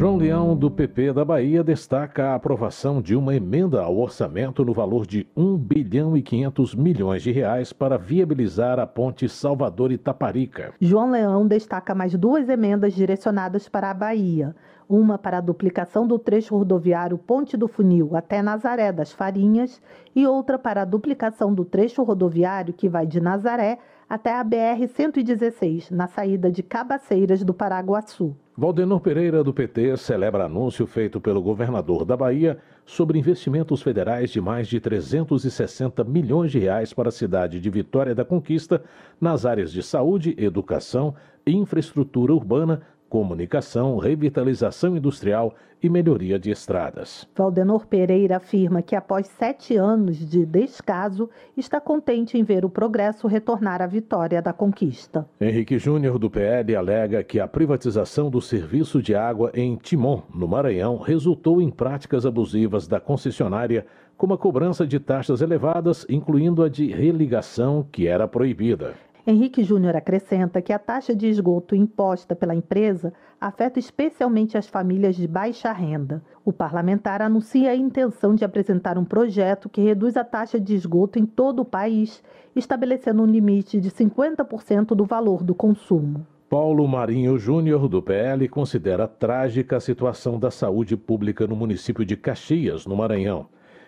João 0.00 0.16
Leão, 0.16 0.56
do 0.56 0.70
PP 0.70 1.12
da 1.12 1.26
Bahia, 1.26 1.62
destaca 1.62 2.28
a 2.28 2.34
aprovação 2.34 3.02
de 3.02 3.14
uma 3.14 3.34
emenda 3.34 3.82
ao 3.82 3.98
orçamento 3.98 4.64
no 4.64 4.72
valor 4.72 5.06
de 5.06 5.28
1 5.36 5.58
bilhão 5.58 6.16
e 6.16 6.22
500 6.22 6.74
milhões 6.74 7.22
de 7.22 7.30
reais 7.30 7.70
para 7.70 7.98
viabilizar 7.98 8.78
a 8.78 8.86
ponte 8.86 9.28
Salvador-Itaparica. 9.28 10.72
João 10.80 11.10
Leão 11.10 11.46
destaca 11.46 11.94
mais 11.94 12.14
duas 12.14 12.48
emendas 12.48 12.94
direcionadas 12.94 13.68
para 13.68 13.90
a 13.90 13.94
Bahia. 13.94 14.56
Uma 14.88 15.18
para 15.18 15.36
a 15.36 15.42
duplicação 15.42 16.06
do 16.06 16.18
trecho 16.18 16.56
rodoviário 16.56 17.18
Ponte 17.18 17.54
do 17.54 17.68
Funil 17.68 18.16
até 18.16 18.40
Nazaré 18.40 18.90
das 18.92 19.12
Farinhas 19.12 19.82
e 20.16 20.26
outra 20.26 20.58
para 20.58 20.80
a 20.80 20.86
duplicação 20.86 21.52
do 21.52 21.62
trecho 21.62 22.02
rodoviário 22.02 22.72
que 22.72 22.88
vai 22.88 23.06
de 23.06 23.20
Nazaré 23.20 23.78
até 24.08 24.34
a 24.34 24.42
BR-116, 24.42 25.90
na 25.92 26.08
saída 26.08 26.50
de 26.50 26.62
Cabaceiras 26.62 27.44
do 27.44 27.52
Paraguaçu. 27.52 28.34
Valdenor 28.60 29.00
Pereira, 29.00 29.42
do 29.42 29.54
PT, 29.54 29.96
celebra 29.96 30.44
anúncio 30.44 30.86
feito 30.86 31.18
pelo 31.18 31.40
governador 31.40 32.04
da 32.04 32.14
Bahia 32.14 32.58
sobre 32.84 33.18
investimentos 33.18 33.80
federais 33.80 34.28
de 34.28 34.38
mais 34.38 34.68
de 34.68 34.78
360 34.78 36.04
milhões 36.04 36.52
de 36.52 36.58
reais 36.58 36.92
para 36.92 37.08
a 37.08 37.10
cidade 37.10 37.58
de 37.58 37.70
Vitória 37.70 38.14
da 38.14 38.22
Conquista 38.22 38.82
nas 39.18 39.46
áreas 39.46 39.72
de 39.72 39.82
saúde, 39.82 40.34
educação, 40.36 41.14
infraestrutura 41.46 42.34
urbana, 42.34 42.82
comunicação, 43.10 43.98
revitalização 43.98 44.96
industrial 44.96 45.52
e 45.82 45.88
melhoria 45.88 46.38
de 46.38 46.50
estradas. 46.50 47.26
Valdenor 47.34 47.86
Pereira 47.86 48.36
afirma 48.36 48.82
que, 48.82 48.94
após 48.94 49.26
sete 49.26 49.76
anos 49.76 50.16
de 50.16 50.46
descaso, 50.46 51.28
está 51.56 51.80
contente 51.80 52.38
em 52.38 52.44
ver 52.44 52.64
o 52.64 52.70
progresso 52.70 53.26
retornar 53.26 53.82
à 53.82 53.86
vitória 53.86 54.40
da 54.40 54.52
conquista. 54.52 55.26
Henrique 55.40 55.78
Júnior, 55.78 56.18
do 56.18 56.30
PL, 56.30 56.76
alega 56.76 57.24
que 57.24 57.40
a 57.40 57.48
privatização 57.48 58.30
do 58.30 58.40
serviço 58.40 59.02
de 59.02 59.14
água 59.14 59.50
em 59.54 59.76
Timon, 59.76 60.22
no 60.32 60.46
Maranhão, 60.46 60.98
resultou 60.98 61.60
em 61.60 61.70
práticas 61.70 62.24
abusivas 62.24 62.86
da 62.86 63.00
concessionária, 63.00 63.84
como 64.16 64.34
a 64.34 64.38
cobrança 64.38 64.86
de 64.86 65.00
taxas 65.00 65.40
elevadas, 65.40 66.06
incluindo 66.08 66.62
a 66.62 66.68
de 66.68 66.88
religação, 66.88 67.86
que 67.90 68.06
era 68.06 68.28
proibida. 68.28 68.94
Henrique 69.26 69.62
Júnior 69.62 69.94
acrescenta 69.96 70.62
que 70.62 70.72
a 70.72 70.78
taxa 70.78 71.14
de 71.14 71.28
esgoto 71.28 71.74
imposta 71.74 72.34
pela 72.34 72.54
empresa 72.54 73.12
afeta 73.38 73.78
especialmente 73.78 74.56
as 74.56 74.66
famílias 74.66 75.14
de 75.14 75.28
baixa 75.28 75.70
renda. 75.72 76.22
O 76.44 76.52
parlamentar 76.52 77.20
anuncia 77.20 77.70
a 77.70 77.76
intenção 77.76 78.34
de 78.34 78.44
apresentar 78.44 78.96
um 78.96 79.04
projeto 79.04 79.68
que 79.68 79.82
reduz 79.82 80.16
a 80.16 80.24
taxa 80.24 80.58
de 80.58 80.74
esgoto 80.74 81.18
em 81.18 81.26
todo 81.26 81.60
o 81.60 81.64
país, 81.64 82.22
estabelecendo 82.56 83.22
um 83.22 83.26
limite 83.26 83.78
de 83.78 83.90
50% 83.90 84.94
do 84.94 85.04
valor 85.04 85.42
do 85.42 85.54
consumo. 85.54 86.26
Paulo 86.48 86.88
Marinho 86.88 87.38
Júnior, 87.38 87.88
do 87.88 88.02
PL, 88.02 88.48
considera 88.48 89.06
trágica 89.06 89.76
a 89.76 89.80
situação 89.80 90.38
da 90.38 90.50
saúde 90.50 90.96
pública 90.96 91.46
no 91.46 91.54
município 91.54 92.04
de 92.04 92.16
Caxias, 92.16 92.86
no 92.86 92.96
Maranhão. 92.96 93.46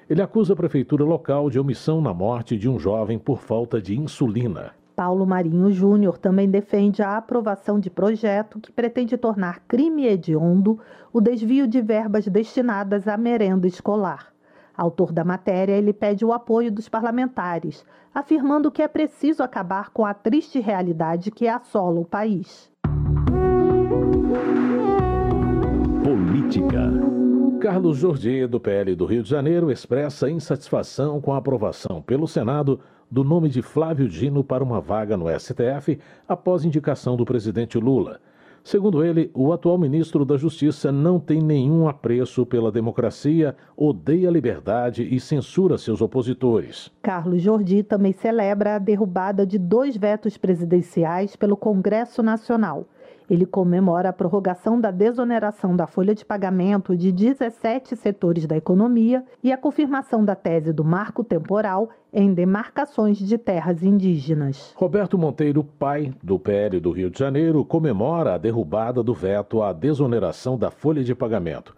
Ele 0.09 0.20
acusa 0.20 0.53
a 0.53 0.57
prefeitura 0.57 1.05
local 1.05 1.49
de 1.49 1.59
omissão 1.59 2.01
na 2.01 2.12
morte 2.12 2.57
de 2.57 2.68
um 2.68 2.78
jovem 2.78 3.18
por 3.18 3.41
falta 3.41 3.80
de 3.80 3.99
insulina. 3.99 4.72
Paulo 4.95 5.26
Marinho 5.26 5.70
Júnior 5.70 6.18
também 6.18 6.49
defende 6.49 7.03
a 7.03 7.16
aprovação 7.16 7.80
de 7.80 7.90
projeto 7.90 8.61
que 8.61 8.70
pretende 8.70 9.16
tornar 9.16 9.61
crime 9.66 10.07
hediondo 10.07 10.78
o 11.12 11.20
desvio 11.20 11.66
de 11.66 11.80
verbas 11.80 12.26
destinadas 12.26 13.09
à 13.09 13.16
merenda 13.16 13.66
escolar. 13.66 14.32
Autor 14.76 15.12
da 15.12 15.24
matéria, 15.24 15.72
ele 15.72 15.93
pede 15.93 16.24
o 16.24 16.32
apoio 16.32 16.70
dos 16.70 16.88
parlamentares, 16.88 17.84
afirmando 18.14 18.70
que 18.70 18.82
é 18.82 18.88
preciso 18.88 19.43
acabar 19.43 19.90
com 19.90 20.05
a 20.05 20.14
triste 20.14 20.61
realidade 20.61 21.30
que 21.30 21.47
assola 21.49 22.01
o 22.01 22.05
país. 22.05 22.70
Política. 26.03 26.90
Carlos 27.61 27.99
Jordi, 27.99 28.47
do 28.47 28.59
PL 28.59 28.97
do 28.97 29.05
Rio 29.05 29.22
de 29.22 29.30
Janeiro, 29.30 29.70
expressa 29.70 30.28
insatisfação 30.28 31.20
com 31.20 31.32
a 31.32 31.36
aprovação 31.36 32.03
pelo 32.03 32.26
Senado 32.26 32.80
do 33.12 33.22
nome 33.22 33.50
de 33.50 33.60
Flávio 33.60 34.08
Dino 34.08 34.42
para 34.42 34.64
uma 34.64 34.80
vaga 34.80 35.18
no 35.18 35.26
STF 35.28 35.98
após 36.26 36.64
indicação 36.64 37.14
do 37.14 37.26
presidente 37.26 37.76
Lula. 37.76 38.18
Segundo 38.64 39.04
ele, 39.04 39.30
o 39.34 39.52
atual 39.52 39.76
ministro 39.76 40.24
da 40.24 40.38
Justiça 40.38 40.90
não 40.90 41.20
tem 41.20 41.42
nenhum 41.42 41.86
apreço 41.86 42.46
pela 42.46 42.72
democracia, 42.72 43.54
odeia 43.76 44.30
a 44.30 44.32
liberdade 44.32 45.02
e 45.02 45.20
censura 45.20 45.76
seus 45.76 46.00
opositores. 46.00 46.90
Carlos 47.02 47.42
Jordi 47.42 47.82
também 47.82 48.14
celebra 48.14 48.76
a 48.76 48.78
derrubada 48.78 49.44
de 49.44 49.58
dois 49.58 49.94
vetos 49.94 50.38
presidenciais 50.38 51.36
pelo 51.36 51.54
Congresso 51.54 52.22
Nacional. 52.22 52.86
Ele 53.33 53.47
comemora 53.47 54.11
a 54.11 54.12
prorrogação 54.12 54.78
da 54.78 54.91
desoneração 54.91 55.74
da 55.74 55.87
folha 55.87 56.14
de 56.14 56.22
pagamento 56.22 56.95
de 56.95 57.11
17 57.11 57.97
setores 57.97 58.47
da 58.47 58.59
economia 58.59 59.24
e 59.43 59.51
a 59.51 59.57
confirmação 59.57 60.22
da 60.22 60.35
tese 60.35 60.70
do 60.70 60.85
marco 60.85 61.24
temporal 61.24 61.89
em 62.12 62.35
demarcações 62.35 63.16
de 63.16 63.39
terras 63.39 63.83
indígenas. 63.83 64.74
Roberto 64.76 65.16
Monteiro, 65.16 65.64
pai 65.64 66.12
do 66.22 66.39
PL 66.39 66.78
do 66.78 66.91
Rio 66.91 67.09
de 67.09 67.18
Janeiro, 67.18 67.64
comemora 67.64 68.35
a 68.35 68.39
derrubada 68.39 69.03
do 69.03 69.14
veto 69.14 69.62
à 69.62 69.72
desoneração 69.72 70.59
da 70.59 70.70
folha 70.70 71.03
de 71.03 71.14
pagamento. 71.14 71.74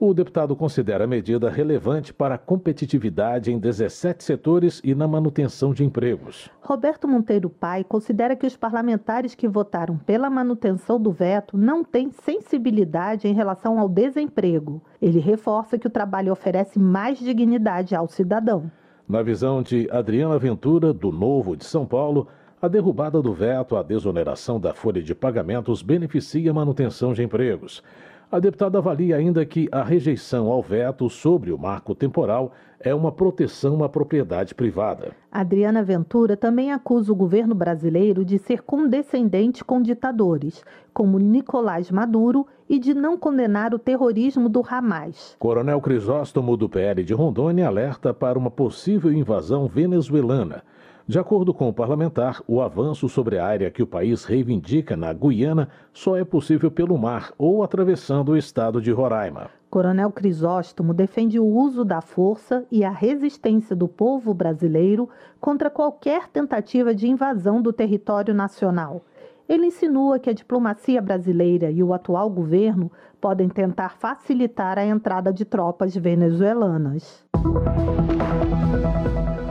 O 0.00 0.14
deputado 0.14 0.54
considera 0.54 1.02
a 1.02 1.06
medida 1.08 1.50
relevante 1.50 2.14
para 2.14 2.36
a 2.36 2.38
competitividade 2.38 3.50
em 3.50 3.58
17 3.58 4.22
setores 4.22 4.80
e 4.84 4.94
na 4.94 5.08
manutenção 5.08 5.74
de 5.74 5.84
empregos. 5.84 6.48
Roberto 6.60 7.08
Monteiro 7.08 7.50
Pai 7.50 7.82
considera 7.82 8.36
que 8.36 8.46
os 8.46 8.56
parlamentares 8.56 9.34
que 9.34 9.48
votaram 9.48 9.98
pela 9.98 10.30
manutenção 10.30 11.00
do 11.00 11.10
veto 11.10 11.58
não 11.58 11.82
têm 11.82 12.12
sensibilidade 12.12 13.26
em 13.26 13.34
relação 13.34 13.80
ao 13.80 13.88
desemprego. 13.88 14.80
Ele 15.02 15.18
reforça 15.18 15.76
que 15.76 15.88
o 15.88 15.90
trabalho 15.90 16.30
oferece 16.30 16.78
mais 16.78 17.18
dignidade 17.18 17.92
ao 17.92 18.06
cidadão. 18.06 18.70
Na 19.08 19.20
visão 19.20 19.62
de 19.62 19.88
Adriana 19.90 20.38
Ventura, 20.38 20.92
do 20.92 21.10
Novo 21.10 21.56
de 21.56 21.64
São 21.64 21.84
Paulo, 21.84 22.28
a 22.62 22.68
derrubada 22.68 23.20
do 23.20 23.32
veto 23.32 23.76
à 23.76 23.82
desoneração 23.82 24.60
da 24.60 24.72
folha 24.72 25.02
de 25.02 25.12
pagamentos 25.12 25.82
beneficia 25.82 26.52
a 26.52 26.54
manutenção 26.54 27.12
de 27.12 27.24
empregos. 27.24 27.82
A 28.30 28.38
deputada 28.38 28.76
avalia 28.76 29.16
ainda 29.16 29.42
que 29.46 29.70
a 29.72 29.82
rejeição 29.82 30.48
ao 30.48 30.60
veto 30.60 31.08
sobre 31.08 31.50
o 31.50 31.56
marco 31.56 31.94
temporal 31.94 32.52
é 32.78 32.94
uma 32.94 33.10
proteção 33.10 33.82
à 33.82 33.88
propriedade 33.88 34.54
privada. 34.54 35.12
Adriana 35.32 35.82
Ventura 35.82 36.36
também 36.36 36.70
acusa 36.70 37.10
o 37.10 37.16
governo 37.16 37.54
brasileiro 37.54 38.26
de 38.26 38.38
ser 38.38 38.60
condescendente 38.60 39.64
com 39.64 39.80
ditadores, 39.80 40.62
como 40.92 41.18
Nicolás 41.18 41.90
Maduro, 41.90 42.46
e 42.68 42.78
de 42.78 42.92
não 42.92 43.16
condenar 43.16 43.72
o 43.72 43.78
terrorismo 43.78 44.46
do 44.46 44.62
Hamas. 44.68 45.34
Coronel 45.38 45.80
Crisóstomo, 45.80 46.54
do 46.54 46.68
PL 46.68 47.02
de 47.02 47.14
Rondônia, 47.14 47.66
alerta 47.66 48.12
para 48.12 48.38
uma 48.38 48.50
possível 48.50 49.10
invasão 49.10 49.66
venezuelana. 49.66 50.62
De 51.08 51.18
acordo 51.18 51.54
com 51.54 51.66
o 51.66 51.72
parlamentar, 51.72 52.42
o 52.46 52.60
avanço 52.60 53.08
sobre 53.08 53.38
a 53.38 53.46
área 53.46 53.70
que 53.70 53.82
o 53.82 53.86
país 53.86 54.26
reivindica 54.26 54.94
na 54.94 55.10
Guiana 55.10 55.70
só 55.90 56.18
é 56.18 56.22
possível 56.22 56.70
pelo 56.70 56.98
mar 56.98 57.32
ou 57.38 57.62
atravessando 57.62 58.32
o 58.32 58.36
estado 58.36 58.78
de 58.78 58.92
Roraima. 58.92 59.48
Coronel 59.70 60.12
Crisóstomo 60.12 60.92
defende 60.92 61.40
o 61.40 61.46
uso 61.46 61.82
da 61.82 62.02
força 62.02 62.66
e 62.70 62.84
a 62.84 62.90
resistência 62.90 63.74
do 63.74 63.88
povo 63.88 64.34
brasileiro 64.34 65.08
contra 65.40 65.70
qualquer 65.70 66.28
tentativa 66.28 66.94
de 66.94 67.08
invasão 67.08 67.62
do 67.62 67.72
território 67.72 68.34
nacional. 68.34 69.00
Ele 69.48 69.68
insinua 69.68 70.18
que 70.18 70.28
a 70.28 70.34
diplomacia 70.34 71.00
brasileira 71.00 71.70
e 71.70 71.82
o 71.82 71.94
atual 71.94 72.28
governo 72.28 72.92
podem 73.18 73.48
tentar 73.48 73.96
facilitar 73.96 74.78
a 74.78 74.84
entrada 74.84 75.32
de 75.32 75.46
tropas 75.46 75.96
venezuelanas. 75.96 77.24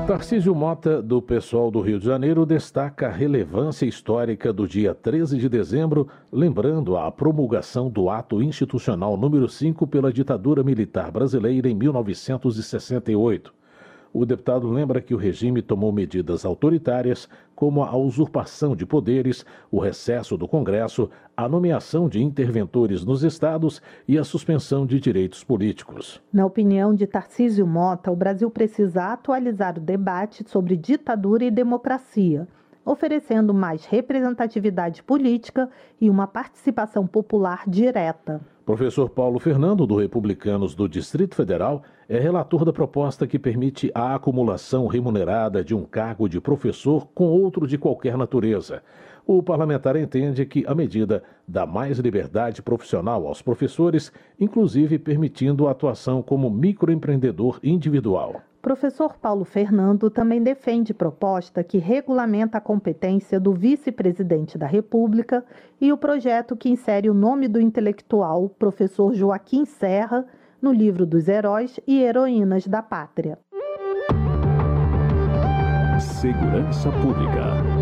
Tarcísio 0.07 0.55
Mota, 0.55 1.01
do 1.01 1.21
pessoal 1.21 1.69
do 1.69 1.81
Rio 1.81 1.99
de 1.99 2.05
Janeiro, 2.05 2.45
destaca 2.45 3.07
a 3.07 3.11
relevância 3.11 3.85
histórica 3.85 4.53
do 4.53 4.65
dia 4.65 4.95
13 4.95 5.37
de 5.37 5.49
dezembro, 5.49 6.07
lembrando 6.31 6.95
a 6.95 7.11
promulgação 7.11 7.89
do 7.89 8.09
Ato 8.09 8.41
Institucional 8.41 9.17
número 9.17 9.49
5 9.49 9.85
pela 9.85 10.13
ditadura 10.13 10.63
militar 10.63 11.11
brasileira 11.11 11.67
em 11.67 11.75
1968. 11.75 13.56
O 14.19 14.25
deputado 14.25 14.67
lembra 14.67 14.99
que 14.99 15.13
o 15.13 15.17
regime 15.17 15.61
tomou 15.61 15.91
medidas 15.91 16.43
autoritárias, 16.43 17.29
como 17.55 17.83
a 17.83 17.95
usurpação 17.95 18.75
de 18.75 18.83
poderes, 18.83 19.45
o 19.69 19.79
recesso 19.79 20.35
do 20.35 20.47
Congresso, 20.47 21.07
a 21.35 21.47
nomeação 21.47 22.09
de 22.09 22.23
interventores 22.23 23.05
nos 23.05 23.21
estados 23.23 23.79
e 24.07 24.17
a 24.17 24.23
suspensão 24.23 24.87
de 24.87 24.99
direitos 24.99 25.43
políticos. 25.43 26.19
Na 26.33 26.47
opinião 26.47 26.95
de 26.95 27.05
Tarcísio 27.05 27.67
Mota, 27.67 28.09
o 28.09 28.15
Brasil 28.15 28.49
precisa 28.49 29.13
atualizar 29.13 29.77
o 29.77 29.81
debate 29.81 30.43
sobre 30.49 30.75
ditadura 30.75 31.45
e 31.45 31.51
democracia. 31.51 32.47
Oferecendo 32.87 33.53
mais 33.53 33.85
representatividade 33.85 35.03
política 35.03 35.69
e 35.99 36.09
uma 36.09 36.25
participação 36.25 37.05
popular 37.05 37.63
direta. 37.67 38.39
Professor 38.65 39.09
Paulo 39.09 39.39
Fernando, 39.39 39.85
do 39.85 39.97
Republicanos 39.97 40.73
do 40.73 40.87
Distrito 40.87 41.35
Federal, 41.35 41.83
é 42.07 42.17
relator 42.17 42.65
da 42.65 42.73
proposta 42.73 43.27
que 43.27 43.37
permite 43.37 43.91
a 43.93 44.15
acumulação 44.15 44.87
remunerada 44.87 45.63
de 45.63 45.75
um 45.75 45.83
cargo 45.83 46.27
de 46.27 46.39
professor 46.39 47.07
com 47.13 47.25
outro 47.25 47.67
de 47.67 47.77
qualquer 47.77 48.17
natureza. 48.17 48.81
O 49.25 49.43
parlamentar 49.43 49.97
entende 49.97 50.45
que 50.45 50.65
a 50.65 50.73
medida 50.73 51.21
dá 51.45 51.65
mais 51.65 51.99
liberdade 51.99 52.61
profissional 52.61 53.27
aos 53.27 53.41
professores, 53.41 54.11
inclusive 54.39 54.97
permitindo 54.97 55.67
a 55.67 55.71
atuação 55.71 56.21
como 56.21 56.49
microempreendedor 56.49 57.59
individual. 57.61 58.41
Professor 58.61 59.17
Paulo 59.17 59.45
Fernando 59.45 60.09
também 60.09 60.41
defende 60.41 60.93
proposta 60.93 61.63
que 61.63 61.77
regulamenta 61.77 62.57
a 62.57 62.61
competência 62.61 63.39
do 63.39 63.53
vice-presidente 63.53 64.57
da 64.57 64.65
República 64.65 65.45
e 65.79 65.93
o 65.93 65.97
projeto 65.97 66.55
que 66.55 66.69
insere 66.69 67.09
o 67.09 67.13
nome 67.13 67.47
do 67.47 67.61
intelectual, 67.61 68.49
professor 68.49 69.13
Joaquim 69.13 69.65
Serra, 69.65 70.25
no 70.61 70.73
livro 70.73 71.05
dos 71.05 71.27
heróis 71.27 71.79
e 71.87 72.01
heroínas 72.01 72.67
da 72.67 72.81
pátria. 72.81 73.37
Segurança 75.99 76.91
Pública. 76.91 77.76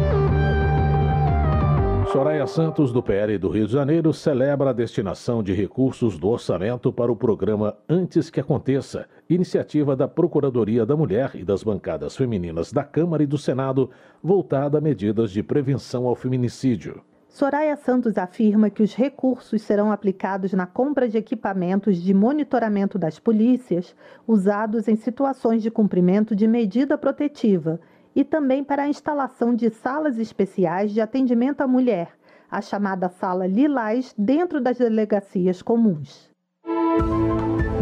Soraya 2.15 2.47
Santos, 2.47 2.93
do 2.93 3.03
PL 3.03 3.37
do 3.37 3.49
Rio 3.49 3.67
de 3.67 3.73
Janeiro, 3.73 4.13
celebra 4.13 4.69
a 4.69 4.73
destinação 4.73 5.43
de 5.43 5.51
recursos 5.51 6.17
do 6.17 6.29
orçamento 6.29 6.89
para 6.93 7.11
o 7.11 7.15
programa 7.15 7.75
Antes 7.89 8.29
que 8.29 8.39
Aconteça, 8.39 9.05
iniciativa 9.29 9.97
da 9.97 10.07
Procuradoria 10.07 10.85
da 10.85 10.95
Mulher 10.95 11.31
e 11.35 11.43
das 11.43 11.61
bancadas 11.61 12.15
femininas 12.15 12.71
da 12.71 12.85
Câmara 12.85 13.21
e 13.21 13.25
do 13.25 13.37
Senado, 13.37 13.89
voltada 14.23 14.77
a 14.77 14.81
medidas 14.81 15.29
de 15.29 15.43
prevenção 15.43 16.07
ao 16.07 16.15
feminicídio. 16.15 17.01
Soraya 17.27 17.75
Santos 17.75 18.17
afirma 18.17 18.69
que 18.69 18.81
os 18.81 18.95
recursos 18.95 19.61
serão 19.61 19.91
aplicados 19.91 20.53
na 20.53 20.65
compra 20.65 21.09
de 21.09 21.17
equipamentos 21.17 22.01
de 22.01 22.13
monitoramento 22.13 22.97
das 22.97 23.19
polícias 23.19 23.93
usados 24.25 24.87
em 24.87 24.95
situações 24.95 25.61
de 25.61 25.69
cumprimento 25.69 26.33
de 26.33 26.47
medida 26.47 26.97
protetiva 26.97 27.77
e 28.15 28.23
também 28.23 28.63
para 28.63 28.83
a 28.83 28.87
instalação 28.87 29.53
de 29.53 29.69
salas 29.69 30.17
especiais 30.17 30.93
de 30.93 31.01
atendimento 31.01 31.61
à 31.61 31.67
mulher, 31.67 32.13
a 32.49 32.61
chamada 32.61 33.09
Sala 33.09 33.45
Lilás, 33.45 34.15
dentro 34.17 34.61
das 34.61 34.77
delegacias 34.77 35.61
comuns. 35.61 36.29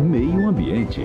Meio 0.01 0.47
Ambiente. 0.47 1.01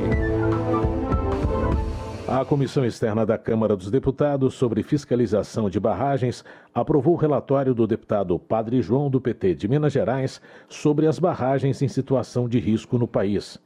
A 2.26 2.44
Comissão 2.44 2.84
Externa 2.84 3.24
da 3.24 3.38
Câmara 3.38 3.74
dos 3.74 3.90
Deputados 3.90 4.54
sobre 4.54 4.82
fiscalização 4.82 5.70
de 5.70 5.80
barragens 5.80 6.44
aprovou 6.74 7.14
o 7.14 7.16
relatório 7.16 7.74
do 7.74 7.86
deputado 7.86 8.38
Padre 8.38 8.82
João 8.82 9.08
do 9.08 9.18
PT 9.18 9.54
de 9.54 9.66
Minas 9.66 9.94
Gerais 9.94 10.38
sobre 10.68 11.06
as 11.06 11.18
barragens 11.18 11.80
em 11.80 11.88
situação 11.88 12.46
de 12.46 12.58
risco 12.58 12.98
no 12.98 13.08
país. 13.08 13.58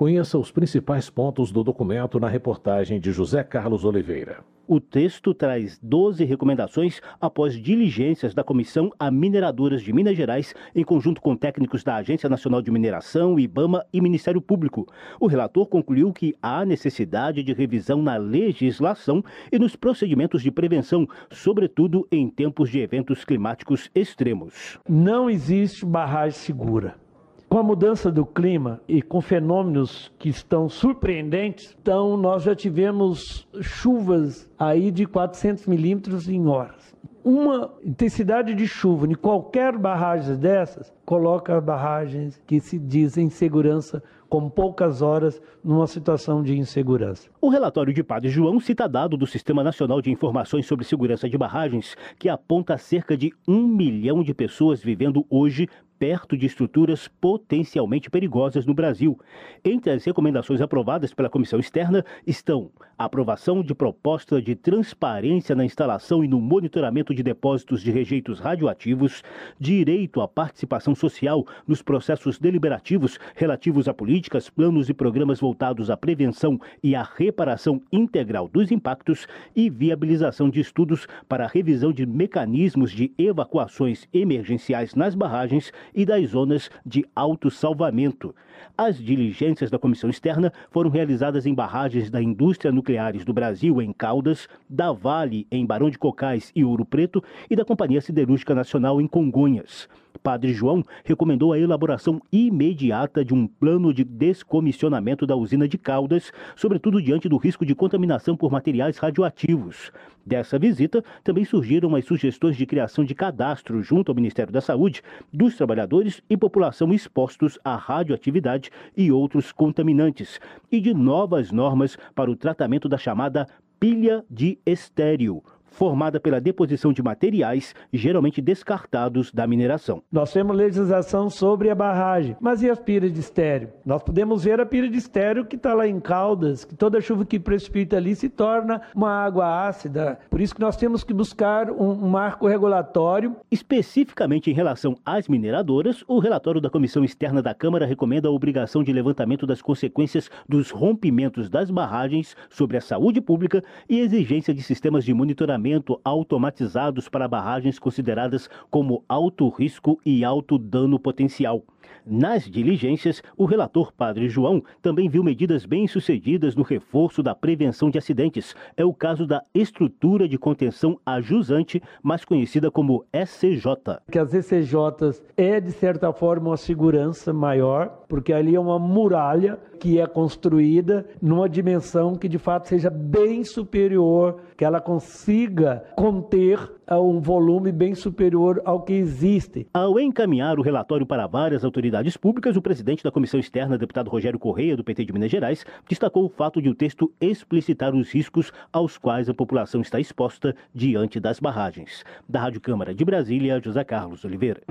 Conheça 0.00 0.38
os 0.38 0.50
principais 0.50 1.10
pontos 1.10 1.52
do 1.52 1.62
documento 1.62 2.18
na 2.18 2.26
reportagem 2.26 2.98
de 2.98 3.12
José 3.12 3.44
Carlos 3.44 3.84
Oliveira. 3.84 4.42
O 4.66 4.80
texto 4.80 5.34
traz 5.34 5.78
12 5.82 6.24
recomendações 6.24 7.02
após 7.20 7.52
diligências 7.52 8.32
da 8.32 8.42
Comissão 8.42 8.90
a 8.98 9.10
Mineradoras 9.10 9.82
de 9.82 9.92
Minas 9.92 10.16
Gerais, 10.16 10.54
em 10.74 10.82
conjunto 10.82 11.20
com 11.20 11.36
técnicos 11.36 11.84
da 11.84 11.96
Agência 11.96 12.30
Nacional 12.30 12.62
de 12.62 12.70
Mineração, 12.70 13.38
IBAMA 13.38 13.84
e 13.92 14.00
Ministério 14.00 14.40
Público. 14.40 14.86
O 15.20 15.26
relator 15.26 15.66
concluiu 15.66 16.14
que 16.14 16.34
há 16.40 16.64
necessidade 16.64 17.42
de 17.42 17.52
revisão 17.52 18.00
na 18.00 18.16
legislação 18.16 19.22
e 19.52 19.58
nos 19.58 19.76
procedimentos 19.76 20.42
de 20.42 20.50
prevenção, 20.50 21.06
sobretudo 21.30 22.08
em 22.10 22.30
tempos 22.30 22.70
de 22.70 22.80
eventos 22.80 23.22
climáticos 23.22 23.90
extremos. 23.94 24.78
Não 24.88 25.28
existe 25.28 25.84
barragem 25.84 26.38
segura. 26.38 27.09
Com 27.50 27.58
a 27.58 27.64
mudança 27.64 28.12
do 28.12 28.24
clima 28.24 28.80
e 28.86 29.02
com 29.02 29.20
fenômenos 29.20 30.12
que 30.20 30.28
estão 30.28 30.68
surpreendentes, 30.68 31.76
então 31.82 32.16
nós 32.16 32.44
já 32.44 32.54
tivemos 32.54 33.44
chuvas 33.60 34.48
aí 34.56 34.92
de 34.92 35.04
400 35.04 35.66
milímetros 35.66 36.28
em 36.28 36.46
horas. 36.46 36.94
Uma 37.24 37.74
intensidade 37.84 38.54
de 38.54 38.68
chuva 38.68 39.08
em 39.08 39.14
qualquer 39.14 39.76
barragem 39.76 40.36
dessas 40.36 40.92
coloca 41.04 41.60
barragens 41.60 42.40
que 42.46 42.60
se 42.60 42.78
dizem 42.78 43.28
segurança 43.28 44.00
com 44.28 44.48
poucas 44.48 45.02
horas 45.02 45.42
numa 45.62 45.88
situação 45.88 46.44
de 46.44 46.56
insegurança. 46.56 47.28
O 47.40 47.48
relatório 47.48 47.92
de 47.92 48.04
Padre 48.04 48.30
João 48.30 48.60
cita 48.60 48.88
dado 48.88 49.16
do 49.16 49.26
Sistema 49.26 49.64
Nacional 49.64 50.00
de 50.00 50.08
Informações 50.08 50.66
sobre 50.66 50.84
Segurança 50.84 51.28
de 51.28 51.36
Barragens, 51.36 51.96
que 52.16 52.28
aponta 52.28 52.78
cerca 52.78 53.16
de 53.16 53.32
um 53.46 53.66
milhão 53.66 54.22
de 54.22 54.32
pessoas 54.32 54.80
vivendo 54.80 55.26
hoje 55.28 55.68
perto 56.00 56.34
de 56.34 56.46
estruturas 56.46 57.06
potencialmente 57.06 58.08
perigosas 58.08 58.64
no 58.64 58.72
Brasil. 58.72 59.20
Entre 59.62 59.92
as 59.92 60.02
recomendações 60.02 60.62
aprovadas 60.62 61.12
pela 61.12 61.28
comissão 61.28 61.60
externa 61.60 62.02
estão 62.26 62.70
a 62.96 63.04
aprovação 63.04 63.62
de 63.62 63.74
proposta 63.74 64.40
de 64.40 64.54
transparência 64.54 65.54
na 65.54 65.62
instalação 65.64 66.24
e 66.24 66.28
no 66.28 66.40
monitoramento 66.40 67.14
de 67.14 67.22
depósitos 67.22 67.82
de 67.82 67.90
rejeitos 67.90 68.40
radioativos, 68.40 69.22
direito 69.58 70.22
à 70.22 70.28
participação 70.28 70.94
social 70.94 71.46
nos 71.66 71.82
processos 71.82 72.38
deliberativos 72.38 73.18
relativos 73.34 73.86
a 73.86 73.92
políticas, 73.92 74.48
planos 74.48 74.88
e 74.88 74.94
programas 74.94 75.38
voltados 75.38 75.90
à 75.90 75.98
prevenção 75.98 76.58
e 76.82 76.94
à 76.94 77.02
reparação 77.02 77.82
integral 77.92 78.48
dos 78.48 78.70
impactos 78.70 79.26
e 79.54 79.68
viabilização 79.68 80.48
de 80.48 80.60
estudos 80.60 81.06
para 81.28 81.44
a 81.44 81.48
revisão 81.48 81.92
de 81.92 82.06
mecanismos 82.06 82.90
de 82.90 83.12
evacuações 83.18 84.08
emergenciais 84.14 84.94
nas 84.94 85.14
barragens 85.14 85.70
e 85.94 86.04
das 86.04 86.30
zonas 86.30 86.70
de 86.84 87.04
autossalvamento. 87.14 88.34
As 88.76 88.98
diligências 88.98 89.70
da 89.70 89.78
comissão 89.78 90.10
externa 90.10 90.52
foram 90.70 90.90
realizadas 90.90 91.46
em 91.46 91.54
barragens 91.54 92.10
da 92.10 92.22
indústria 92.22 92.72
nucleares 92.72 93.24
do 93.24 93.32
Brasil, 93.32 93.80
em 93.80 93.92
Caldas, 93.92 94.48
da 94.68 94.92
Vale, 94.92 95.46
em 95.50 95.66
Barão 95.66 95.90
de 95.90 95.98
Cocais 95.98 96.50
e 96.54 96.64
Ouro 96.64 96.84
Preto, 96.84 97.22
e 97.48 97.56
da 97.56 97.64
Companhia 97.64 98.00
Siderúrgica 98.00 98.54
Nacional, 98.54 99.00
em 99.00 99.06
Congonhas. 99.06 99.88
Padre 100.22 100.52
João 100.52 100.84
recomendou 101.04 101.52
a 101.52 101.58
elaboração 101.58 102.20
imediata 102.30 103.24
de 103.24 103.32
um 103.32 103.46
plano 103.46 103.92
de 103.92 104.04
descomissionamento 104.04 105.26
da 105.26 105.34
usina 105.34 105.66
de 105.66 105.78
Caldas, 105.78 106.32
sobretudo 106.54 107.00
diante 107.00 107.28
do 107.28 107.36
risco 107.36 107.64
de 107.64 107.74
contaminação 107.74 108.36
por 108.36 108.50
materiais 108.50 108.98
radioativos. 108.98 109.90
Dessa 110.24 110.58
visita, 110.58 111.02
também 111.24 111.44
surgiram 111.44 111.94
as 111.96 112.04
sugestões 112.04 112.56
de 112.56 112.66
criação 112.66 113.04
de 113.04 113.14
cadastro 113.14 113.82
junto 113.82 114.10
ao 114.10 114.14
Ministério 114.14 114.52
da 114.52 114.60
Saúde 114.60 115.02
dos 115.32 115.56
trabalhadores 115.56 116.22
e 116.28 116.36
população 116.36 116.92
expostos 116.92 117.58
à 117.64 117.74
radioatividade 117.74 118.49
e 118.96 119.12
outros 119.12 119.52
contaminantes, 119.52 120.40
e 120.70 120.80
de 120.80 120.94
novas 120.94 121.52
normas 121.52 121.96
para 122.14 122.30
o 122.30 122.36
tratamento 122.36 122.88
da 122.88 122.98
chamada 122.98 123.46
pilha 123.78 124.24
de 124.30 124.58
estéreo, 124.66 125.42
formada 125.70 126.20
pela 126.20 126.40
deposição 126.40 126.92
de 126.92 127.02
materiais 127.02 127.74
geralmente 127.92 128.40
descartados 128.40 129.32
da 129.32 129.46
mineração. 129.46 130.02
Nós 130.10 130.32
temos 130.32 130.56
legislação 130.56 131.30
sobre 131.30 131.70
a 131.70 131.74
barragem, 131.74 132.36
mas 132.40 132.62
e 132.62 132.70
as 132.70 132.78
pilhas 132.78 133.12
de 133.12 133.20
estéreo? 133.20 133.70
Nós 133.84 134.02
podemos 134.02 134.44
ver 134.44 134.60
a 134.60 134.66
pilha 134.66 134.88
de 134.88 134.98
estéreo 134.98 135.44
que 135.44 135.56
está 135.56 135.74
lá 135.74 135.86
em 135.86 136.00
Caldas, 136.00 136.64
que 136.64 136.74
toda 136.74 137.00
chuva 137.00 137.24
que 137.24 137.38
precipita 137.38 137.96
ali 137.96 138.14
se 138.14 138.28
torna 138.28 138.82
uma 138.94 139.10
água 139.10 139.66
ácida. 139.68 140.18
Por 140.28 140.40
isso 140.40 140.54
que 140.54 140.60
nós 140.60 140.76
temos 140.76 141.04
que 141.04 141.14
buscar 141.14 141.70
um, 141.70 141.90
um 141.90 142.08
marco 142.08 142.46
regulatório. 142.46 143.36
Especificamente 143.50 144.50
em 144.50 144.54
relação 144.54 144.96
às 145.04 145.28
mineradoras, 145.28 146.04
o 146.08 146.18
relatório 146.18 146.60
da 146.60 146.70
Comissão 146.70 147.04
Externa 147.04 147.42
da 147.42 147.54
Câmara 147.54 147.86
recomenda 147.86 148.28
a 148.28 148.32
obrigação 148.32 148.82
de 148.82 148.92
levantamento 148.92 149.46
das 149.46 149.62
consequências 149.62 150.30
dos 150.48 150.70
rompimentos 150.70 151.48
das 151.48 151.70
barragens 151.70 152.36
sobre 152.48 152.76
a 152.76 152.80
saúde 152.80 153.20
pública 153.20 153.62
e 153.88 154.00
exigência 154.00 154.52
de 154.52 154.62
sistemas 154.62 155.04
de 155.04 155.14
monitoramento 155.14 155.59
automatizados 156.04 157.08
para 157.08 157.28
barragens 157.28 157.78
consideradas 157.78 158.48
como 158.70 159.04
alto 159.08 159.48
risco 159.48 160.00
e 160.04 160.24
alto 160.24 160.58
dano 160.58 160.98
potencial. 160.98 161.62
Nas 162.06 162.44
diligências, 162.44 163.22
o 163.36 163.44
relator 163.44 163.92
Padre 163.92 164.28
João 164.28 164.62
também 164.82 165.08
viu 165.08 165.22
medidas 165.22 165.64
bem-sucedidas 165.64 166.56
no 166.56 166.62
reforço 166.62 167.22
da 167.22 167.34
prevenção 167.34 167.90
de 167.90 167.98
acidentes. 167.98 168.54
É 168.76 168.84
o 168.84 168.94
caso 168.94 169.26
da 169.26 169.42
estrutura 169.54 170.28
de 170.28 170.38
contenção 170.38 170.98
ajusante, 171.04 171.82
mais 172.02 172.24
conhecida 172.24 172.70
como 172.70 173.04
SCJ. 173.12 174.00
Que 174.10 174.18
as 174.18 174.32
SCJs 174.32 175.22
é, 175.36 175.60
de 175.60 175.72
certa 175.72 176.12
forma, 176.12 176.50
uma 176.50 176.56
segurança 176.56 177.32
maior, 177.32 178.04
porque 178.08 178.32
ali 178.32 178.54
é 178.54 178.60
uma 178.60 178.78
muralha 178.78 179.58
que 179.78 179.98
é 179.98 180.06
construída 180.06 181.06
numa 181.22 181.48
dimensão 181.48 182.14
que 182.14 182.28
de 182.28 182.38
fato 182.38 182.68
seja 182.68 182.90
bem 182.90 183.42
superior, 183.42 184.40
que 184.56 184.64
ela 184.64 184.80
consiga 184.80 185.82
conter 185.96 186.58
um 186.98 187.20
volume 187.20 187.70
bem 187.70 187.94
superior 187.94 188.60
ao 188.64 188.82
que 188.82 188.94
existe. 188.94 189.66
Ao 189.74 190.00
encaminhar 190.00 190.58
o 190.58 190.62
relatório 190.62 191.06
para 191.06 191.26
várias 191.26 191.64
autoridades, 191.64 191.90
autoridades 191.90 192.16
públicas, 192.16 192.56
o 192.56 192.62
presidente 192.62 193.02
da 193.02 193.10
Comissão 193.10 193.40
Externa, 193.40 193.76
deputado 193.76 194.10
Rogério 194.10 194.38
Correia, 194.38 194.76
do 194.76 194.84
PT 194.84 195.04
de 195.04 195.12
Minas 195.12 195.30
Gerais, 195.30 195.64
destacou 195.88 196.24
o 196.24 196.28
fato 196.28 196.60
de 196.60 196.68
o 196.68 196.74
texto 196.74 197.12
explicitar 197.20 197.94
os 197.94 198.10
riscos 198.12 198.52
aos 198.72 198.96
quais 198.96 199.28
a 199.28 199.34
população 199.34 199.80
está 199.80 199.98
exposta 199.98 200.54
diante 200.74 201.18
das 201.18 201.40
barragens. 201.40 202.04
Da 202.28 202.40
Rádio 202.40 202.60
Câmara 202.60 202.94
de 202.94 203.04
Brasília, 203.04 203.60
José 203.62 203.82
Carlos 203.82 204.24
Oliveira. 204.24 204.62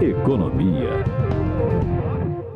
Economia. 0.00 0.90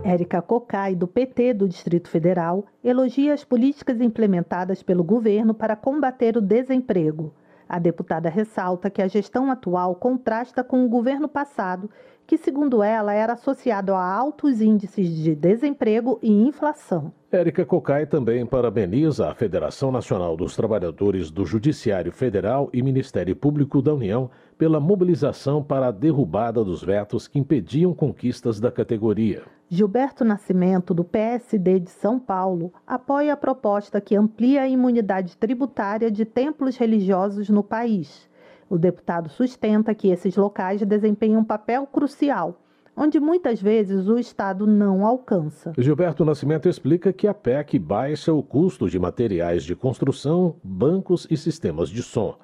Érica 0.05 0.43
Cocai, 0.43 0.95
do 0.95 1.07
PT 1.07 1.55
do 1.55 1.69
Distrito 1.69 2.09
Federal, 2.09 2.67
elogia 2.83 3.33
as 3.33 3.45
políticas 3.45 4.01
implementadas 4.01 4.83
pelo 4.83 5.03
governo 5.03 5.55
para 5.55 5.75
combater 5.75 6.37
o 6.37 6.41
desemprego. 6.41 7.33
A 7.69 7.79
deputada 7.79 8.29
ressalta 8.29 8.91
que 8.91 9.01
a 9.01 9.09
gestão 9.09 9.51
atual 9.51 9.95
contrasta 9.95 10.63
com 10.63 10.85
o 10.85 10.89
governo 10.89 11.29
passado, 11.29 11.91
que, 12.27 12.39
segundo 12.39 12.83
ela, 12.83 13.13
era 13.13 13.35
associado 13.35 13.95
a 13.95 14.03
altos 14.03 14.61
índices 14.61 15.09
de 15.09 15.35
desemprego 15.35 16.19
e 16.23 16.31
inflação. 16.31 17.13
Érica 17.31 17.65
Cocai 17.65 18.07
também 18.07 18.47
parabeniza 18.47 19.29
a 19.29 19.35
Federação 19.35 19.91
Nacional 19.91 20.37
dos 20.37 20.55
Trabalhadores 20.55 21.31
do 21.31 21.45
Judiciário 21.45 22.13
Federal 22.13 22.71
e 22.73 22.83
Ministério 22.83 23.35
Público 23.35 23.83
da 23.83 23.93
União 23.93 24.31
pela 24.57 24.79
mobilização 24.79 25.63
para 25.63 25.89
a 25.89 25.91
derrubada 25.91 26.63
dos 26.65 26.83
vetos 26.83 27.27
que 27.27 27.39
impediam 27.39 27.93
conquistas 27.93 28.61
da 28.61 28.71
categoria. 28.71 29.43
Gilberto 29.69 30.25
Nascimento, 30.25 30.95
do 30.95 31.03
PSD 31.03 31.81
de 31.81 31.91
São 31.91 32.21
Paulo, 32.21 32.73
apoia 32.87 33.33
a 33.33 33.37
proposta 33.37 34.01
que 34.01 34.15
amplia 34.15 34.63
a 34.63 34.69
imunidade 34.69 35.37
tributária 35.37 36.11
de 36.11 36.25
templos 36.25 36.77
religiosos 36.77 37.49
no 37.49 37.65
país. 37.65 38.29
O 38.69 38.79
deputado 38.79 39.29
sustenta 39.29 39.95
que 39.95 40.09
esses 40.09 40.37
locais 40.37 40.81
desempenham 40.83 41.41
um 41.41 41.45
papel 41.45 41.87
crucial, 41.87 42.61
onde 42.97 43.21
muitas 43.21 43.61
vezes 43.61 44.09
o 44.09 44.19
Estado 44.19 44.67
não 44.67 45.05
alcança. 45.05 45.73
Gilberto 45.77 46.25
Nascimento 46.25 46.69
explica 46.69 47.13
que 47.13 47.27
a 47.27 47.35
PEC 47.35 47.79
baixa 47.79 48.33
o 48.33 48.43
custo 48.43 48.89
de 48.89 48.99
materiais 48.99 49.65
de 49.65 49.75
construção, 49.75 50.57
bancos 50.63 51.27
e 51.31 51.37
sistemas 51.37 51.89
de 51.89 52.03
som. 52.03 52.37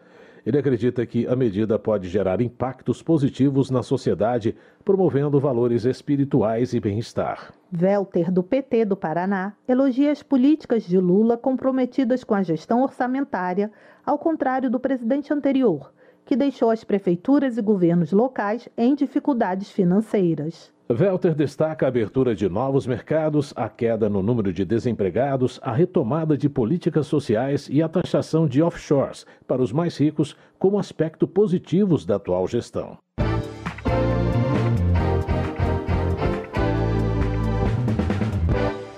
Ele 0.44 0.58
acredita 0.58 1.04
que 1.04 1.26
a 1.26 1.36
medida 1.36 1.78
pode 1.78 2.08
gerar 2.08 2.40
impactos 2.40 3.02
positivos 3.02 3.70
na 3.70 3.82
sociedade, 3.82 4.56
promovendo 4.84 5.38
valores 5.38 5.84
espirituais 5.84 6.72
e 6.72 6.80
bem-estar. 6.80 7.52
Welter, 7.78 8.32
do 8.32 8.42
PT 8.42 8.86
do 8.86 8.96
Paraná, 8.96 9.54
elogia 9.68 10.10
as 10.10 10.22
políticas 10.22 10.84
de 10.84 10.98
Lula 10.98 11.36
comprometidas 11.36 12.24
com 12.24 12.34
a 12.34 12.42
gestão 12.42 12.82
orçamentária, 12.82 13.70
ao 14.04 14.18
contrário 14.18 14.70
do 14.70 14.80
presidente 14.80 15.32
anterior, 15.32 15.92
que 16.30 16.36
deixou 16.36 16.70
as 16.70 16.84
prefeituras 16.84 17.58
e 17.58 17.60
governos 17.60 18.12
locais 18.12 18.68
em 18.78 18.94
dificuldades 18.94 19.68
financeiras. 19.68 20.72
Welter 20.88 21.34
destaca 21.34 21.84
a 21.84 21.88
abertura 21.88 22.36
de 22.36 22.48
novos 22.48 22.86
mercados, 22.86 23.52
a 23.56 23.68
queda 23.68 24.08
no 24.08 24.22
número 24.22 24.52
de 24.52 24.64
desempregados, 24.64 25.58
a 25.60 25.72
retomada 25.72 26.38
de 26.38 26.48
políticas 26.48 27.08
sociais 27.08 27.68
e 27.68 27.82
a 27.82 27.88
taxação 27.88 28.46
de 28.46 28.62
offshores 28.62 29.26
para 29.44 29.60
os 29.60 29.72
mais 29.72 29.98
ricos 29.98 30.36
como 30.56 30.78
aspecto 30.78 31.26
positivos 31.26 32.06
da 32.06 32.14
atual 32.14 32.46
gestão. 32.46 32.96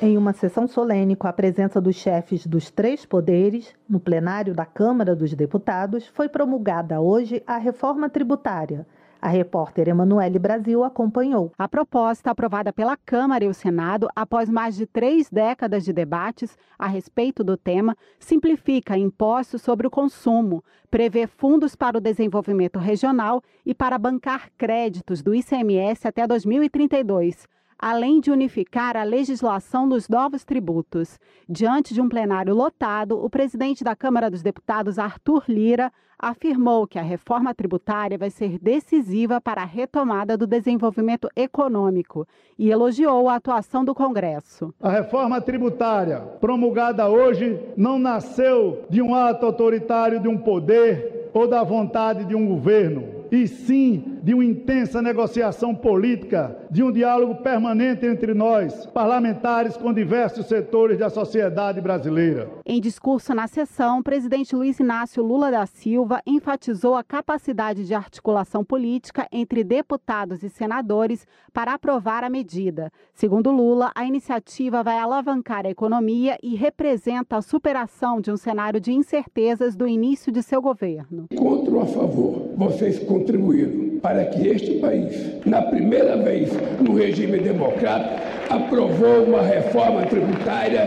Em 0.04 0.18
uma 0.18 0.32
sessão 0.32 0.66
solene 0.66 1.14
com 1.14 1.28
a 1.28 1.32
presença 1.32 1.80
dos 1.80 1.94
chefes 1.94 2.44
dos 2.44 2.72
três 2.72 3.06
poderes, 3.06 3.72
no 3.88 4.00
plenário 4.00 4.52
da 4.52 4.66
Câmara 4.66 5.14
dos 5.14 5.32
Deputados, 5.32 6.08
foi 6.08 6.28
promulgada 6.28 7.00
hoje 7.00 7.40
a 7.46 7.56
reforma 7.56 8.10
tributária 8.10 8.84
a 9.22 9.28
repórter 9.28 9.88
Emanuele 9.88 10.36
Brasil 10.36 10.82
acompanhou. 10.82 11.52
A 11.56 11.68
proposta, 11.68 12.32
aprovada 12.32 12.72
pela 12.72 12.96
Câmara 12.96 13.44
e 13.44 13.48
o 13.48 13.54
Senado 13.54 14.08
após 14.16 14.50
mais 14.50 14.74
de 14.74 14.84
três 14.84 15.30
décadas 15.30 15.84
de 15.84 15.92
debates 15.92 16.58
a 16.76 16.88
respeito 16.88 17.44
do 17.44 17.56
tema, 17.56 17.96
simplifica 18.18 18.98
impostos 18.98 19.62
sobre 19.62 19.86
o 19.86 19.90
consumo, 19.90 20.64
prevê 20.90 21.28
fundos 21.28 21.76
para 21.76 21.98
o 21.98 22.00
desenvolvimento 22.00 22.80
regional 22.80 23.40
e 23.64 23.72
para 23.72 23.96
bancar 23.96 24.50
créditos 24.58 25.22
do 25.22 25.32
ICMS 25.32 26.08
até 26.08 26.26
2032 26.26 27.46
além 27.82 28.20
de 28.20 28.30
unificar 28.30 28.96
a 28.96 29.02
legislação 29.02 29.88
dos 29.88 30.08
novos 30.08 30.44
tributos. 30.44 31.18
Diante 31.48 31.92
de 31.92 32.00
um 32.00 32.08
plenário 32.08 32.54
lotado, 32.54 33.18
o 33.20 33.28
presidente 33.28 33.82
da 33.82 33.96
Câmara 33.96 34.30
dos 34.30 34.40
Deputados, 34.40 35.00
Arthur 35.00 35.42
Lira, 35.48 35.92
afirmou 36.16 36.86
que 36.86 36.96
a 36.96 37.02
reforma 37.02 37.52
tributária 37.52 38.16
vai 38.16 38.30
ser 38.30 38.56
decisiva 38.60 39.40
para 39.40 39.62
a 39.62 39.64
retomada 39.64 40.36
do 40.36 40.46
desenvolvimento 40.46 41.28
econômico 41.34 42.24
e 42.56 42.70
elogiou 42.70 43.28
a 43.28 43.34
atuação 43.34 43.84
do 43.84 43.92
Congresso. 43.92 44.72
A 44.80 44.88
reforma 44.88 45.40
tributária 45.40 46.20
promulgada 46.40 47.08
hoje 47.08 47.58
não 47.76 47.98
nasceu 47.98 48.84
de 48.88 49.02
um 49.02 49.12
ato 49.12 49.44
autoritário 49.44 50.20
de 50.20 50.28
um 50.28 50.38
poder 50.38 51.30
ou 51.34 51.48
da 51.48 51.64
vontade 51.64 52.24
de 52.26 52.36
um 52.36 52.46
governo 52.46 53.21
e 53.32 53.48
sim 53.48 54.18
de 54.22 54.34
uma 54.34 54.44
intensa 54.44 55.00
negociação 55.00 55.74
política, 55.74 56.54
de 56.70 56.82
um 56.82 56.92
diálogo 56.92 57.36
permanente 57.36 58.04
entre 58.04 58.34
nós, 58.34 58.84
parlamentares 58.86 59.74
com 59.74 59.92
diversos 59.92 60.46
setores 60.46 60.98
da 60.98 61.08
sociedade 61.08 61.80
brasileira. 61.80 62.50
Em 62.66 62.78
discurso 62.80 63.34
na 63.34 63.46
sessão, 63.46 64.00
o 64.00 64.02
presidente 64.02 64.54
Luiz 64.54 64.78
Inácio 64.78 65.24
Lula 65.24 65.50
da 65.50 65.64
Silva 65.64 66.20
enfatizou 66.26 66.94
a 66.94 67.02
capacidade 67.02 67.86
de 67.86 67.94
articulação 67.94 68.62
política 68.62 69.26
entre 69.32 69.64
deputados 69.64 70.42
e 70.42 70.50
senadores 70.50 71.26
para 71.52 71.72
aprovar 71.72 72.22
a 72.22 72.30
medida. 72.30 72.92
Segundo 73.14 73.50
Lula, 73.50 73.90
a 73.94 74.04
iniciativa 74.04 74.82
vai 74.82 74.98
alavancar 74.98 75.64
a 75.64 75.70
economia 75.70 76.36
e 76.42 76.54
representa 76.54 77.38
a 77.38 77.42
superação 77.42 78.20
de 78.20 78.30
um 78.30 78.36
cenário 78.36 78.78
de 78.78 78.92
incertezas 78.92 79.74
do 79.74 79.88
início 79.88 80.30
de 80.30 80.42
seu 80.42 80.60
governo. 80.60 81.26
Contra 81.34 81.74
ou 81.74 81.80
a 81.80 81.86
favor, 81.86 82.50
vocês 82.56 82.98
contribuíram 83.22 83.98
para 84.00 84.24
que 84.26 84.48
este 84.48 84.72
país, 84.74 85.36
na 85.46 85.62
primeira 85.62 86.16
vez 86.16 86.50
no 86.80 86.94
regime 86.94 87.38
democrático, 87.38 88.20
aprovou 88.50 89.24
uma 89.24 89.42
reforma 89.42 90.02
tributária. 90.02 90.80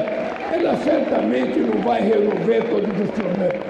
Ela 0.54 0.76
certamente 0.78 1.60
não 1.60 1.82
vai 1.82 2.02
resolver 2.02 2.64
todos 2.70 3.02
os 3.02 3.12
problemas, 3.12 3.62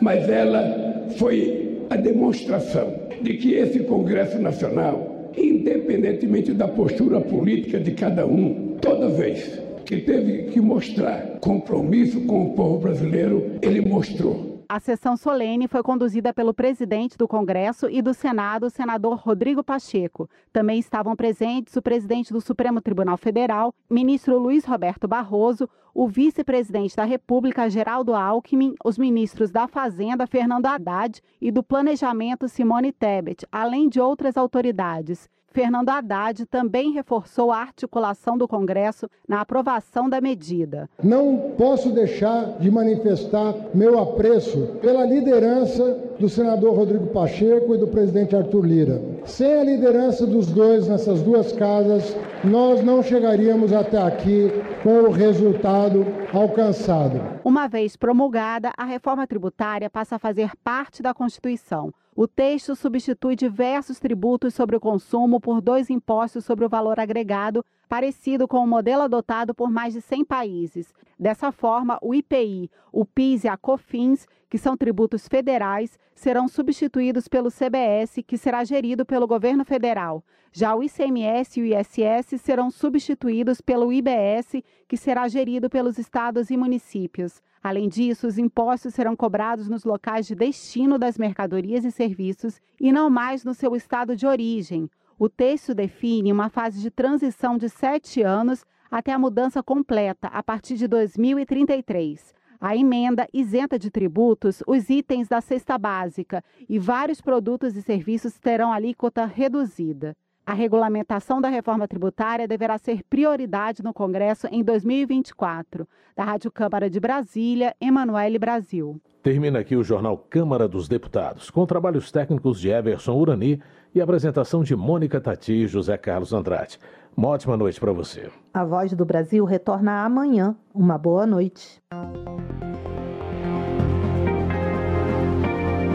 mas 0.00 0.28
ela 0.28 1.04
foi 1.18 1.78
a 1.90 1.96
demonstração 1.96 2.92
de 3.20 3.34
que 3.34 3.54
esse 3.54 3.80
Congresso 3.80 4.40
Nacional, 4.40 5.30
independentemente 5.36 6.52
da 6.52 6.66
postura 6.66 7.20
política 7.20 7.78
de 7.78 7.92
cada 7.92 8.26
um, 8.26 8.76
toda 8.80 9.08
vez 9.08 9.60
que 9.84 9.98
teve 9.98 10.44
que 10.44 10.60
mostrar 10.60 11.38
compromisso 11.40 12.20
com 12.22 12.46
o 12.46 12.54
povo 12.54 12.78
brasileiro, 12.78 13.52
ele 13.60 13.80
mostrou. 13.80 14.49
A 14.72 14.78
sessão 14.78 15.16
solene 15.16 15.66
foi 15.66 15.82
conduzida 15.82 16.32
pelo 16.32 16.54
presidente 16.54 17.18
do 17.18 17.26
Congresso 17.26 17.90
e 17.90 18.00
do 18.00 18.14
Senado, 18.14 18.66
o 18.66 18.70
senador 18.70 19.16
Rodrigo 19.16 19.64
Pacheco. 19.64 20.30
Também 20.52 20.78
estavam 20.78 21.16
presentes 21.16 21.74
o 21.74 21.82
presidente 21.82 22.32
do 22.32 22.40
Supremo 22.40 22.80
Tribunal 22.80 23.16
Federal, 23.16 23.74
ministro 23.90 24.38
Luiz 24.38 24.64
Roberto 24.64 25.08
Barroso, 25.08 25.68
o 25.92 26.06
vice-presidente 26.06 26.94
da 26.94 27.02
República, 27.02 27.68
Geraldo 27.68 28.14
Alckmin, 28.14 28.76
os 28.84 28.96
ministros 28.96 29.50
da 29.50 29.66
Fazenda, 29.66 30.24
Fernando 30.24 30.66
Haddad, 30.66 31.20
e 31.40 31.50
do 31.50 31.64
Planejamento, 31.64 32.46
Simone 32.46 32.92
Tebet, 32.92 33.44
além 33.50 33.88
de 33.88 34.00
outras 34.00 34.36
autoridades. 34.36 35.28
Fernando 35.52 35.88
Haddad 35.88 36.46
também 36.46 36.92
reforçou 36.92 37.50
a 37.50 37.58
articulação 37.58 38.38
do 38.38 38.46
Congresso 38.46 39.08
na 39.28 39.40
aprovação 39.40 40.08
da 40.08 40.20
medida. 40.20 40.88
Não 41.02 41.54
posso 41.58 41.90
deixar 41.90 42.58
de 42.60 42.70
manifestar 42.70 43.54
meu 43.74 43.98
apreço 43.98 44.78
pela 44.80 45.04
liderança 45.04 45.98
do 46.20 46.28
senador 46.28 46.76
Rodrigo 46.76 47.08
Pacheco 47.08 47.74
e 47.74 47.78
do 47.78 47.88
presidente 47.88 48.36
Arthur 48.36 48.64
Lira. 48.64 49.02
Sem 49.24 49.52
a 49.54 49.64
liderança 49.64 50.24
dos 50.24 50.46
dois 50.46 50.86
nessas 50.86 51.20
duas 51.20 51.50
casas, 51.50 52.16
nós 52.44 52.84
não 52.84 53.02
chegaríamos 53.02 53.72
até 53.72 54.00
aqui 54.00 54.52
com 54.84 55.00
o 55.00 55.10
resultado 55.10 56.06
alcançado. 56.32 57.20
Uma 57.44 57.66
vez 57.66 57.96
promulgada, 57.96 58.70
a 58.76 58.84
reforma 58.84 59.26
tributária 59.26 59.90
passa 59.90 60.14
a 60.14 60.18
fazer 60.18 60.52
parte 60.62 61.02
da 61.02 61.12
Constituição. 61.12 61.92
O 62.22 62.28
texto 62.28 62.76
substitui 62.76 63.34
diversos 63.34 63.98
tributos 63.98 64.52
sobre 64.52 64.76
o 64.76 64.80
consumo 64.80 65.40
por 65.40 65.62
dois 65.62 65.88
impostos 65.88 66.44
sobre 66.44 66.66
o 66.66 66.68
valor 66.68 67.00
agregado, 67.00 67.64
parecido 67.88 68.46
com 68.46 68.58
o 68.58 68.66
modelo 68.66 69.04
adotado 69.04 69.54
por 69.54 69.70
mais 69.70 69.94
de 69.94 70.02
100 70.02 70.26
países. 70.26 70.92
Dessa 71.18 71.50
forma, 71.50 71.98
o 72.02 72.14
IPI, 72.14 72.70
o 72.92 73.06
PIS 73.06 73.44
e 73.44 73.48
a 73.48 73.56
COFINS, 73.56 74.28
que 74.50 74.58
são 74.58 74.76
tributos 74.76 75.26
federais, 75.26 75.98
serão 76.14 76.46
substituídos 76.46 77.26
pelo 77.26 77.50
CBS, 77.50 78.22
que 78.22 78.36
será 78.36 78.64
gerido 78.64 79.06
pelo 79.06 79.26
governo 79.26 79.64
federal. 79.64 80.22
Já 80.52 80.74
o 80.74 80.82
ICMS 80.82 81.58
e 81.58 81.62
o 81.62 81.66
ISS 81.74 82.38
serão 82.38 82.70
substituídos 82.70 83.62
pelo 83.62 83.90
IBS, 83.90 84.62
que 84.86 84.98
será 84.98 85.26
gerido 85.26 85.70
pelos 85.70 85.96
estados 85.96 86.50
e 86.50 86.56
municípios. 86.58 87.40
Além 87.62 87.88
disso, 87.88 88.26
os 88.26 88.38
impostos 88.38 88.94
serão 88.94 89.14
cobrados 89.14 89.68
nos 89.68 89.84
locais 89.84 90.26
de 90.26 90.34
destino 90.34 90.98
das 90.98 91.18
mercadorias 91.18 91.84
e 91.84 91.90
serviços 91.90 92.60
e 92.80 92.90
não 92.90 93.10
mais 93.10 93.44
no 93.44 93.52
seu 93.52 93.76
estado 93.76 94.16
de 94.16 94.26
origem. 94.26 94.90
O 95.18 95.28
texto 95.28 95.74
define 95.74 96.32
uma 96.32 96.48
fase 96.48 96.80
de 96.80 96.90
transição 96.90 97.58
de 97.58 97.68
sete 97.68 98.22
anos 98.22 98.64
até 98.90 99.12
a 99.12 99.18
mudança 99.18 99.62
completa, 99.62 100.28
a 100.28 100.42
partir 100.42 100.76
de 100.76 100.88
2033. 100.88 102.34
A 102.58 102.74
emenda 102.74 103.28
isenta 103.32 103.78
de 103.78 103.90
tributos 103.90 104.62
os 104.66 104.88
itens 104.88 105.28
da 105.28 105.40
cesta 105.40 105.76
básica 105.76 106.42
e 106.68 106.78
vários 106.78 107.20
produtos 107.20 107.76
e 107.76 107.82
serviços 107.82 108.38
terão 108.38 108.72
alíquota 108.72 109.26
reduzida. 109.26 110.16
A 110.46 110.52
regulamentação 110.52 111.40
da 111.40 111.48
reforma 111.48 111.86
tributária 111.86 112.48
deverá 112.48 112.76
ser 112.78 113.02
prioridade 113.08 113.82
no 113.82 113.92
Congresso 113.92 114.48
em 114.50 114.64
2024. 114.64 115.86
Da 116.16 116.24
Rádio 116.24 116.50
Câmara 116.50 116.90
de 116.90 116.98
Brasília, 116.98 117.74
Emanuele 117.80 118.38
Brasil. 118.38 119.00
Termina 119.22 119.58
aqui 119.58 119.76
o 119.76 119.84
jornal 119.84 120.16
Câmara 120.16 120.66
dos 120.66 120.88
Deputados, 120.88 121.50
com 121.50 121.66
trabalhos 121.66 122.10
técnicos 122.10 122.58
de 122.58 122.70
Everson 122.70 123.12
Urani 123.12 123.62
e 123.94 124.00
apresentação 124.00 124.62
de 124.62 124.74
Mônica 124.74 125.20
Tati 125.20 125.52
e 125.52 125.66
José 125.66 125.96
Carlos 125.98 126.32
Andrade. 126.32 126.78
Uma 127.16 127.28
ótima 127.28 127.56
noite 127.56 127.78
para 127.78 127.92
você. 127.92 128.30
A 128.54 128.64
Voz 128.64 128.94
do 128.94 129.04
Brasil 129.04 129.44
retorna 129.44 130.04
amanhã. 130.04 130.56
Uma 130.74 130.96
boa 130.96 131.26
noite. 131.26 131.82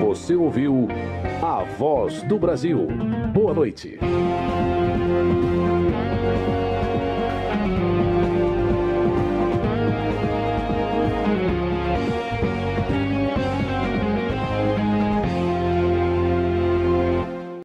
Você 0.05 0.35
ouviu 0.35 0.87
A 1.41 1.63
Voz 1.63 2.21
do 2.23 2.37
Brasil. 2.37 2.87
Boa 3.35 3.53
noite. 3.53 3.99